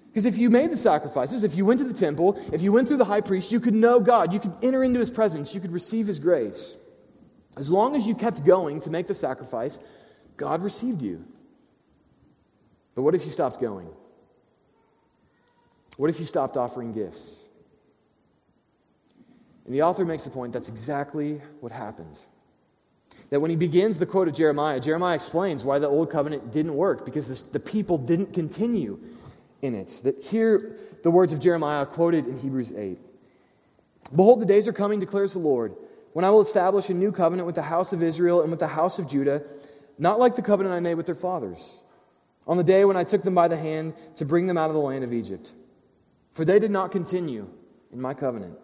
Because 0.09 0.27
if 0.27 0.37
you 0.37 0.51
made 0.51 0.71
the 0.71 0.77
sacrifices, 0.77 1.43
if 1.43 1.55
you 1.55 1.65
went 1.65 1.81
to 1.81 1.87
the 1.87 1.95
temple, 1.95 2.39
if 2.53 2.61
you 2.61 2.71
went 2.71 2.87
through 2.87 2.99
the 2.99 3.05
high 3.05 3.23
priest, 3.23 3.51
you 3.51 3.61
could 3.61 3.73
know 3.73 3.99
God, 3.99 4.33
you 4.33 4.41
could 4.41 4.53
enter 4.63 4.85
into 4.85 5.01
his 5.01 5.11
presence, 5.11 5.55
you 5.55 5.61
could 5.61 5.73
receive 5.73 6.07
his 6.07 6.19
grace. 6.19 6.75
As 7.57 7.71
long 7.71 7.97
as 7.97 8.07
you 8.07 8.15
kept 8.15 8.45
going 8.45 8.81
to 8.81 8.91
make 8.91 9.07
the 9.07 9.15
sacrifice, 9.15 9.79
God 10.37 10.63
received 10.63 11.01
you. 11.01 11.25
But 12.95 13.03
what 13.03 13.15
if 13.15 13.25
you 13.25 13.31
stopped 13.31 13.59
going? 13.61 13.89
What 15.97 16.11
if 16.11 16.19
you 16.19 16.25
stopped 16.25 16.57
offering 16.57 16.93
gifts? 16.93 17.45
And 19.65 19.75
the 19.75 19.83
author 19.83 20.05
makes 20.05 20.25
the 20.25 20.31
point 20.31 20.53
that's 20.53 20.69
exactly 20.69 21.41
what 21.61 21.73
happened. 21.73 22.19
That 23.31 23.41
when 23.41 23.51
he 23.51 23.57
begins 23.57 23.99
the 23.99 24.07
quote 24.07 24.29
of 24.29 24.35
Jeremiah, 24.35 24.81
Jeremiah 24.81 25.15
explains 25.15 25.65
why 25.65 25.79
the 25.79 25.89
old 25.89 26.11
covenant 26.11 26.53
didn't 26.53 26.75
work 26.75 27.05
because 27.05 27.29
this, 27.29 27.43
the 27.43 27.61
people 27.61 27.97
didn't 27.97 28.35
continue 28.35 28.99
in 29.63 29.75
it. 29.75 30.01
That 30.03 30.23
here, 30.23 30.77
the 31.03 31.11
words 31.11 31.33
of 31.33 31.41
Jeremiah 31.41 31.87
quoted 31.87 32.27
in 32.27 32.39
Hebrews 32.39 32.73
8 32.73 32.99
Behold, 34.15 34.41
the 34.41 34.47
days 34.47 34.69
are 34.69 34.73
coming, 34.73 34.99
declares 34.99 35.33
the 35.33 35.39
Lord, 35.39 35.75
when 36.13 36.25
I 36.25 36.31
will 36.31 36.41
establish 36.41 36.91
a 36.91 36.95
new 36.95 37.13
covenant 37.13 37.47
with 37.47 37.55
the 37.55 37.63
house 37.63 37.93
of 37.93 38.03
Israel 38.03 38.43
and 38.43 38.51
with 38.51 38.61
the 38.61 38.67
house 38.67 38.99
of 38.99 39.09
Judah, 39.09 39.43
not 39.99 40.19
like 40.19 40.37
the 40.37 40.43
covenant 40.43 40.75
I 40.75 40.81
made 40.81 40.95
with 40.95 41.07
their 41.07 41.15
fathers, 41.15 41.79
on 42.47 42.59
the 42.59 42.65
day 42.65 42.85
when 42.85 42.97
I 42.97 43.05
took 43.05 43.23
them 43.23 43.35
by 43.35 43.49
the 43.49 43.57
hand 43.57 43.95
to 44.17 44.25
bring 44.25 44.47
them 44.47 44.59
out 44.59 44.69
of 44.69 44.75
the 44.75 44.81
land 44.81 45.05
of 45.05 45.13
Egypt. 45.13 45.53
For 46.33 46.45
they 46.45 46.59
did 46.59 46.71
not 46.71 46.93
continue 46.93 47.49
in 47.93 48.01
my 48.01 48.15
covenant 48.15 48.59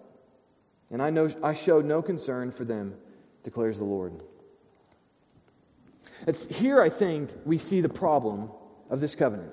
and 0.91 1.03
I, 1.03 1.11
know, 1.11 1.31
I 1.43 1.53
showed 1.53 1.85
no 1.85 2.01
concern 2.03 2.51
for 2.51 2.65
them, 2.65 2.95
declares 3.43 3.79
the 3.79 3.85
Lord. 3.85 4.23
It's 6.27 6.47
here, 6.47 6.81
I 6.81 6.89
think, 6.89 7.31
we 7.45 7.59
see 7.59 7.81
the 7.81 7.89
problem 7.89 8.51
of 8.91 9.01
this 9.01 9.15
covenant. 9.15 9.53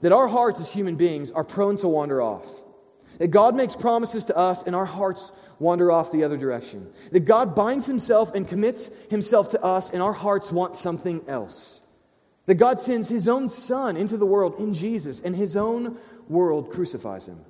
That 0.00 0.12
our 0.12 0.28
hearts 0.28 0.60
as 0.60 0.70
human 0.70 0.96
beings 0.96 1.30
are 1.30 1.44
prone 1.44 1.76
to 1.78 1.88
wander 1.88 2.20
off. 2.20 2.46
That 3.18 3.28
God 3.28 3.54
makes 3.54 3.76
promises 3.76 4.24
to 4.26 4.36
us 4.36 4.64
and 4.64 4.74
our 4.74 4.84
hearts 4.84 5.30
wander 5.60 5.90
off 5.92 6.10
the 6.10 6.24
other 6.24 6.36
direction. 6.36 6.90
That 7.12 7.20
God 7.20 7.54
binds 7.54 7.86
himself 7.86 8.34
and 8.34 8.46
commits 8.46 8.90
himself 9.08 9.50
to 9.50 9.62
us 9.62 9.90
and 9.90 10.02
our 10.02 10.12
hearts 10.12 10.50
want 10.50 10.74
something 10.74 11.22
else. 11.28 11.80
That 12.46 12.56
God 12.56 12.78
sends 12.80 13.08
his 13.08 13.28
own 13.28 13.48
Son 13.48 13.96
into 13.96 14.16
the 14.16 14.26
world 14.26 14.56
in 14.58 14.74
Jesus 14.74 15.20
and 15.20 15.34
his 15.34 15.56
own 15.56 15.96
world 16.28 16.70
crucifies 16.70 17.28
him. 17.28 17.40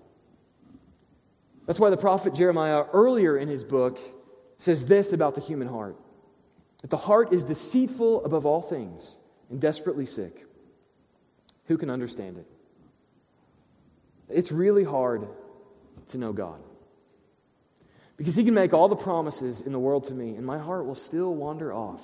That's 1.67 1.81
why 1.81 1.91
the 1.91 1.97
prophet 1.97 2.35
Jeremiah, 2.35 2.85
earlier 2.93 3.39
in 3.39 3.49
his 3.49 3.65
book, 3.65 3.99
says 4.59 4.87
this 4.87 5.13
about 5.13 5.35
the 5.35 5.41
human 5.41 5.69
heart 5.69 5.97
that 6.83 6.91
the 6.91 6.97
heart 6.99 7.33
is 7.33 7.45
deceitful 7.45 8.25
above 8.27 8.45
all 8.45 8.61
things 8.61 9.19
and 9.49 9.59
desperately 9.59 10.05
sick. 10.05 10.45
Who 11.67 11.79
can 11.79 11.89
understand 11.89 12.37
it? 12.37 12.47
It's 14.29 14.53
really 14.53 14.85
hard 14.85 15.27
to 16.09 16.19
know 16.19 16.35
God. 16.35 16.61
Because 18.19 18.37
he 18.37 18.45
can 18.45 18.53
make 18.53 18.75
all 18.75 18.89
the 18.89 18.97
promises 18.97 19.63
in 19.63 19.73
the 19.73 19.79
world 19.79 20.05
to 20.05 20.15
me, 20.15 20.37
and 20.37 20.45
my 20.45 20.59
heart 20.59 20.85
will 20.85 20.95
still 20.95 21.35
wander 21.35 21.73
off. 21.73 22.03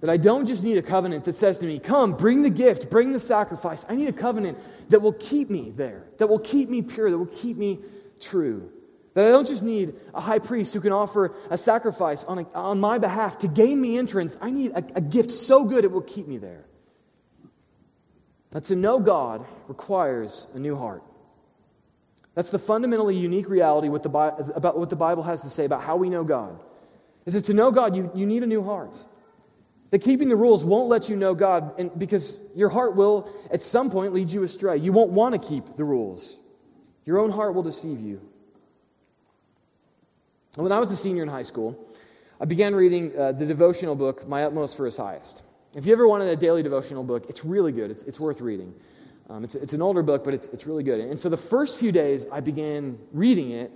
That 0.00 0.08
I 0.08 0.16
don't 0.16 0.46
just 0.46 0.64
need 0.64 0.78
a 0.78 0.82
covenant 0.82 1.26
that 1.26 1.34
says 1.34 1.58
to 1.58 1.66
me, 1.66 1.78
Come, 1.78 2.14
bring 2.14 2.42
the 2.42 2.50
gift, 2.50 2.88
bring 2.90 3.12
the 3.12 3.20
sacrifice. 3.20 3.84
I 3.88 3.94
need 3.94 4.08
a 4.08 4.12
covenant 4.12 4.58
that 4.88 5.00
will 5.00 5.12
keep 5.12 5.50
me 5.50 5.72
there, 5.76 6.06
that 6.18 6.26
will 6.26 6.38
keep 6.38 6.70
me 6.70 6.80
pure, 6.82 7.10
that 7.10 7.18
will 7.18 7.26
keep 7.26 7.56
me 7.56 7.80
true. 8.18 8.70
That 9.14 9.26
I 9.26 9.30
don't 9.30 9.46
just 9.46 9.62
need 9.62 9.94
a 10.14 10.20
high 10.20 10.38
priest 10.38 10.72
who 10.72 10.80
can 10.80 10.92
offer 10.92 11.34
a 11.50 11.58
sacrifice 11.58 12.24
on, 12.24 12.38
a, 12.38 12.46
on 12.54 12.80
my 12.80 12.98
behalf 12.98 13.38
to 13.40 13.48
gain 13.48 13.80
me 13.80 13.98
entrance. 13.98 14.36
I 14.40 14.50
need 14.50 14.70
a, 14.70 14.84
a 14.94 15.00
gift 15.00 15.32
so 15.32 15.64
good 15.64 15.84
it 15.84 15.90
will 15.90 16.00
keep 16.00 16.28
me 16.28 16.38
there. 16.38 16.64
That 18.52 18.64
to 18.64 18.76
know 18.76 18.98
God 19.00 19.44
requires 19.68 20.46
a 20.54 20.58
new 20.58 20.76
heart. 20.76 21.02
That's 22.34 22.50
the 22.50 22.58
fundamentally 22.58 23.16
unique 23.16 23.48
reality 23.48 23.88
the, 23.88 24.08
about 24.54 24.78
what 24.78 24.90
the 24.90 24.96
Bible 24.96 25.24
has 25.24 25.42
to 25.42 25.48
say 25.48 25.64
about 25.64 25.82
how 25.82 25.96
we 25.96 26.08
know 26.08 26.24
God. 26.24 26.58
Is 27.26 27.34
that 27.34 27.44
to 27.46 27.54
know 27.54 27.70
God, 27.70 27.96
you, 27.96 28.10
you 28.14 28.26
need 28.26 28.42
a 28.42 28.46
new 28.46 28.62
heart. 28.62 28.96
That 29.90 30.00
keeping 30.00 30.28
the 30.28 30.36
rules 30.36 30.64
won't 30.64 30.88
let 30.88 31.08
you 31.08 31.16
know 31.16 31.34
God 31.34 31.78
and 31.78 31.90
because 31.98 32.40
your 32.54 32.68
heart 32.68 32.94
will, 32.94 33.28
at 33.50 33.60
some 33.62 33.90
point, 33.90 34.12
lead 34.12 34.30
you 34.30 34.44
astray. 34.44 34.76
You 34.76 34.92
won't 34.92 35.10
want 35.10 35.40
to 35.40 35.48
keep 35.48 35.76
the 35.76 35.84
rules. 35.84 36.38
Your 37.06 37.18
own 37.18 37.30
heart 37.30 37.54
will 37.54 37.64
deceive 37.64 38.00
you. 38.00 38.20
When 40.54 40.70
I 40.72 40.78
was 40.78 40.92
a 40.92 40.96
senior 40.96 41.22
in 41.22 41.28
high 41.28 41.42
school, 41.42 41.88
I 42.40 42.44
began 42.44 42.74
reading 42.74 43.12
uh, 43.18 43.32
the 43.32 43.46
devotional 43.46 43.94
book, 43.94 44.26
My 44.28 44.44
Utmost 44.44 44.76
for 44.76 44.84
His 44.84 44.96
Highest. 44.96 45.42
If 45.74 45.86
you 45.86 45.92
ever 45.92 46.08
wanted 46.08 46.28
a 46.28 46.36
daily 46.36 46.62
devotional 46.62 47.04
book, 47.04 47.26
it's 47.28 47.44
really 47.44 47.70
good. 47.70 47.90
It's, 47.90 48.02
it's 48.02 48.18
worth 48.18 48.40
reading. 48.40 48.74
Um, 49.28 49.44
it's, 49.44 49.54
it's 49.54 49.72
an 49.72 49.82
older 49.82 50.02
book, 50.02 50.24
but 50.24 50.34
it's, 50.34 50.48
it's 50.48 50.66
really 50.66 50.82
good. 50.82 51.00
And 51.00 51.18
so 51.18 51.28
the 51.28 51.36
first 51.36 51.78
few 51.78 51.92
days 51.92 52.26
I 52.32 52.40
began 52.40 52.98
reading 53.12 53.52
it, 53.52 53.70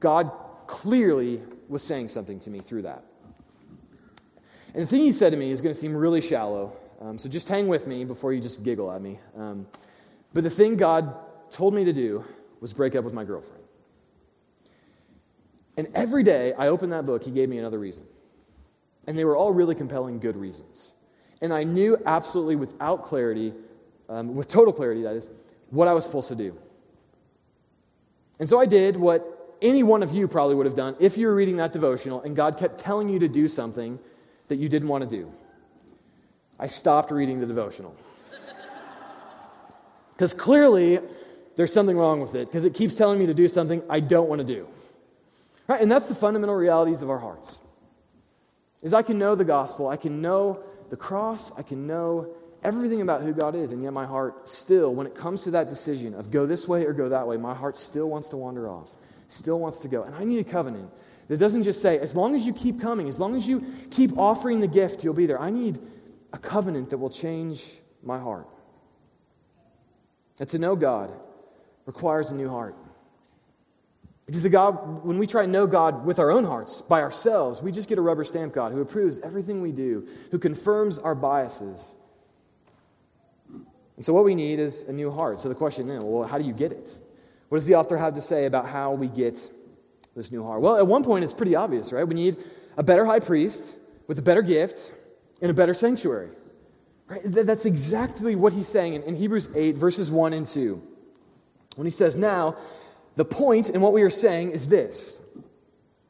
God 0.00 0.32
clearly 0.66 1.40
was 1.68 1.84
saying 1.84 2.08
something 2.08 2.40
to 2.40 2.50
me 2.50 2.58
through 2.58 2.82
that. 2.82 3.04
And 4.76 4.84
the 4.84 4.86
thing 4.86 5.00
he 5.00 5.12
said 5.12 5.30
to 5.30 5.38
me 5.38 5.52
is 5.52 5.62
going 5.62 5.74
to 5.74 5.80
seem 5.80 5.96
really 5.96 6.20
shallow, 6.20 6.76
um, 7.00 7.18
so 7.18 7.30
just 7.30 7.48
hang 7.48 7.66
with 7.66 7.86
me 7.86 8.04
before 8.04 8.34
you 8.34 8.42
just 8.42 8.62
giggle 8.62 8.92
at 8.92 9.00
me. 9.00 9.18
Um, 9.34 9.66
but 10.34 10.44
the 10.44 10.50
thing 10.50 10.76
God 10.76 11.14
told 11.50 11.72
me 11.72 11.82
to 11.86 11.94
do 11.94 12.22
was 12.60 12.74
break 12.74 12.94
up 12.94 13.02
with 13.02 13.14
my 13.14 13.24
girlfriend. 13.24 13.62
And 15.78 15.88
every 15.94 16.22
day 16.22 16.52
I 16.58 16.68
opened 16.68 16.92
that 16.92 17.06
book, 17.06 17.24
he 17.24 17.30
gave 17.30 17.48
me 17.48 17.56
another 17.56 17.78
reason. 17.78 18.04
And 19.06 19.18
they 19.18 19.24
were 19.24 19.34
all 19.34 19.50
really 19.50 19.74
compelling, 19.74 20.18
good 20.18 20.36
reasons. 20.36 20.92
And 21.40 21.54
I 21.54 21.64
knew 21.64 21.96
absolutely 22.04 22.56
without 22.56 23.02
clarity, 23.06 23.54
um, 24.10 24.34
with 24.34 24.46
total 24.46 24.74
clarity, 24.74 25.00
that 25.04 25.16
is, 25.16 25.30
what 25.70 25.88
I 25.88 25.94
was 25.94 26.04
supposed 26.04 26.28
to 26.28 26.34
do. 26.34 26.54
And 28.38 28.46
so 28.46 28.60
I 28.60 28.66
did 28.66 28.98
what 28.98 29.56
any 29.62 29.82
one 29.82 30.02
of 30.02 30.12
you 30.12 30.28
probably 30.28 30.54
would 30.54 30.66
have 30.66 30.74
done 30.74 30.96
if 31.00 31.16
you 31.16 31.28
were 31.28 31.34
reading 31.34 31.56
that 31.56 31.72
devotional 31.72 32.20
and 32.20 32.36
God 32.36 32.58
kept 32.58 32.78
telling 32.78 33.08
you 33.08 33.18
to 33.20 33.28
do 33.28 33.48
something 33.48 33.98
that 34.48 34.56
you 34.56 34.68
didn't 34.68 34.88
want 34.88 35.08
to 35.08 35.10
do. 35.10 35.32
I 36.58 36.66
stopped 36.66 37.10
reading 37.10 37.40
the 37.40 37.46
devotional. 37.46 37.94
Because 40.12 40.32
clearly, 40.32 40.98
there's 41.56 41.72
something 41.72 41.96
wrong 41.96 42.20
with 42.20 42.34
it 42.34 42.46
because 42.46 42.64
it 42.64 42.72
keeps 42.74 42.94
telling 42.94 43.18
me 43.18 43.26
to 43.26 43.34
do 43.34 43.48
something 43.48 43.82
I 43.90 44.00
don't 44.00 44.28
want 44.28 44.40
to 44.40 44.46
do. 44.46 44.66
Right? 45.68 45.80
And 45.80 45.90
that's 45.90 46.06
the 46.06 46.14
fundamental 46.14 46.54
realities 46.54 47.02
of 47.02 47.10
our 47.10 47.18
hearts. 47.18 47.58
Is 48.82 48.94
I 48.94 49.02
can 49.02 49.18
know 49.18 49.34
the 49.34 49.44
gospel, 49.44 49.88
I 49.88 49.96
can 49.96 50.20
know 50.22 50.60
the 50.90 50.96
cross, 50.96 51.50
I 51.58 51.62
can 51.62 51.86
know 51.86 52.28
everything 52.62 53.00
about 53.00 53.22
who 53.22 53.32
God 53.32 53.54
is, 53.54 53.72
and 53.72 53.82
yet 53.82 53.92
my 53.92 54.06
heart 54.06 54.48
still, 54.48 54.94
when 54.94 55.06
it 55.06 55.14
comes 55.14 55.44
to 55.44 55.50
that 55.52 55.68
decision 55.68 56.14
of 56.14 56.30
go 56.30 56.46
this 56.46 56.68
way 56.68 56.84
or 56.84 56.92
go 56.92 57.08
that 57.08 57.26
way, 57.26 57.36
my 57.36 57.54
heart 57.54 57.76
still 57.76 58.08
wants 58.08 58.28
to 58.28 58.36
wander 58.36 58.68
off, 58.68 58.90
still 59.28 59.58
wants 59.58 59.78
to 59.80 59.88
go. 59.88 60.02
And 60.02 60.14
I 60.14 60.24
need 60.24 60.38
a 60.38 60.44
covenant 60.44 60.90
that 61.28 61.38
doesn't 61.38 61.64
just 61.64 61.82
say, 61.82 61.98
as 61.98 62.14
long 62.14 62.34
as 62.36 62.46
you 62.46 62.52
keep 62.52 62.80
coming, 62.80 63.08
as 63.08 63.18
long 63.18 63.36
as 63.36 63.48
you 63.48 63.64
keep 63.90 64.16
offering 64.16 64.60
the 64.60 64.68
gift, 64.68 65.02
you'll 65.02 65.14
be 65.14 65.26
there. 65.26 65.40
I 65.40 65.50
need 65.50 65.78
a 66.32 66.38
covenant 66.38 66.90
that 66.90 66.98
will 66.98 67.10
change 67.10 67.64
my 68.02 68.18
heart. 68.18 68.46
And 70.38 70.48
to 70.50 70.58
know 70.58 70.76
God 70.76 71.10
requires 71.86 72.30
a 72.30 72.34
new 72.34 72.48
heart. 72.48 72.76
Because 74.26 74.42
the 74.42 74.48
God, 74.48 75.04
when 75.04 75.18
we 75.18 75.26
try 75.26 75.46
to 75.46 75.50
know 75.50 75.66
God 75.66 76.04
with 76.04 76.18
our 76.18 76.30
own 76.30 76.44
hearts, 76.44 76.80
by 76.80 77.00
ourselves, 77.00 77.62
we 77.62 77.70
just 77.70 77.88
get 77.88 77.96
a 77.96 78.02
rubber 78.02 78.24
stamp 78.24 78.52
God 78.52 78.72
who 78.72 78.80
approves 78.80 79.20
everything 79.20 79.62
we 79.62 79.70
do, 79.70 80.06
who 80.32 80.38
confirms 80.38 80.98
our 80.98 81.14
biases. 81.14 81.94
And 83.96 84.04
so, 84.04 84.12
what 84.12 84.24
we 84.24 84.34
need 84.34 84.58
is 84.58 84.82
a 84.82 84.92
new 84.92 85.12
heart. 85.12 85.38
So, 85.38 85.48
the 85.48 85.54
question 85.54 85.88
is 85.88 86.02
well, 86.04 86.26
how 86.28 86.38
do 86.38 86.44
you 86.44 86.52
get 86.52 86.72
it? 86.72 86.92
What 87.48 87.58
does 87.58 87.66
the 87.66 87.76
author 87.76 87.96
have 87.96 88.14
to 88.14 88.20
say 88.20 88.46
about 88.46 88.68
how 88.68 88.92
we 88.92 89.06
get 89.06 89.38
this 90.16 90.32
new 90.32 90.42
heart? 90.42 90.62
Well, 90.62 90.76
at 90.76 90.86
one 90.86 91.04
point, 91.04 91.22
it's 91.22 91.32
pretty 91.32 91.54
obvious, 91.54 91.92
right? 91.92 92.06
We 92.06 92.14
need 92.14 92.36
a 92.76 92.82
better 92.82 93.04
high 93.04 93.20
priest 93.20 93.76
with 94.06 94.18
a 94.18 94.22
better 94.22 94.42
gift 94.42 94.92
and 95.40 95.50
a 95.50 95.54
better 95.54 95.74
sanctuary. 95.74 96.30
Right? 97.06 97.20
That's 97.24 97.66
exactly 97.66 98.34
what 98.34 98.52
he's 98.52 98.66
saying 98.66 98.94
in, 98.94 99.14
Hebrews 99.14 99.50
8, 99.54 99.76
verses 99.76 100.10
1 100.10 100.32
and 100.32 100.46
2. 100.46 100.82
When 101.76 101.86
he 101.86 101.90
says, 101.90 102.16
Now, 102.16 102.56
the 103.14 103.24
point 103.24 103.70
in 103.70 103.80
what 103.80 103.92
we 103.92 104.02
are 104.02 104.10
saying 104.10 104.50
is 104.50 104.66
this 104.66 105.20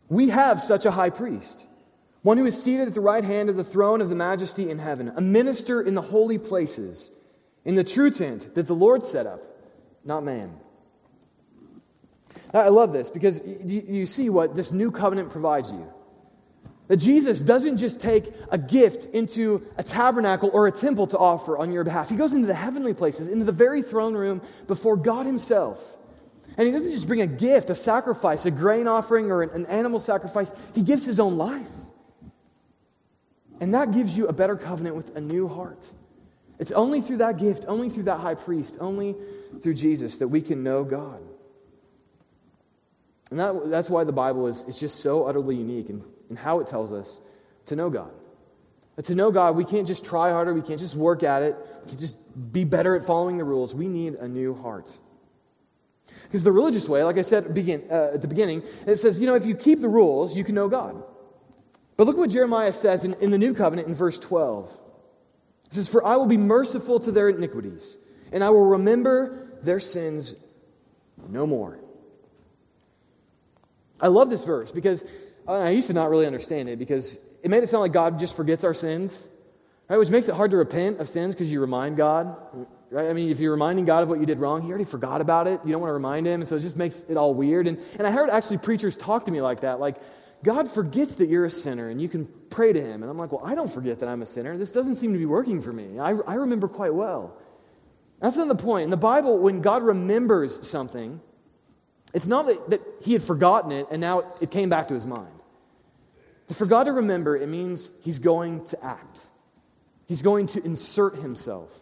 We 0.08 0.28
have 0.30 0.62
such 0.62 0.86
a 0.86 0.90
high 0.90 1.10
priest, 1.10 1.66
one 2.22 2.38
who 2.38 2.46
is 2.46 2.60
seated 2.60 2.88
at 2.88 2.94
the 2.94 3.00
right 3.00 3.24
hand 3.24 3.50
of 3.50 3.56
the 3.56 3.64
throne 3.64 4.00
of 4.00 4.08
the 4.08 4.14
majesty 4.14 4.70
in 4.70 4.78
heaven, 4.78 5.12
a 5.16 5.20
minister 5.20 5.82
in 5.82 5.94
the 5.94 6.02
holy 6.02 6.38
places, 6.38 7.10
in 7.64 7.74
the 7.74 7.84
true 7.84 8.10
tent 8.10 8.54
that 8.54 8.68
the 8.68 8.74
Lord 8.74 9.04
set 9.04 9.26
up, 9.26 9.42
not 10.04 10.24
man. 10.24 10.54
I 12.54 12.68
love 12.68 12.92
this 12.92 13.10
because 13.10 13.42
you 13.44 14.06
see 14.06 14.30
what 14.30 14.54
this 14.54 14.72
new 14.72 14.90
covenant 14.90 15.30
provides 15.30 15.72
you. 15.72 15.92
That 16.88 16.98
Jesus 16.98 17.40
doesn't 17.40 17.78
just 17.78 18.00
take 18.00 18.32
a 18.50 18.58
gift 18.58 19.12
into 19.12 19.66
a 19.76 19.82
tabernacle 19.82 20.50
or 20.52 20.68
a 20.68 20.72
temple 20.72 21.08
to 21.08 21.18
offer 21.18 21.58
on 21.58 21.72
your 21.72 21.82
behalf. 21.82 22.08
He 22.08 22.16
goes 22.16 22.32
into 22.32 22.46
the 22.46 22.54
heavenly 22.54 22.94
places, 22.94 23.26
into 23.26 23.44
the 23.44 23.52
very 23.52 23.82
throne 23.82 24.14
room 24.14 24.40
before 24.68 24.96
God 24.96 25.26
Himself. 25.26 25.96
And 26.56 26.66
He 26.66 26.72
doesn't 26.72 26.92
just 26.92 27.08
bring 27.08 27.22
a 27.22 27.26
gift, 27.26 27.70
a 27.70 27.74
sacrifice, 27.74 28.46
a 28.46 28.52
grain 28.52 28.86
offering, 28.86 29.32
or 29.32 29.42
an 29.42 29.66
animal 29.66 29.98
sacrifice. 29.98 30.52
He 30.74 30.82
gives 30.82 31.04
His 31.04 31.18
own 31.18 31.36
life. 31.36 31.66
And 33.60 33.74
that 33.74 33.90
gives 33.90 34.16
you 34.16 34.28
a 34.28 34.32
better 34.32 34.54
covenant 34.54 34.94
with 34.94 35.16
a 35.16 35.20
new 35.20 35.48
heart. 35.48 35.88
It's 36.58 36.72
only 36.72 37.00
through 37.00 37.18
that 37.18 37.36
gift, 37.36 37.64
only 37.66 37.90
through 37.90 38.04
that 38.04 38.20
high 38.20 38.34
priest, 38.34 38.76
only 38.80 39.16
through 39.60 39.74
Jesus 39.74 40.18
that 40.18 40.28
we 40.28 40.40
can 40.40 40.62
know 40.62 40.84
God. 40.84 41.20
And 43.30 43.40
that, 43.40 43.68
that's 43.70 43.90
why 43.90 44.04
the 44.04 44.12
Bible 44.12 44.46
is, 44.46 44.64
is 44.64 44.78
just 44.78 45.00
so 45.00 45.26
utterly 45.26 45.56
unique 45.56 45.90
in, 45.90 46.04
in 46.30 46.36
how 46.36 46.60
it 46.60 46.66
tells 46.66 46.92
us 46.92 47.20
to 47.66 47.76
know 47.76 47.90
God. 47.90 48.10
But 48.94 49.06
to 49.06 49.14
know 49.14 49.30
God, 49.30 49.56
we 49.56 49.64
can't 49.64 49.86
just 49.86 50.04
try 50.04 50.30
harder, 50.30 50.54
we 50.54 50.62
can't 50.62 50.80
just 50.80 50.94
work 50.94 51.22
at 51.22 51.42
it, 51.42 51.56
we 51.84 51.88
can't 51.88 52.00
just 52.00 52.16
be 52.52 52.64
better 52.64 52.96
at 52.96 53.04
following 53.04 53.36
the 53.36 53.44
rules. 53.44 53.74
We 53.74 53.88
need 53.88 54.14
a 54.14 54.28
new 54.28 54.54
heart. 54.54 54.90
Because 56.22 56.44
the 56.44 56.52
religious 56.52 56.88
way, 56.88 57.02
like 57.04 57.18
I 57.18 57.22
said 57.22 57.52
begin, 57.52 57.84
uh, 57.90 58.12
at 58.14 58.22
the 58.22 58.28
beginning, 58.28 58.62
it 58.86 58.96
says, 58.96 59.20
you 59.20 59.26
know, 59.26 59.34
if 59.34 59.44
you 59.44 59.54
keep 59.54 59.80
the 59.80 59.88
rules, 59.88 60.36
you 60.36 60.44
can 60.44 60.54
know 60.54 60.68
God. 60.68 61.02
But 61.96 62.06
look 62.06 62.16
what 62.16 62.30
Jeremiah 62.30 62.72
says 62.72 63.04
in, 63.04 63.14
in 63.14 63.30
the 63.30 63.38
new 63.38 63.54
covenant 63.54 63.88
in 63.88 63.94
verse 63.94 64.18
12. 64.18 64.70
It 65.66 65.74
says, 65.74 65.88
For 65.88 66.04
I 66.04 66.16
will 66.16 66.26
be 66.26 66.36
merciful 66.36 67.00
to 67.00 67.12
their 67.12 67.28
iniquities, 67.28 67.96
and 68.32 68.44
I 68.44 68.50
will 68.50 68.66
remember 68.66 69.48
their 69.62 69.80
sins 69.80 70.36
no 71.28 71.46
more. 71.46 71.80
I 74.00 74.08
love 74.08 74.30
this 74.30 74.44
verse 74.44 74.70
because 74.70 75.04
uh, 75.48 75.52
I 75.52 75.70
used 75.70 75.86
to 75.86 75.92
not 75.92 76.10
really 76.10 76.26
understand 76.26 76.68
it 76.68 76.78
because 76.78 77.18
it 77.42 77.50
made 77.50 77.62
it 77.62 77.68
sound 77.68 77.82
like 77.82 77.92
God 77.92 78.18
just 78.18 78.36
forgets 78.36 78.64
our 78.64 78.74
sins, 78.74 79.26
right? 79.88 79.96
Which 79.96 80.10
makes 80.10 80.28
it 80.28 80.34
hard 80.34 80.50
to 80.50 80.56
repent 80.56 81.00
of 81.00 81.08
sins 81.08 81.34
because 81.34 81.50
you 81.50 81.60
remind 81.60 81.96
God, 81.96 82.36
right? 82.90 83.08
I 83.08 83.12
mean, 83.12 83.30
if 83.30 83.40
you're 83.40 83.52
reminding 83.52 83.84
God 83.84 84.02
of 84.02 84.08
what 84.08 84.20
you 84.20 84.26
did 84.26 84.38
wrong, 84.38 84.62
He 84.62 84.68
already 84.68 84.84
forgot 84.84 85.20
about 85.20 85.46
it. 85.46 85.60
You 85.64 85.72
don't 85.72 85.80
want 85.80 85.90
to 85.90 85.94
remind 85.94 86.26
Him, 86.26 86.40
and 86.40 86.48
so 86.48 86.56
it 86.56 86.60
just 86.60 86.76
makes 86.76 87.04
it 87.08 87.16
all 87.16 87.34
weird. 87.34 87.66
And, 87.66 87.78
and 87.98 88.06
I 88.06 88.10
heard 88.10 88.30
actually 88.30 88.58
preachers 88.58 88.96
talk 88.96 89.24
to 89.26 89.30
me 89.30 89.40
like 89.40 89.60
that, 89.60 89.80
like, 89.80 89.96
God 90.44 90.70
forgets 90.70 91.16
that 91.16 91.28
you're 91.28 91.46
a 91.46 91.50
sinner 91.50 91.88
and 91.88 92.00
you 92.00 92.08
can 92.08 92.26
pray 92.50 92.72
to 92.72 92.80
Him. 92.80 93.02
And 93.02 93.10
I'm 93.10 93.16
like, 93.16 93.32
well, 93.32 93.44
I 93.44 93.54
don't 93.54 93.72
forget 93.72 93.98
that 94.00 94.08
I'm 94.08 94.22
a 94.22 94.26
sinner. 94.26 94.56
This 94.56 94.70
doesn't 94.70 94.96
seem 94.96 95.12
to 95.12 95.18
be 95.18 95.26
working 95.26 95.60
for 95.60 95.72
me. 95.72 95.98
I, 95.98 96.10
I 96.10 96.34
remember 96.34 96.68
quite 96.68 96.94
well. 96.94 97.36
That's 98.20 98.36
not 98.36 98.48
the 98.48 98.54
point. 98.54 98.84
In 98.84 98.90
the 98.90 98.96
Bible, 98.96 99.38
when 99.38 99.60
God 99.60 99.82
remembers 99.82 100.66
something, 100.66 101.20
it's 102.16 102.26
not 102.26 102.46
that, 102.46 102.70
that 102.70 102.80
he 103.02 103.12
had 103.12 103.22
forgotten 103.22 103.70
it 103.70 103.88
and 103.90 104.00
now 104.00 104.24
it 104.40 104.50
came 104.50 104.70
back 104.70 104.88
to 104.88 104.94
his 104.94 105.04
mind. 105.04 105.28
To 106.48 106.54
forgot 106.54 106.84
to 106.84 106.92
remember, 106.92 107.36
it 107.36 107.46
means 107.46 107.92
he's 108.00 108.18
going 108.18 108.64
to 108.68 108.82
act. 108.82 109.26
He's 110.06 110.22
going 110.22 110.46
to 110.48 110.64
insert 110.64 111.16
himself. 111.16 111.78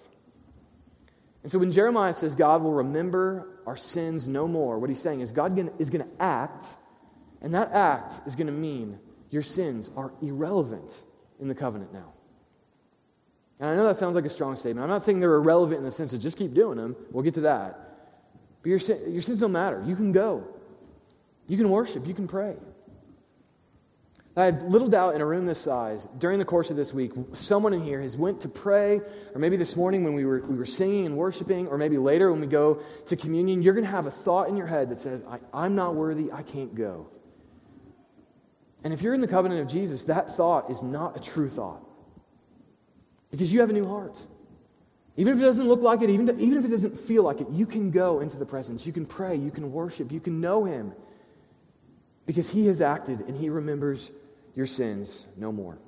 And 1.44 1.52
so 1.52 1.60
when 1.60 1.70
Jeremiah 1.70 2.12
says 2.12 2.34
God 2.34 2.62
will 2.62 2.72
remember 2.72 3.60
our 3.64 3.76
sins 3.76 4.26
no 4.26 4.48
more, 4.48 4.80
what 4.80 4.90
he's 4.90 5.00
saying 5.00 5.20
is 5.20 5.30
God 5.30 5.56
is 5.78 5.88
going 5.88 6.04
to 6.04 6.10
act, 6.22 6.66
and 7.40 7.54
that 7.54 7.70
act 7.72 8.26
is 8.26 8.34
going 8.34 8.48
to 8.48 8.52
mean 8.52 8.98
your 9.30 9.42
sins 9.42 9.92
are 9.96 10.12
irrelevant 10.20 11.04
in 11.38 11.46
the 11.46 11.54
covenant 11.54 11.92
now. 11.92 12.12
And 13.60 13.68
I 13.68 13.76
know 13.76 13.86
that 13.86 13.98
sounds 13.98 14.16
like 14.16 14.24
a 14.24 14.30
strong 14.30 14.56
statement. 14.56 14.82
I'm 14.82 14.90
not 14.90 15.04
saying 15.04 15.20
they're 15.20 15.34
irrelevant 15.34 15.78
in 15.78 15.84
the 15.84 15.92
sense 15.92 16.12
of 16.12 16.18
just 16.18 16.36
keep 16.36 16.54
doing 16.54 16.76
them. 16.76 16.96
We'll 17.12 17.22
get 17.22 17.34
to 17.34 17.42
that. 17.42 17.93
But 18.64 18.70
your, 18.70 18.78
sin, 18.78 19.12
your 19.12 19.20
sins 19.20 19.40
don't 19.40 19.52
matter. 19.52 19.84
You 19.86 19.94
can 19.94 20.10
go. 20.10 20.42
You 21.48 21.58
can 21.58 21.68
worship. 21.68 22.06
You 22.06 22.14
can 22.14 22.26
pray. 22.26 22.56
I 24.38 24.46
have 24.46 24.62
little 24.62 24.88
doubt 24.88 25.14
in 25.14 25.20
a 25.20 25.26
room 25.26 25.44
this 25.44 25.60
size, 25.60 26.06
during 26.18 26.38
the 26.38 26.46
course 26.46 26.70
of 26.70 26.76
this 26.76 26.94
week, 26.94 27.12
someone 27.32 27.74
in 27.74 27.82
here 27.82 28.00
has 28.00 28.16
went 28.16 28.40
to 28.40 28.48
pray, 28.48 29.02
or 29.34 29.38
maybe 29.38 29.58
this 29.58 29.76
morning 29.76 30.02
when 30.02 30.14
we 30.14 30.24
were, 30.24 30.40
we 30.40 30.56
were 30.56 30.64
singing 30.64 31.04
and 31.04 31.14
worshiping, 31.14 31.68
or 31.68 31.76
maybe 31.76 31.98
later 31.98 32.32
when 32.32 32.40
we 32.40 32.46
go 32.46 32.80
to 33.06 33.16
communion, 33.16 33.60
you're 33.60 33.74
going 33.74 33.84
to 33.84 33.90
have 33.90 34.06
a 34.06 34.10
thought 34.10 34.48
in 34.48 34.56
your 34.56 34.66
head 34.66 34.88
that 34.88 34.98
says, 34.98 35.22
I, 35.52 35.66
am 35.66 35.74
not 35.76 35.94
worthy, 35.94 36.32
I 36.32 36.42
can't 36.42 36.74
go. 36.74 37.06
And 38.82 38.94
if 38.94 39.02
you're 39.02 39.14
in 39.14 39.20
the 39.20 39.28
covenant 39.28 39.60
of 39.60 39.68
Jesus, 39.68 40.04
that 40.04 40.34
thought 40.36 40.70
is 40.70 40.82
not 40.82 41.18
a 41.18 41.20
true 41.20 41.50
thought. 41.50 41.86
Because 43.30 43.52
you 43.52 43.60
have 43.60 43.68
a 43.68 43.74
new 43.74 43.86
heart. 43.86 44.20
Even 45.16 45.32
if 45.32 45.38
it 45.38 45.42
doesn't 45.42 45.68
look 45.68 45.80
like 45.80 46.02
it, 46.02 46.10
even, 46.10 46.28
even 46.40 46.58
if 46.58 46.64
it 46.64 46.68
doesn't 46.68 46.98
feel 46.98 47.22
like 47.22 47.40
it, 47.40 47.48
you 47.50 47.66
can 47.66 47.90
go 47.90 48.20
into 48.20 48.36
the 48.36 48.46
presence. 48.46 48.84
You 48.84 48.92
can 48.92 49.06
pray, 49.06 49.36
you 49.36 49.50
can 49.50 49.70
worship, 49.70 50.10
you 50.10 50.20
can 50.20 50.40
know 50.40 50.64
Him. 50.64 50.92
Because 52.26 52.50
He 52.50 52.66
has 52.66 52.80
acted 52.80 53.20
and 53.20 53.36
He 53.36 53.48
remembers 53.48 54.10
your 54.56 54.66
sins 54.66 55.26
no 55.36 55.52
more. 55.52 55.78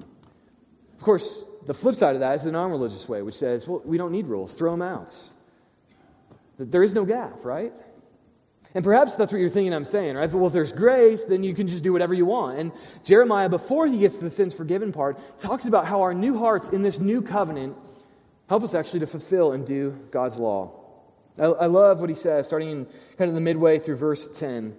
Of 0.00 1.02
course, 1.02 1.44
the 1.66 1.74
flip 1.74 1.94
side 1.94 2.14
of 2.14 2.20
that 2.20 2.34
is 2.36 2.44
the 2.44 2.52
non 2.52 2.70
religious 2.70 3.08
way, 3.08 3.22
which 3.22 3.34
says, 3.34 3.66
well, 3.66 3.82
we 3.84 3.98
don't 3.98 4.12
need 4.12 4.26
rules, 4.26 4.54
throw 4.54 4.70
them 4.70 4.82
out. 4.82 5.20
There 6.58 6.84
is 6.84 6.94
no 6.94 7.04
gap, 7.04 7.44
right? 7.44 7.72
And 8.74 8.84
perhaps 8.84 9.16
that's 9.16 9.32
what 9.32 9.38
you're 9.38 9.48
thinking 9.48 9.72
I'm 9.72 9.84
saying, 9.84 10.16
right? 10.16 10.30
Well, 10.30 10.46
if 10.46 10.52
there's 10.52 10.72
grace, 10.72 11.24
then 11.24 11.42
you 11.44 11.54
can 11.54 11.66
just 11.66 11.84
do 11.84 11.92
whatever 11.92 12.14
you 12.14 12.26
want. 12.26 12.58
And 12.58 12.72
Jeremiah, 13.04 13.48
before 13.48 13.86
he 13.86 13.98
gets 13.98 14.16
to 14.16 14.24
the 14.24 14.30
sins 14.30 14.54
forgiven 14.54 14.92
part, 14.92 15.18
talks 15.38 15.66
about 15.66 15.86
how 15.86 16.02
our 16.02 16.14
new 16.14 16.38
hearts 16.38 16.68
in 16.70 16.82
this 16.82 16.98
new 16.98 17.22
covenant 17.22 17.76
Help 18.48 18.62
us 18.62 18.74
actually 18.74 19.00
to 19.00 19.06
fulfill 19.06 19.52
and 19.52 19.66
do 19.66 19.98
God's 20.10 20.38
law. 20.38 20.80
I, 21.38 21.44
I 21.44 21.66
love 21.66 22.00
what 22.00 22.10
he 22.10 22.14
says, 22.14 22.46
starting 22.46 22.70
in 22.70 22.86
kind 23.18 23.28
of 23.28 23.34
the 23.34 23.40
midway 23.40 23.78
through 23.78 23.96
verse 23.96 24.28
10. 24.38 24.76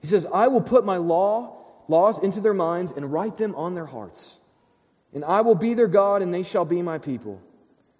He 0.00 0.06
says, 0.06 0.26
I 0.32 0.48
will 0.48 0.60
put 0.60 0.84
my 0.84 0.96
law, 0.98 1.56
laws 1.88 2.18
into 2.18 2.40
their 2.40 2.54
minds 2.54 2.92
and 2.92 3.12
write 3.12 3.36
them 3.36 3.54
on 3.54 3.74
their 3.74 3.86
hearts. 3.86 4.38
And 5.12 5.24
I 5.24 5.40
will 5.42 5.54
be 5.54 5.74
their 5.74 5.88
God, 5.88 6.22
and 6.22 6.32
they 6.32 6.42
shall 6.42 6.64
be 6.64 6.82
my 6.82 6.98
people. 6.98 7.40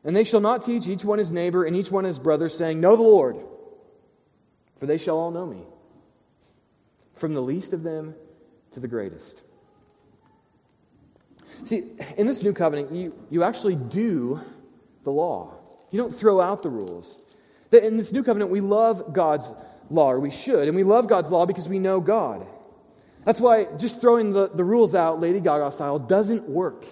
And 0.04 0.14
they 0.14 0.24
shall 0.24 0.40
not 0.40 0.62
teach 0.62 0.86
each 0.86 1.04
one 1.04 1.18
his 1.18 1.32
neighbor 1.32 1.64
and 1.64 1.74
each 1.74 1.90
one 1.90 2.04
his 2.04 2.18
brother, 2.18 2.48
saying, 2.48 2.80
Know 2.80 2.96
the 2.96 3.02
Lord, 3.02 3.36
for 4.76 4.86
they 4.86 4.98
shall 4.98 5.16
all 5.16 5.30
know 5.30 5.46
me, 5.46 5.62
from 7.14 7.34
the 7.34 7.40
least 7.40 7.72
of 7.72 7.82
them 7.82 8.14
to 8.72 8.80
the 8.80 8.88
greatest. 8.88 9.42
See, 11.62 11.84
in 12.16 12.26
this 12.26 12.42
new 12.42 12.52
covenant, 12.52 12.94
you, 12.94 13.14
you 13.30 13.44
actually 13.44 13.76
do 13.76 14.40
the 15.04 15.12
law. 15.12 15.54
You 15.90 16.00
don't 16.00 16.14
throw 16.14 16.40
out 16.40 16.62
the 16.62 16.70
rules. 16.70 17.18
That 17.70 17.84
In 17.84 17.96
this 17.96 18.12
new 18.12 18.22
covenant, 18.22 18.50
we 18.50 18.60
love 18.60 19.12
God's 19.12 19.52
law, 19.90 20.12
or 20.12 20.20
we 20.20 20.30
should, 20.30 20.66
and 20.66 20.76
we 20.76 20.82
love 20.82 21.08
God's 21.08 21.30
law 21.30 21.46
because 21.46 21.68
we 21.68 21.78
know 21.78 22.00
God. 22.00 22.46
That's 23.24 23.40
why 23.40 23.66
just 23.78 24.00
throwing 24.00 24.32
the, 24.32 24.48
the 24.48 24.64
rules 24.64 24.94
out, 24.94 25.20
Lady 25.20 25.40
Gaga 25.40 25.72
style, 25.72 25.98
doesn't 25.98 26.48
work. 26.48 26.84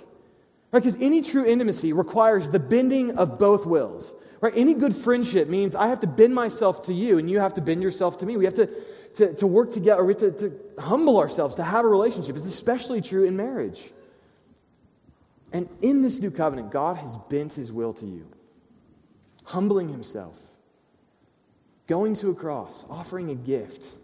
Right? 0.70 0.82
Because 0.82 0.96
any 1.00 1.20
true 1.20 1.44
intimacy 1.44 1.92
requires 1.92 2.48
the 2.48 2.58
bending 2.58 3.18
of 3.18 3.38
both 3.38 3.66
wills. 3.66 4.14
Right? 4.40 4.52
Any 4.56 4.74
good 4.74 4.96
friendship 4.96 5.48
means 5.48 5.74
I 5.74 5.88
have 5.88 6.00
to 6.00 6.06
bend 6.06 6.34
myself 6.34 6.84
to 6.86 6.94
you, 6.94 7.18
and 7.18 7.30
you 7.30 7.38
have 7.38 7.54
to 7.54 7.60
bend 7.60 7.82
yourself 7.82 8.18
to 8.18 8.26
me. 8.26 8.36
We 8.36 8.46
have 8.46 8.54
to, 8.54 8.68
to, 9.16 9.34
to 9.36 9.46
work 9.46 9.72
together, 9.72 10.02
we 10.04 10.14
have 10.14 10.20
to, 10.20 10.32
to 10.32 10.60
humble 10.80 11.18
ourselves 11.18 11.56
to 11.56 11.62
have 11.62 11.84
a 11.84 11.88
relationship. 11.88 12.34
It's 12.34 12.46
especially 12.46 13.02
true 13.02 13.24
in 13.24 13.36
marriage. 13.36 13.90
And 15.52 15.68
in 15.82 16.00
this 16.02 16.20
new 16.20 16.30
covenant, 16.30 16.70
God 16.70 16.96
has 16.96 17.16
bent 17.28 17.52
his 17.52 17.70
will 17.70 17.92
to 17.94 18.06
you, 18.06 18.26
humbling 19.44 19.88
himself, 19.88 20.38
going 21.86 22.14
to 22.14 22.30
a 22.30 22.34
cross, 22.34 22.86
offering 22.88 23.30
a 23.30 23.34
gift. 23.34 23.98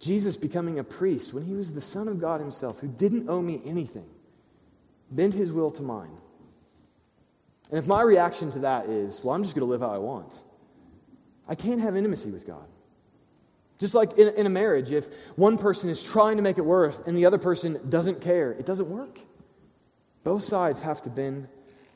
Jesus 0.00 0.36
becoming 0.36 0.78
a 0.78 0.84
priest 0.84 1.32
when 1.32 1.44
he 1.44 1.54
was 1.54 1.72
the 1.72 1.80
Son 1.80 2.08
of 2.08 2.18
God 2.18 2.40
himself, 2.40 2.80
who 2.80 2.88
didn't 2.88 3.28
owe 3.28 3.42
me 3.42 3.60
anything, 3.64 4.08
bent 5.10 5.34
his 5.34 5.52
will 5.52 5.70
to 5.70 5.82
mine. 5.82 6.16
And 7.70 7.78
if 7.78 7.86
my 7.86 8.02
reaction 8.02 8.50
to 8.52 8.58
that 8.60 8.86
is, 8.86 9.22
well, 9.22 9.34
I'm 9.34 9.42
just 9.42 9.54
going 9.54 9.66
to 9.66 9.70
live 9.70 9.80
how 9.80 9.90
I 9.90 9.98
want, 9.98 10.34
I 11.48 11.54
can't 11.54 11.80
have 11.80 11.96
intimacy 11.96 12.30
with 12.30 12.46
God. 12.46 12.64
Just 13.78 13.94
like 13.94 14.16
in, 14.18 14.28
in 14.28 14.46
a 14.46 14.50
marriage, 14.50 14.92
if 14.92 15.12
one 15.36 15.58
person 15.58 15.90
is 15.90 16.02
trying 16.02 16.36
to 16.36 16.42
make 16.42 16.58
it 16.58 16.64
work 16.64 17.06
and 17.06 17.16
the 17.16 17.26
other 17.26 17.38
person 17.38 17.80
doesn't 17.88 18.20
care, 18.20 18.52
it 18.52 18.64
doesn't 18.64 18.88
work. 18.88 19.20
Both 20.24 20.44
sides 20.44 20.80
have 20.80 21.02
to 21.02 21.10
bend 21.10 21.48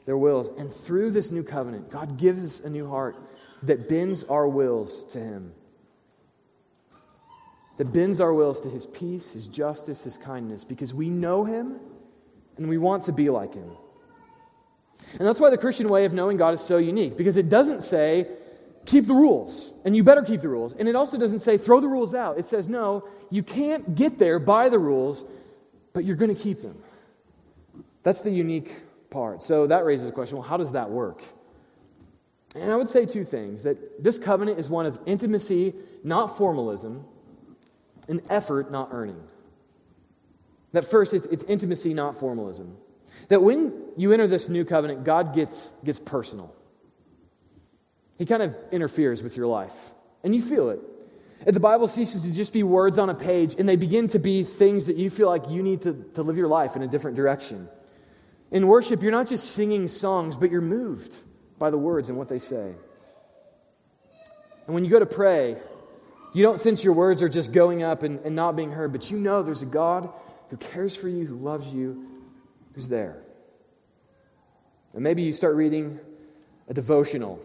their 0.05 0.19
wills. 0.19 0.51
And 0.59 0.73
through 0.73 1.11
this 1.11 1.31
new 1.31 1.43
covenant, 1.43 1.91
God 1.91 2.17
gives 2.17 2.45
us 2.45 2.61
a 2.65 2.71
new 2.71 2.89
heart 2.89 3.17
that 3.62 3.89
bends 3.89 4.25
our 4.25 4.49
wills 4.49 5.05
to 5.12 5.19
Him, 5.19 5.53
that 7.77 7.93
bends 7.93 8.21
our 8.21 8.33
wills 8.33 8.61
to 8.62 8.69
His 8.69 8.87
peace, 8.87 9.33
His 9.33 9.47
justice, 9.47 10.05
His 10.05 10.17
kindness, 10.17 10.65
because 10.65 10.93
we 10.95 11.09
know 11.09 11.45
Him 11.45 11.81
and 12.57 12.69
we 12.69 12.79
want 12.79 13.05
to 13.05 13.12
be 13.12 13.31
like 13.31 13.55
Him. 13.55 13.71
And 15.19 15.27
that's 15.27 15.39
why 15.39 15.51
the 15.51 15.59
Christian 15.59 15.89
way 15.89 16.05
of 16.05 16.12
knowing 16.12 16.37
God 16.37 16.55
is 16.55 16.61
so 16.61 16.79
unique, 16.79 17.17
because 17.17 17.37
it 17.37 17.49
doesn't 17.49 17.83
say, 17.83 18.29
keep 18.87 19.07
the 19.07 19.15
rules, 19.15 19.73
and 19.85 19.97
you 19.97 20.03
better 20.05 20.23
keep 20.23 20.41
the 20.41 20.49
rules. 20.49 20.73
And 20.73 20.89
it 20.89 20.97
also 20.97 21.19
doesn't 21.19 21.41
say, 21.41 21.59
throw 21.59 21.81
the 21.81 21.89
rules 21.89 22.15
out. 22.15 22.39
It 22.39 22.47
says, 22.47 22.69
no, 22.69 23.09
you 23.31 23.43
can't 23.43 23.95
get 23.95 24.19
there 24.19 24.39
by 24.39 24.69
the 24.69 24.79
rules, 24.79 25.25
but 25.93 26.05
you're 26.05 26.17
going 26.17 26.35
to 26.35 26.41
keep 26.41 26.61
them. 26.61 26.77
That's 28.07 28.21
the 28.21 28.31
unique 28.31 28.73
part. 29.11 29.42
So 29.42 29.66
that 29.66 29.85
raises 29.85 30.07
the 30.07 30.12
question 30.12 30.37
well, 30.37 30.47
how 30.47 30.57
does 30.57 30.71
that 30.73 30.88
work? 30.88 31.25
And 32.55 32.73
I 32.73 32.77
would 32.77 32.88
say 32.88 33.05
two 33.05 33.25
things 33.25 33.64
that 33.64 34.01
this 34.01 34.16
covenant 34.16 34.61
is 34.61 34.69
one 34.69 34.87
of 34.87 34.97
intimacy, 35.07 35.75
not 36.05 36.38
formalism, 36.38 37.05
and 38.09 38.23
effort, 38.31 38.71
not 38.71 38.90
earning. 38.92 39.21
That 40.71 40.88
first, 40.88 41.14
it's, 41.14 41.27
it's 41.27 41.42
intimacy, 41.45 41.95
not 41.95 42.16
formalism. 42.16 42.77
That 43.27 43.42
when 43.42 43.73
you 43.97 44.12
enter 44.12 44.29
this 44.29 44.49
new 44.49 44.64
covenant, 44.64 45.03
God 45.03 45.35
gets, 45.35 45.73
gets 45.85 45.99
personal. 45.99 46.55
He 48.19 48.25
kind 48.25 48.45
of 48.45 48.55
interferes 48.71 49.21
with 49.21 49.37
your 49.37 49.49
life, 49.49 49.75
and 50.23 50.33
you 50.33 50.42
feel 50.42 50.71
it. 50.71 50.79
If 51.45 51.55
the 51.55 51.61
Bible 51.61 51.88
ceases 51.88 52.23
to 52.23 52.31
just 52.31 52.53
be 52.53 52.62
words 52.62 53.01
on 53.01 53.11
a 53.11 53.14
page 53.16 53.57
and 53.59 53.69
they 53.69 53.75
begin 53.75 54.07
to 54.09 54.21
be 54.21 54.45
things 54.45 54.87
that 54.87 54.97
you 54.97 55.11
feel 55.11 55.29
like 55.29 55.51
you 55.51 55.61
need 55.61 55.83
to, 55.83 56.05
to 56.14 56.23
live 56.23 56.38
your 56.38 56.47
life 56.47 56.77
in 56.77 56.83
a 56.83 56.87
different 56.87 57.16
direction. 57.16 57.69
In 58.51 58.67
worship, 58.67 59.03
you're 59.03 59.13
not 59.13 59.27
just 59.27 59.53
singing 59.53 59.89
songs, 59.89 60.37
but 60.37 60.51
you're 60.51 60.61
moved 60.61 61.17
by 61.59 61.71
the 61.71 61.79
words 61.79 62.09
and 62.09 62.19
what 62.19 62.29
they 62.29 62.39
say. 62.39 62.75
And 64.67 64.75
when 64.75 64.85
you 64.85 64.91
go 64.91 64.99
to 64.99 65.07
pray, 65.07 65.57
you 66.33 66.43
don't 66.43 66.61
sense 66.61 66.85
your 66.85 66.93
words 66.93 67.23
are 67.23 67.29
just 67.29 67.53
going 67.53 67.83
up 67.83 68.03
and, 68.03 68.21
and 68.21 68.37
not 68.37 68.57
being 68.57 68.71
heard, 68.71 68.93
but 68.93 69.11
you 69.11 69.19
know 69.19 69.43
there's 69.43 69.63
a 69.63 69.67
God 69.67 70.11
who 70.51 70.57
cares 70.57 70.95
for 70.95 71.09
you, 71.09 71.27
who 71.27 71.37
loves 71.37 71.73
you, 71.73 72.07
who's 72.75 72.89
there. 72.89 73.23
And 74.95 75.03
maybe 75.03 75.23
you 75.23 75.33
start 75.33 75.57
reading 75.57 75.99
a 76.69 76.75
devotional, 76.75 77.41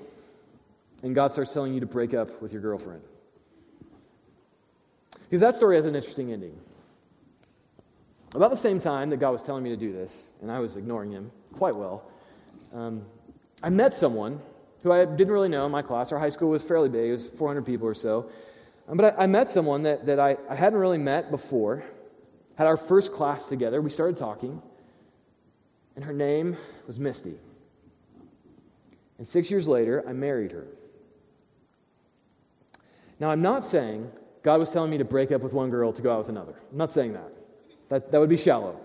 and 1.03 1.15
God 1.15 1.31
starts 1.31 1.53
telling 1.53 1.73
you 1.73 1.79
to 1.79 1.85
break 1.85 2.13
up 2.13 2.41
with 2.41 2.51
your 2.51 2.61
girlfriend. 2.61 3.01
Because 5.23 5.41
that 5.41 5.55
story 5.55 5.77
has 5.77 5.85
an 5.85 5.95
interesting 5.95 6.31
ending. 6.33 6.57
About 8.33 8.51
the 8.51 8.57
same 8.57 8.79
time 8.79 9.09
that 9.09 9.17
God 9.17 9.31
was 9.31 9.43
telling 9.43 9.63
me 9.63 9.69
to 9.71 9.77
do 9.77 9.91
this, 9.91 10.31
and 10.41 10.51
I 10.51 10.59
was 10.59 10.77
ignoring 10.77 11.11
him 11.11 11.31
quite 11.53 11.75
well, 11.75 12.03
um, 12.73 13.03
I 13.61 13.69
met 13.69 13.93
someone 13.93 14.39
who 14.83 14.91
I 14.91 15.03
didn't 15.03 15.31
really 15.31 15.49
know 15.49 15.65
in 15.65 15.71
my 15.71 15.81
class. 15.81 16.11
Our 16.11 16.19
high 16.19 16.29
school 16.29 16.49
was 16.49 16.63
fairly 16.63 16.87
big, 16.87 17.09
it 17.09 17.11
was 17.11 17.27
400 17.27 17.65
people 17.65 17.87
or 17.87 17.93
so. 17.93 18.29
Um, 18.87 18.97
but 18.97 19.17
I, 19.19 19.23
I, 19.23 19.27
met 19.27 19.49
someone 19.49 19.83
that, 19.83 20.05
that 20.05 20.19
I, 20.19 20.37
I 20.49 20.55
hadn't 20.55 20.79
really 20.79 20.97
met 20.97 21.29
before, 21.29 21.83
had 22.57 22.67
our 22.67 22.77
first 22.77 23.11
class 23.11 23.47
together. 23.47 23.81
We 23.81 23.89
started 23.89 24.17
talking, 24.17 24.61
and 25.95 26.05
her 26.05 26.13
name 26.13 26.55
was 26.87 26.99
Misty. 26.99 27.35
And 29.17 29.27
six 29.27 29.51
years 29.51 29.67
later, 29.67 30.03
I 30.07 30.13
married 30.13 30.51
her. 30.53 30.67
Now, 33.19 33.29
I'm 33.29 33.41
not 33.41 33.65
saying 33.65 34.09
God 34.41 34.59
was 34.59 34.71
telling 34.71 34.89
me 34.89 34.97
to 34.97 35.05
break 35.05 35.31
up 35.31 35.41
with 35.41 35.53
one 35.53 35.69
girl 35.69 35.93
to 35.93 36.01
go 36.01 36.11
out 36.11 36.19
with 36.19 36.29
another. 36.29 36.55
I'm 36.71 36.77
not 36.77 36.91
saying 36.91 37.13
that. 37.13 37.31
That, 37.91 38.09
that 38.09 38.19
would 38.21 38.29
be 38.29 38.37
shallow. 38.37 38.79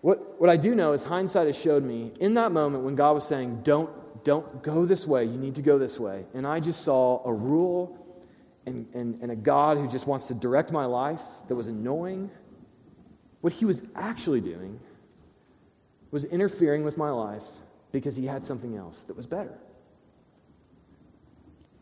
What, 0.00 0.40
what 0.40 0.48
I 0.48 0.56
do 0.56 0.76
know 0.76 0.92
is 0.92 1.02
hindsight 1.02 1.48
has 1.48 1.60
showed 1.60 1.82
me 1.82 2.12
in 2.20 2.34
that 2.34 2.52
moment 2.52 2.84
when 2.84 2.94
God 2.94 3.14
was 3.14 3.26
saying, 3.26 3.62
don't, 3.64 3.90
don't 4.24 4.62
go 4.62 4.86
this 4.86 5.08
way, 5.08 5.24
you 5.24 5.36
need 5.36 5.56
to 5.56 5.62
go 5.62 5.76
this 5.76 5.98
way. 5.98 6.24
And 6.32 6.46
I 6.46 6.60
just 6.60 6.82
saw 6.82 7.20
a 7.26 7.32
rule 7.32 7.98
and, 8.64 8.86
and, 8.94 9.18
and 9.18 9.32
a 9.32 9.36
God 9.36 9.76
who 9.76 9.88
just 9.88 10.06
wants 10.06 10.26
to 10.26 10.34
direct 10.34 10.70
my 10.70 10.84
life 10.84 11.22
that 11.48 11.56
was 11.56 11.66
annoying. 11.66 12.30
What 13.40 13.52
he 13.52 13.64
was 13.64 13.88
actually 13.96 14.40
doing 14.40 14.78
was 16.12 16.22
interfering 16.22 16.84
with 16.84 16.96
my 16.96 17.10
life 17.10 17.44
because 17.90 18.14
he 18.14 18.24
had 18.24 18.44
something 18.44 18.76
else 18.76 19.02
that 19.02 19.16
was 19.16 19.26
better. 19.26 19.58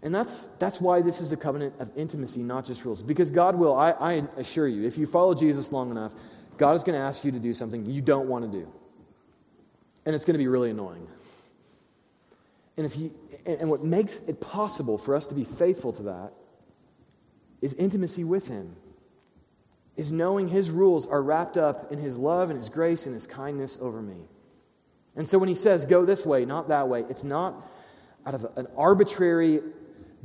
And 0.02 0.14
that's, 0.14 0.46
that's 0.58 0.80
why 0.80 1.02
this 1.02 1.20
is 1.20 1.32
a 1.32 1.36
covenant 1.36 1.78
of 1.78 1.90
intimacy, 1.96 2.40
not 2.40 2.64
just 2.64 2.84
rules. 2.84 3.02
Because 3.02 3.30
God 3.30 3.54
will, 3.56 3.76
I, 3.76 3.90
I 3.92 4.12
assure 4.38 4.66
you, 4.66 4.86
if 4.86 4.96
you 4.96 5.06
follow 5.06 5.34
Jesus 5.34 5.72
long 5.72 5.90
enough, 5.90 6.14
God 6.60 6.76
is 6.76 6.84
going 6.84 6.96
to 6.96 7.02
ask 7.02 7.24
you 7.24 7.32
to 7.32 7.38
do 7.38 7.54
something 7.54 7.86
you 7.86 8.02
don't 8.02 8.28
want 8.28 8.44
to 8.44 8.58
do. 8.58 8.70
And 10.04 10.14
it's 10.14 10.26
going 10.26 10.34
to 10.34 10.38
be 10.38 10.46
really 10.46 10.70
annoying. 10.70 11.08
And, 12.76 12.84
if 12.84 12.98
you, 12.98 13.14
and 13.46 13.70
what 13.70 13.82
makes 13.82 14.20
it 14.28 14.42
possible 14.42 14.98
for 14.98 15.14
us 15.16 15.26
to 15.28 15.34
be 15.34 15.42
faithful 15.42 15.90
to 15.94 16.02
that 16.02 16.32
is 17.62 17.72
intimacy 17.74 18.24
with 18.24 18.48
Him, 18.48 18.76
is 19.96 20.12
knowing 20.12 20.48
His 20.48 20.68
rules 20.68 21.06
are 21.06 21.22
wrapped 21.22 21.56
up 21.56 21.90
in 21.92 21.98
His 21.98 22.18
love 22.18 22.50
and 22.50 22.58
His 22.58 22.68
grace 22.68 23.06
and 23.06 23.14
His 23.14 23.26
kindness 23.26 23.78
over 23.80 24.02
me. 24.02 24.28
And 25.16 25.26
so 25.26 25.38
when 25.38 25.48
He 25.48 25.54
says, 25.54 25.86
go 25.86 26.04
this 26.04 26.26
way, 26.26 26.44
not 26.44 26.68
that 26.68 26.88
way, 26.88 27.06
it's 27.08 27.24
not 27.24 27.66
out 28.26 28.34
of 28.34 28.46
an 28.56 28.66
arbitrary 28.76 29.60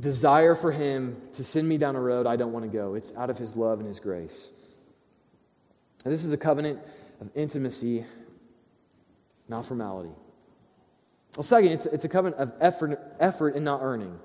desire 0.00 0.54
for 0.54 0.70
Him 0.70 1.16
to 1.32 1.44
send 1.44 1.66
me 1.66 1.78
down 1.78 1.96
a 1.96 2.00
road 2.00 2.26
I 2.26 2.36
don't 2.36 2.52
want 2.52 2.66
to 2.66 2.70
go. 2.70 2.92
It's 2.92 3.16
out 3.16 3.30
of 3.30 3.38
His 3.38 3.56
love 3.56 3.78
and 3.78 3.88
His 3.88 4.00
grace. 4.00 4.50
And 6.06 6.14
this 6.14 6.22
is 6.22 6.30
a 6.30 6.36
covenant 6.36 6.78
of 7.20 7.30
intimacy, 7.34 8.06
not 9.48 9.66
formality. 9.66 10.12
Well, 11.36 11.42
second, 11.42 11.72
it's, 11.72 11.84
it's 11.86 12.04
a 12.04 12.08
covenant 12.08 12.40
of 12.40 12.52
effort, 12.60 13.00
effort 13.18 13.56
and 13.56 13.64
not 13.64 13.80
earning. 13.82 14.16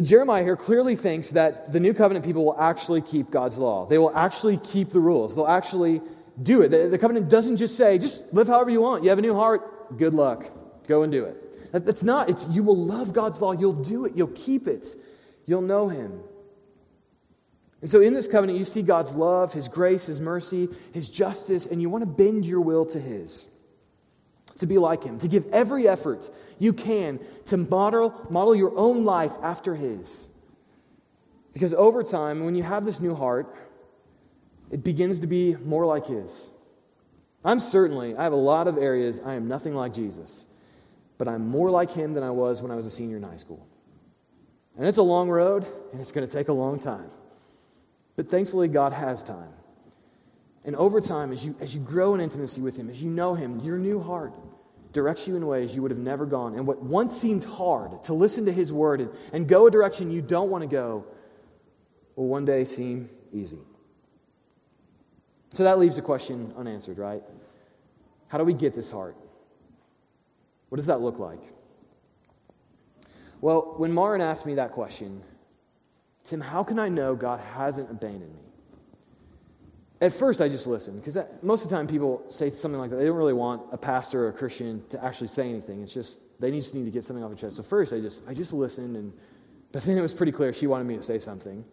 Jeremiah 0.00 0.44
here 0.44 0.56
clearly 0.56 0.94
thinks 0.94 1.30
that 1.30 1.72
the 1.72 1.80
new 1.80 1.92
covenant 1.92 2.24
people 2.24 2.44
will 2.44 2.60
actually 2.60 3.02
keep 3.02 3.32
God's 3.32 3.58
law. 3.58 3.86
They 3.86 3.98
will 3.98 4.16
actually 4.16 4.58
keep 4.58 4.90
the 4.90 5.00
rules. 5.00 5.34
They'll 5.34 5.48
actually 5.48 6.02
do 6.40 6.62
it. 6.62 6.68
The, 6.68 6.86
the 6.86 6.98
covenant 6.98 7.30
doesn't 7.30 7.56
just 7.56 7.76
say, 7.76 7.98
just 7.98 8.32
live 8.32 8.46
however 8.46 8.70
you 8.70 8.80
want. 8.80 9.02
You 9.02 9.08
have 9.10 9.18
a 9.18 9.22
new 9.22 9.34
heart, 9.34 9.98
good 9.98 10.14
luck. 10.14 10.46
Go 10.86 11.02
and 11.02 11.10
do 11.10 11.24
it. 11.24 11.82
That's 11.84 12.04
not. 12.04 12.30
It's 12.30 12.46
you 12.50 12.62
will 12.62 12.76
love 12.76 13.12
God's 13.12 13.40
law. 13.40 13.50
You'll 13.50 13.82
do 13.82 14.04
it. 14.04 14.12
You'll 14.14 14.28
keep 14.28 14.68
it. 14.68 14.86
You'll 15.46 15.62
know 15.62 15.88
Him. 15.88 16.20
And 17.80 17.90
so 17.90 18.00
in 18.00 18.14
this 18.14 18.26
covenant, 18.26 18.58
you 18.58 18.64
see 18.64 18.82
God's 18.82 19.12
love, 19.12 19.52
His 19.52 19.68
grace, 19.68 20.06
His 20.06 20.20
mercy, 20.20 20.68
His 20.92 21.08
justice, 21.08 21.66
and 21.66 21.80
you 21.80 21.90
want 21.90 22.02
to 22.02 22.06
bend 22.06 22.46
your 22.46 22.60
will 22.60 22.86
to 22.86 23.00
His. 23.00 23.48
To 24.58 24.66
be 24.66 24.78
like 24.78 25.04
Him, 25.04 25.18
to 25.20 25.28
give 25.28 25.46
every 25.52 25.86
effort 25.86 26.30
you 26.58 26.72
can 26.72 27.20
to 27.46 27.58
model, 27.58 28.26
model 28.30 28.54
your 28.54 28.76
own 28.76 29.04
life 29.04 29.32
after 29.42 29.74
His. 29.74 30.26
Because 31.52 31.74
over 31.74 32.02
time, 32.02 32.44
when 32.44 32.54
you 32.54 32.62
have 32.62 32.84
this 32.84 33.00
new 33.00 33.14
heart, 33.14 33.54
it 34.70 34.82
begins 34.82 35.20
to 35.20 35.26
be 35.26 35.54
more 35.56 35.84
like 35.84 36.06
His. 36.06 36.48
I'm 37.44 37.60
certainly, 37.60 38.16
I 38.16 38.22
have 38.22 38.32
a 38.32 38.36
lot 38.36 38.66
of 38.66 38.78
areas 38.78 39.20
I 39.24 39.34
am 39.34 39.46
nothing 39.46 39.74
like 39.74 39.92
Jesus 39.92 40.46
but 41.18 41.28
I'm 41.28 41.48
more 41.48 41.70
like 41.70 41.90
him 41.90 42.14
than 42.14 42.22
I 42.22 42.30
was 42.30 42.62
when 42.62 42.70
I 42.70 42.74
was 42.74 42.86
a 42.86 42.90
senior 42.90 43.16
in 43.16 43.22
high 43.22 43.36
school. 43.36 43.66
And 44.76 44.86
it's 44.86 44.98
a 44.98 45.02
long 45.02 45.30
road, 45.30 45.66
and 45.92 46.00
it's 46.00 46.12
going 46.12 46.26
to 46.26 46.32
take 46.32 46.48
a 46.48 46.52
long 46.52 46.78
time. 46.78 47.10
But 48.16 48.30
thankfully, 48.30 48.68
God 48.68 48.92
has 48.92 49.22
time. 49.22 49.50
And 50.64 50.74
over 50.74 51.00
time, 51.00 51.32
as 51.32 51.44
you, 51.44 51.54
as 51.60 51.74
you 51.74 51.80
grow 51.80 52.14
in 52.14 52.20
intimacy 52.20 52.60
with 52.60 52.76
Him, 52.76 52.90
as 52.90 53.00
you 53.00 53.10
know 53.10 53.34
Him, 53.34 53.60
your 53.60 53.78
new 53.78 54.02
heart 54.02 54.32
directs 54.92 55.28
you 55.28 55.36
in 55.36 55.46
ways 55.46 55.76
you 55.76 55.82
would 55.82 55.90
have 55.90 56.00
never 56.00 56.26
gone. 56.26 56.54
And 56.54 56.66
what 56.66 56.82
once 56.82 57.16
seemed 57.16 57.44
hard 57.44 58.02
to 58.04 58.14
listen 58.14 58.46
to 58.46 58.52
His 58.52 58.72
word 58.72 59.00
and, 59.00 59.10
and 59.32 59.46
go 59.46 59.66
a 59.66 59.70
direction 59.70 60.10
you 60.10 60.22
don't 60.22 60.50
want 60.50 60.62
to 60.62 60.68
go 60.68 61.04
will 62.16 62.26
one 62.26 62.44
day 62.44 62.64
seem 62.64 63.10
easy. 63.32 63.60
So 65.52 65.64
that 65.64 65.78
leaves 65.78 65.98
a 65.98 66.02
question 66.02 66.52
unanswered, 66.56 66.98
right? 66.98 67.22
How 68.28 68.38
do 68.38 68.44
we 68.44 68.54
get 68.54 68.74
this 68.74 68.90
heart? 68.90 69.16
What 70.68 70.76
does 70.76 70.86
that 70.86 71.00
look 71.00 71.18
like? 71.18 71.40
Well, 73.40 73.74
when 73.76 73.94
Marin 73.94 74.20
asked 74.20 74.46
me 74.46 74.54
that 74.54 74.72
question, 74.72 75.22
Tim, 76.26 76.40
how 76.40 76.64
can 76.64 76.78
I 76.80 76.88
know 76.88 77.14
God 77.14 77.38
hasn't 77.54 77.88
abandoned 77.88 78.34
me? 78.34 78.40
At 80.00 80.12
first, 80.12 80.40
I 80.40 80.48
just 80.48 80.66
listened 80.66 81.00
because 81.00 81.16
most 81.42 81.64
of 81.64 81.70
the 81.70 81.76
time 81.76 81.86
people 81.86 82.22
say 82.28 82.50
something 82.50 82.80
like 82.80 82.90
that. 82.90 82.96
They 82.96 83.06
don't 83.06 83.16
really 83.16 83.32
want 83.32 83.62
a 83.72 83.78
pastor 83.78 84.26
or 84.26 84.28
a 84.28 84.32
Christian 84.32 84.82
to 84.90 85.02
actually 85.02 85.28
say 85.28 85.48
anything. 85.48 85.82
It's 85.82 85.94
just 85.94 86.18
they 86.40 86.50
just 86.50 86.74
need 86.74 86.84
to 86.84 86.90
get 86.90 87.04
something 87.04 87.24
off 87.24 87.30
their 87.30 87.38
chest. 87.38 87.56
So 87.56 87.62
first, 87.62 87.92
I 87.92 88.00
just 88.00 88.22
I 88.28 88.34
just 88.34 88.52
listened, 88.52 88.96
and 88.96 89.12
but 89.72 89.84
then 89.84 89.96
it 89.96 90.02
was 90.02 90.12
pretty 90.12 90.32
clear 90.32 90.52
she 90.52 90.66
wanted 90.66 90.84
me 90.84 90.96
to 90.96 91.02
say 91.02 91.18
something, 91.18 91.64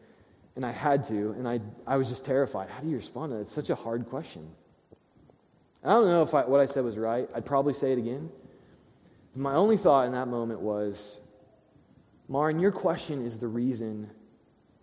and 0.55 0.65
I 0.65 0.71
had 0.71 1.03
to, 1.07 1.31
and 1.31 1.47
I 1.47 1.59
I 1.85 1.97
was 1.97 2.07
just 2.07 2.23
terrified. 2.23 2.69
How 2.69 2.79
do 2.79 2.87
you 2.87 2.95
respond 2.95 3.31
to 3.31 3.35
that? 3.35 3.41
It's 3.41 3.51
such 3.51 3.71
a 3.71 3.75
hard 3.75 4.05
question. 4.05 4.47
I 5.83 5.89
don't 5.89 6.05
know 6.05 6.21
if 6.21 6.33
I, 6.33 6.45
what 6.45 6.61
I 6.61 6.65
said 6.65 6.85
was 6.85 6.97
right. 6.97 7.29
I'd 7.35 7.45
probably 7.45 7.73
say 7.73 7.91
it 7.91 7.97
again. 7.97 8.29
My 9.35 9.55
only 9.55 9.75
thought 9.75 10.05
in 10.05 10.13
that 10.13 10.29
moment 10.29 10.61
was, 10.61 11.19
Marin, 12.29 12.59
your 12.59 12.71
question 12.71 13.25
is 13.25 13.37
the 13.37 13.49
reason 13.49 14.09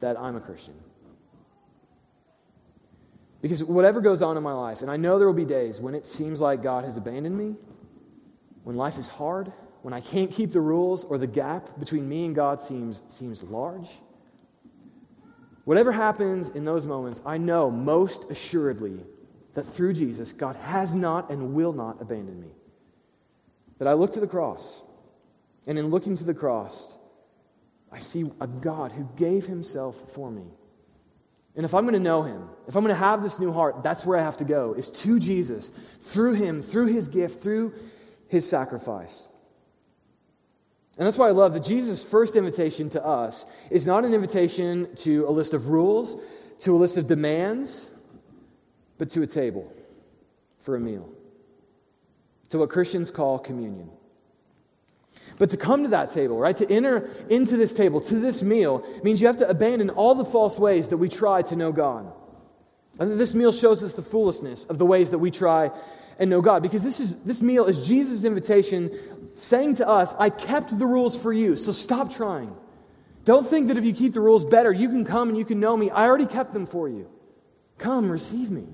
that 0.00 0.18
I'm 0.18 0.36
a 0.36 0.40
Christian. 0.40 0.74
Because 3.42 3.64
whatever 3.64 4.00
goes 4.00 4.20
on 4.20 4.36
in 4.36 4.42
my 4.42 4.52
life, 4.52 4.82
and 4.82 4.90
I 4.90 4.96
know 4.96 5.18
there 5.18 5.26
will 5.26 5.34
be 5.34 5.44
days 5.44 5.80
when 5.80 5.94
it 5.94 6.06
seems 6.06 6.40
like 6.40 6.62
God 6.62 6.84
has 6.84 6.96
abandoned 6.96 7.36
me, 7.36 7.56
when 8.64 8.76
life 8.76 8.98
is 8.98 9.08
hard, 9.08 9.52
when 9.82 9.94
I 9.94 10.00
can't 10.00 10.30
keep 10.30 10.50
the 10.50 10.60
rules, 10.60 11.04
or 11.04 11.16
the 11.16 11.26
gap 11.26 11.78
between 11.78 12.06
me 12.06 12.26
and 12.26 12.34
God 12.34 12.60
seems, 12.60 13.02
seems 13.08 13.42
large. 13.42 13.88
Whatever 15.64 15.90
happens 15.90 16.50
in 16.50 16.64
those 16.64 16.86
moments, 16.86 17.22
I 17.24 17.38
know 17.38 17.70
most 17.70 18.30
assuredly 18.30 19.00
that 19.54 19.64
through 19.64 19.94
Jesus, 19.94 20.32
God 20.32 20.56
has 20.56 20.94
not 20.94 21.30
and 21.30 21.54
will 21.54 21.72
not 21.72 22.00
abandon 22.00 22.40
me. 22.40 22.50
That 23.78 23.88
I 23.88 23.94
look 23.94 24.10
to 24.12 24.20
the 24.20 24.26
cross, 24.26 24.82
and 25.66 25.78
in 25.78 25.88
looking 25.88 26.14
to 26.16 26.24
the 26.24 26.34
cross, 26.34 26.96
I 27.92 27.98
see 27.98 28.30
a 28.40 28.46
God 28.46 28.92
who 28.92 29.08
gave 29.16 29.46
himself 29.46 29.96
for 30.14 30.30
me 30.30 30.46
and 31.56 31.64
if 31.64 31.74
I'm 31.74 31.84
going 31.84 31.94
to 31.94 32.00
know 32.00 32.22
him, 32.22 32.48
if 32.68 32.76
I'm 32.76 32.84
going 32.84 32.94
to 32.94 32.98
have 32.98 33.22
this 33.22 33.38
new 33.38 33.52
heart, 33.52 33.82
that's 33.82 34.06
where 34.06 34.16
I 34.16 34.22
have 34.22 34.36
to 34.38 34.44
go, 34.44 34.74
is 34.74 34.90
to 34.90 35.18
Jesus, 35.18 35.70
through 36.00 36.34
him, 36.34 36.62
through 36.62 36.86
his 36.86 37.08
gift, 37.08 37.42
through 37.42 37.74
his 38.28 38.48
sacrifice. 38.48 39.26
And 40.96 41.06
that's 41.06 41.18
why 41.18 41.28
I 41.28 41.32
love 41.32 41.54
that 41.54 41.64
Jesus' 41.64 42.04
first 42.04 42.36
invitation 42.36 42.88
to 42.90 43.04
us 43.04 43.46
is 43.70 43.86
not 43.86 44.04
an 44.04 44.14
invitation 44.14 44.94
to 44.96 45.26
a 45.26 45.30
list 45.30 45.54
of 45.54 45.68
rules, 45.68 46.22
to 46.60 46.74
a 46.74 46.78
list 46.78 46.96
of 46.96 47.06
demands, 47.06 47.90
but 48.98 49.10
to 49.10 49.22
a 49.22 49.26
table 49.26 49.72
for 50.58 50.76
a 50.76 50.80
meal, 50.80 51.08
to 52.50 52.58
what 52.58 52.70
Christians 52.70 53.10
call 53.10 53.38
communion. 53.38 53.90
But 55.38 55.50
to 55.50 55.56
come 55.56 55.82
to 55.84 55.88
that 55.90 56.10
table, 56.10 56.38
right, 56.38 56.56
to 56.56 56.70
enter 56.70 57.10
into 57.28 57.56
this 57.56 57.72
table, 57.72 58.00
to 58.02 58.14
this 58.14 58.42
meal, 58.42 58.84
means 59.02 59.20
you 59.20 59.26
have 59.26 59.38
to 59.38 59.48
abandon 59.48 59.90
all 59.90 60.14
the 60.14 60.24
false 60.24 60.58
ways 60.58 60.88
that 60.88 60.98
we 60.98 61.08
try 61.08 61.42
to 61.42 61.56
know 61.56 61.72
God. 61.72 62.12
And 62.98 63.18
this 63.18 63.34
meal 63.34 63.52
shows 63.52 63.82
us 63.82 63.94
the 63.94 64.02
foolishness 64.02 64.66
of 64.66 64.78
the 64.78 64.86
ways 64.86 65.10
that 65.10 65.18
we 65.18 65.30
try 65.30 65.70
and 66.18 66.28
know 66.28 66.42
God. 66.42 66.62
Because 66.62 66.82
this, 66.82 67.00
is, 67.00 67.16
this 67.22 67.40
meal 67.40 67.64
is 67.64 67.86
Jesus' 67.86 68.24
invitation 68.24 68.90
saying 69.36 69.76
to 69.76 69.88
us, 69.88 70.14
I 70.18 70.28
kept 70.28 70.78
the 70.78 70.86
rules 70.86 71.20
for 71.20 71.32
you, 71.32 71.56
so 71.56 71.72
stop 71.72 72.12
trying. 72.12 72.54
Don't 73.24 73.46
think 73.46 73.68
that 73.68 73.78
if 73.78 73.84
you 73.84 73.94
keep 73.94 74.12
the 74.12 74.20
rules 74.20 74.44
better, 74.44 74.72
you 74.72 74.88
can 74.88 75.04
come 75.04 75.28
and 75.28 75.38
you 75.38 75.44
can 75.44 75.60
know 75.60 75.76
me. 75.76 75.90
I 75.90 76.06
already 76.06 76.26
kept 76.26 76.52
them 76.52 76.66
for 76.66 76.88
you. 76.88 77.08
Come, 77.78 78.10
receive 78.10 78.50
me. 78.50 78.66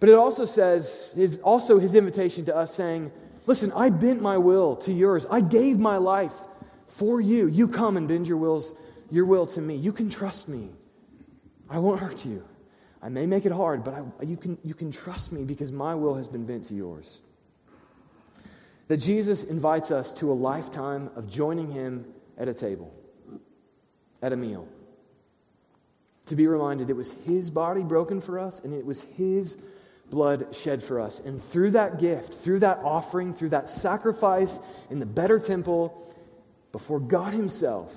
But 0.00 0.08
it 0.08 0.14
also 0.14 0.44
says, 0.44 1.14
is 1.16 1.38
also 1.40 1.78
his 1.78 1.94
invitation 1.94 2.44
to 2.46 2.56
us 2.56 2.72
saying, 2.72 3.10
Listen, 3.48 3.72
I 3.72 3.88
bent 3.88 4.20
my 4.20 4.36
will 4.36 4.76
to 4.76 4.92
yours. 4.92 5.24
I 5.30 5.40
gave 5.40 5.78
my 5.78 5.96
life 5.96 6.34
for 6.86 7.18
you. 7.18 7.46
You 7.46 7.66
come 7.66 7.96
and 7.96 8.06
bend 8.06 8.28
your 8.28 8.36
wills, 8.36 8.74
your 9.10 9.24
will 9.24 9.46
to 9.46 9.62
me. 9.62 9.74
You 9.74 9.90
can 9.90 10.10
trust 10.10 10.50
me. 10.50 10.68
I 11.70 11.78
won't 11.78 11.98
hurt 11.98 12.26
you. 12.26 12.44
I 13.02 13.08
may 13.08 13.24
make 13.24 13.46
it 13.46 13.52
hard, 13.52 13.84
but 13.84 13.94
I, 13.94 14.22
you, 14.22 14.36
can, 14.36 14.58
you 14.64 14.74
can 14.74 14.92
trust 14.92 15.32
me 15.32 15.44
because 15.44 15.72
my 15.72 15.94
will 15.94 16.14
has 16.14 16.28
been 16.28 16.44
bent 16.44 16.66
to 16.66 16.74
yours. 16.74 17.20
That 18.88 18.98
Jesus 18.98 19.44
invites 19.44 19.90
us 19.90 20.12
to 20.14 20.30
a 20.30 20.34
lifetime 20.34 21.08
of 21.16 21.26
joining 21.26 21.70
him 21.70 22.04
at 22.36 22.48
a 22.48 22.54
table, 22.54 22.92
at 24.20 24.34
a 24.34 24.36
meal. 24.36 24.68
To 26.26 26.36
be 26.36 26.46
reminded 26.46 26.90
it 26.90 26.96
was 26.96 27.12
his 27.24 27.48
body 27.48 27.82
broken 27.82 28.20
for 28.20 28.38
us 28.38 28.60
and 28.60 28.74
it 28.74 28.84
was 28.84 29.00
his 29.00 29.56
blood 30.10 30.54
shed 30.54 30.82
for 30.82 31.00
us. 31.00 31.20
And 31.20 31.42
through 31.42 31.72
that 31.72 31.98
gift, 31.98 32.34
through 32.34 32.60
that 32.60 32.78
offering, 32.84 33.32
through 33.32 33.50
that 33.50 33.68
sacrifice 33.68 34.58
in 34.90 34.98
the 34.98 35.06
better 35.06 35.38
temple, 35.38 36.14
before 36.72 37.00
God 37.00 37.32
Himself, 37.32 37.94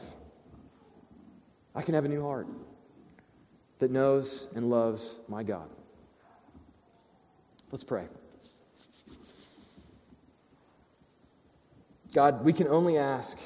I 1.76 1.82
can 1.82 1.94
have 1.94 2.06
a 2.06 2.10
new 2.10 2.22
heart 2.22 2.48
that 3.80 3.92
knows 3.92 4.48
and 4.56 4.70
loves 4.70 5.20
my 5.28 5.44
God. 5.44 5.70
Let's 7.72 7.84
pray. 7.84 8.06
God, 12.14 12.44
we 12.44 12.52
can 12.52 12.68
only 12.68 12.98
ask 12.98 13.40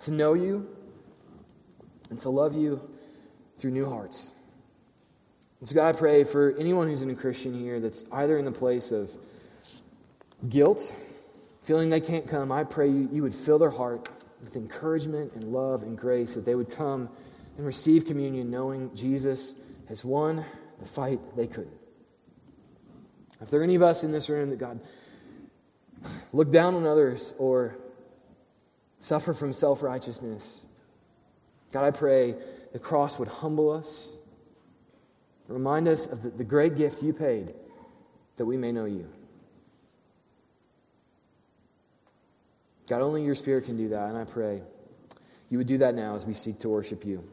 to 0.00 0.10
know 0.10 0.34
you 0.34 0.68
and 2.10 2.20
to 2.20 2.30
love 2.30 2.54
you 2.54 2.80
through 3.56 3.70
new 3.70 3.88
hearts. 3.88 4.34
And 5.60 5.68
so, 5.68 5.74
God, 5.74 5.94
I 5.94 5.98
pray 5.98 6.24
for 6.24 6.54
anyone 6.58 6.88
who's 6.88 7.02
in 7.02 7.10
a 7.10 7.14
Christian 7.14 7.58
here 7.58 7.80
that's 7.80 8.04
either 8.12 8.38
in 8.38 8.46
the 8.46 8.52
place 8.52 8.92
of 8.92 9.10
guilt, 10.48 10.94
feeling 11.62 11.90
they 11.90 12.00
can't 12.00 12.26
come, 12.26 12.50
I 12.50 12.64
pray 12.64 12.88
you, 12.88 13.08
you 13.12 13.22
would 13.22 13.34
fill 13.34 13.58
their 13.58 13.70
heart 13.70 14.08
with 14.42 14.56
encouragement 14.56 15.34
and 15.34 15.52
love 15.52 15.82
and 15.82 15.98
grace, 15.98 16.34
that 16.34 16.46
they 16.46 16.54
would 16.54 16.70
come 16.70 17.10
and 17.58 17.66
receive 17.66 18.06
communion 18.06 18.50
knowing 18.50 18.90
Jesus 18.94 19.54
has 19.88 20.02
won 20.02 20.44
the 20.78 20.86
fight 20.86 21.20
they 21.36 21.46
couldn't. 21.46 21.76
If 23.42 23.50
there 23.50 23.60
are 23.60 23.64
any 23.64 23.74
of 23.74 23.82
us 23.82 24.02
in 24.02 24.12
this 24.12 24.30
room 24.30 24.48
that 24.50 24.58
God 24.58 24.80
look 26.32 26.50
down 26.50 26.74
on 26.74 26.86
others 26.86 27.34
or 27.38 27.76
suffer 28.98 29.34
from 29.34 29.52
self 29.52 29.82
righteousness, 29.82 30.64
God, 31.72 31.84
I 31.84 31.90
pray 31.90 32.34
the 32.72 32.78
cross 32.78 33.18
would 33.18 33.28
humble 33.28 33.70
us 33.70 34.08
Remind 35.50 35.88
us 35.88 36.06
of 36.06 36.38
the, 36.38 36.44
great 36.44 36.76
gift 36.76 37.02
you 37.02 37.12
paid 37.12 37.52
that 38.36 38.46
we 38.46 38.56
may 38.56 38.70
know 38.70 38.84
you. 38.84 39.08
God, 42.88 43.02
only 43.02 43.24
your 43.24 43.34
Spirit 43.34 43.64
can 43.64 43.76
do 43.76 43.88
that, 43.88 44.08
and 44.08 44.16
I 44.16 44.24
pray 44.24 44.62
you 45.50 45.58
would 45.58 45.66
do 45.66 45.78
that 45.78 45.96
now 45.96 46.14
as 46.14 46.24
we 46.24 46.34
seek 46.34 46.60
to 46.60 46.68
worship 46.68 47.04
you. 47.04 47.24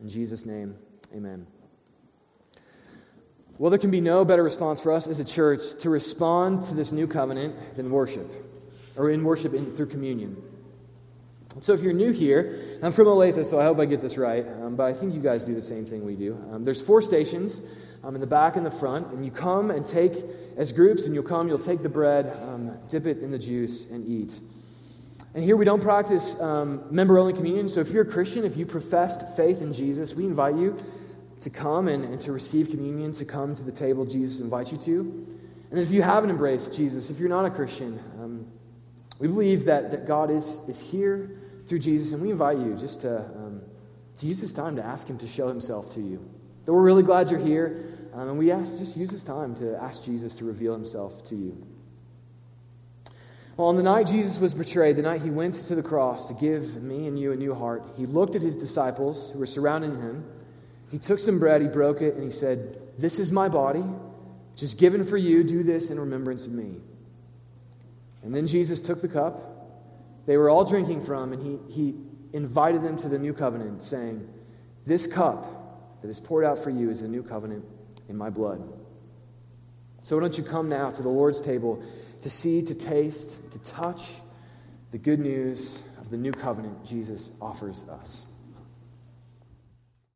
In 0.00 0.08
Jesus' 0.08 0.46
name, 0.46 0.74
amen. 1.14 1.46
Well, 3.58 3.68
there 3.70 3.78
can 3.78 3.90
be 3.90 4.00
no 4.00 4.24
better 4.24 4.42
response 4.42 4.80
for 4.80 4.90
us 4.90 5.06
as 5.06 5.20
a 5.20 5.24
church 5.24 5.60
to 5.80 5.90
respond 5.90 6.64
to 6.64 6.74
this 6.74 6.92
new 6.92 7.06
covenant 7.06 7.76
than 7.76 7.90
worship, 7.90 8.26
or 8.96 9.10
in 9.10 9.22
worship 9.22 9.52
in, 9.52 9.76
through 9.76 9.86
communion. 9.86 10.42
So 11.60 11.72
if 11.72 11.82
you're 11.82 11.92
new 11.92 12.10
here, 12.10 12.78
I'm 12.82 12.90
from 12.90 13.06
Olathe, 13.06 13.44
so 13.46 13.60
I 13.60 13.64
hope 13.64 13.78
I 13.78 13.84
get 13.84 14.00
this 14.00 14.18
right, 14.18 14.44
um, 14.60 14.74
but 14.74 14.84
I 14.84 14.92
think 14.92 15.14
you 15.14 15.20
guys 15.20 15.44
do 15.44 15.54
the 15.54 15.62
same 15.62 15.84
thing 15.84 16.04
we 16.04 16.16
do. 16.16 16.36
Um, 16.50 16.64
there's 16.64 16.80
four 16.80 17.00
stations 17.00 17.62
um, 18.02 18.16
in 18.16 18.20
the 18.20 18.26
back 18.26 18.56
and 18.56 18.66
the 18.66 18.72
front, 18.72 19.06
and 19.12 19.24
you 19.24 19.30
come 19.30 19.70
and 19.70 19.86
take 19.86 20.24
as 20.56 20.72
groups, 20.72 21.06
and 21.06 21.14
you'll 21.14 21.22
come, 21.22 21.46
you'll 21.46 21.58
take 21.60 21.82
the 21.82 21.88
bread, 21.88 22.36
um, 22.42 22.76
dip 22.88 23.06
it 23.06 23.18
in 23.18 23.30
the 23.30 23.38
juice, 23.38 23.88
and 23.90 24.04
eat. 24.06 24.40
And 25.34 25.44
here 25.44 25.56
we 25.56 25.64
don't 25.64 25.80
practice 25.80 26.40
um, 26.40 26.82
member 26.90 27.18
only 27.18 27.32
communion, 27.32 27.68
so 27.68 27.80
if 27.80 27.90
you're 27.90 28.02
a 28.02 28.10
Christian, 28.10 28.44
if 28.44 28.56
you 28.56 28.66
professed 28.66 29.36
faith 29.36 29.62
in 29.62 29.72
Jesus, 29.72 30.12
we 30.12 30.24
invite 30.24 30.56
you 30.56 30.76
to 31.40 31.50
come 31.50 31.86
and, 31.86 32.04
and 32.04 32.20
to 32.22 32.32
receive 32.32 32.68
communion, 32.70 33.12
to 33.12 33.24
come 33.24 33.54
to 33.54 33.62
the 33.62 33.72
table 33.72 34.04
Jesus 34.04 34.40
invites 34.40 34.72
you 34.72 34.78
to. 34.78 35.26
And 35.70 35.78
if 35.78 35.92
you 35.92 36.02
haven't 36.02 36.30
embraced 36.30 36.74
Jesus, 36.74 37.10
if 37.10 37.20
you're 37.20 37.28
not 37.28 37.44
a 37.44 37.50
Christian, 37.50 38.00
um, 38.20 38.46
we 39.20 39.28
believe 39.28 39.64
that, 39.66 39.92
that 39.92 40.06
God 40.06 40.30
is, 40.30 40.60
is 40.68 40.80
here 40.80 41.38
through 41.66 41.80
Jesus, 41.80 42.12
and 42.12 42.22
we 42.22 42.30
invite 42.30 42.58
you 42.58 42.76
just 42.78 43.00
to, 43.02 43.18
um, 43.18 43.62
to 44.18 44.26
use 44.26 44.40
this 44.40 44.52
time 44.52 44.76
to 44.76 44.84
ask 44.84 45.06
Him 45.06 45.18
to 45.18 45.26
show 45.26 45.48
Himself 45.48 45.92
to 45.94 46.00
you. 46.00 46.24
That 46.64 46.72
we're 46.72 46.82
really 46.82 47.02
glad 47.02 47.30
you're 47.30 47.40
here, 47.40 47.84
um, 48.14 48.28
and 48.28 48.38
we 48.38 48.50
ask 48.50 48.76
just 48.78 48.96
use 48.96 49.10
this 49.10 49.24
time 49.24 49.54
to 49.56 49.76
ask 49.82 50.02
Jesus 50.04 50.34
to 50.36 50.44
reveal 50.44 50.72
Himself 50.72 51.24
to 51.28 51.36
you. 51.36 51.66
Well, 53.56 53.68
on 53.68 53.76
the 53.76 53.84
night 53.84 54.08
Jesus 54.08 54.40
was 54.40 54.52
betrayed, 54.52 54.96
the 54.96 55.02
night 55.02 55.22
he 55.22 55.30
went 55.30 55.54
to 55.54 55.76
the 55.76 55.82
cross 55.82 56.26
to 56.26 56.34
give 56.34 56.82
me 56.82 57.06
and 57.06 57.16
you 57.16 57.30
a 57.30 57.36
new 57.36 57.54
heart, 57.54 57.84
he 57.96 58.04
looked 58.04 58.34
at 58.34 58.42
his 58.42 58.56
disciples 58.56 59.30
who 59.30 59.38
were 59.38 59.46
surrounding 59.46 59.92
him. 59.92 60.24
He 60.90 60.98
took 60.98 61.20
some 61.20 61.38
bread, 61.38 61.62
he 61.62 61.68
broke 61.68 62.02
it, 62.02 62.14
and 62.14 62.24
he 62.24 62.30
said, 62.30 62.80
This 62.98 63.20
is 63.20 63.30
my 63.30 63.48
body, 63.48 63.80
which 63.80 64.64
is 64.64 64.74
given 64.74 65.04
for 65.04 65.16
you. 65.16 65.44
Do 65.44 65.62
this 65.62 65.90
in 65.90 66.00
remembrance 66.00 66.46
of 66.46 66.52
me. 66.52 66.80
And 68.24 68.34
then 68.34 68.48
Jesus 68.48 68.80
took 68.80 69.00
the 69.00 69.08
cup 69.08 69.53
they 70.26 70.36
were 70.36 70.48
all 70.48 70.64
drinking 70.64 71.04
from, 71.04 71.32
and 71.32 71.42
he, 71.42 71.72
he 71.72 71.94
invited 72.32 72.82
them 72.82 72.96
to 72.98 73.08
the 73.08 73.18
new 73.18 73.32
covenant, 73.32 73.82
saying, 73.82 74.26
This 74.86 75.06
cup 75.06 76.00
that 76.02 76.08
is 76.08 76.20
poured 76.20 76.44
out 76.44 76.58
for 76.58 76.70
you 76.70 76.90
is 76.90 77.02
the 77.02 77.08
new 77.08 77.22
covenant 77.22 77.64
in 78.08 78.16
my 78.16 78.30
blood. 78.30 78.62
So 80.02 80.16
why 80.16 80.20
don't 80.20 80.36
you 80.36 80.44
come 80.44 80.68
now 80.68 80.90
to 80.90 81.02
the 81.02 81.08
Lord's 81.08 81.40
table 81.40 81.82
to 82.20 82.30
see, 82.30 82.62
to 82.62 82.74
taste, 82.74 83.52
to 83.52 83.58
touch 83.60 84.12
the 84.92 84.98
good 84.98 85.20
news 85.20 85.82
of 85.98 86.10
the 86.10 86.16
new 86.16 86.32
covenant 86.32 86.84
Jesus 86.84 87.30
offers 87.40 87.88
us. 87.88 88.26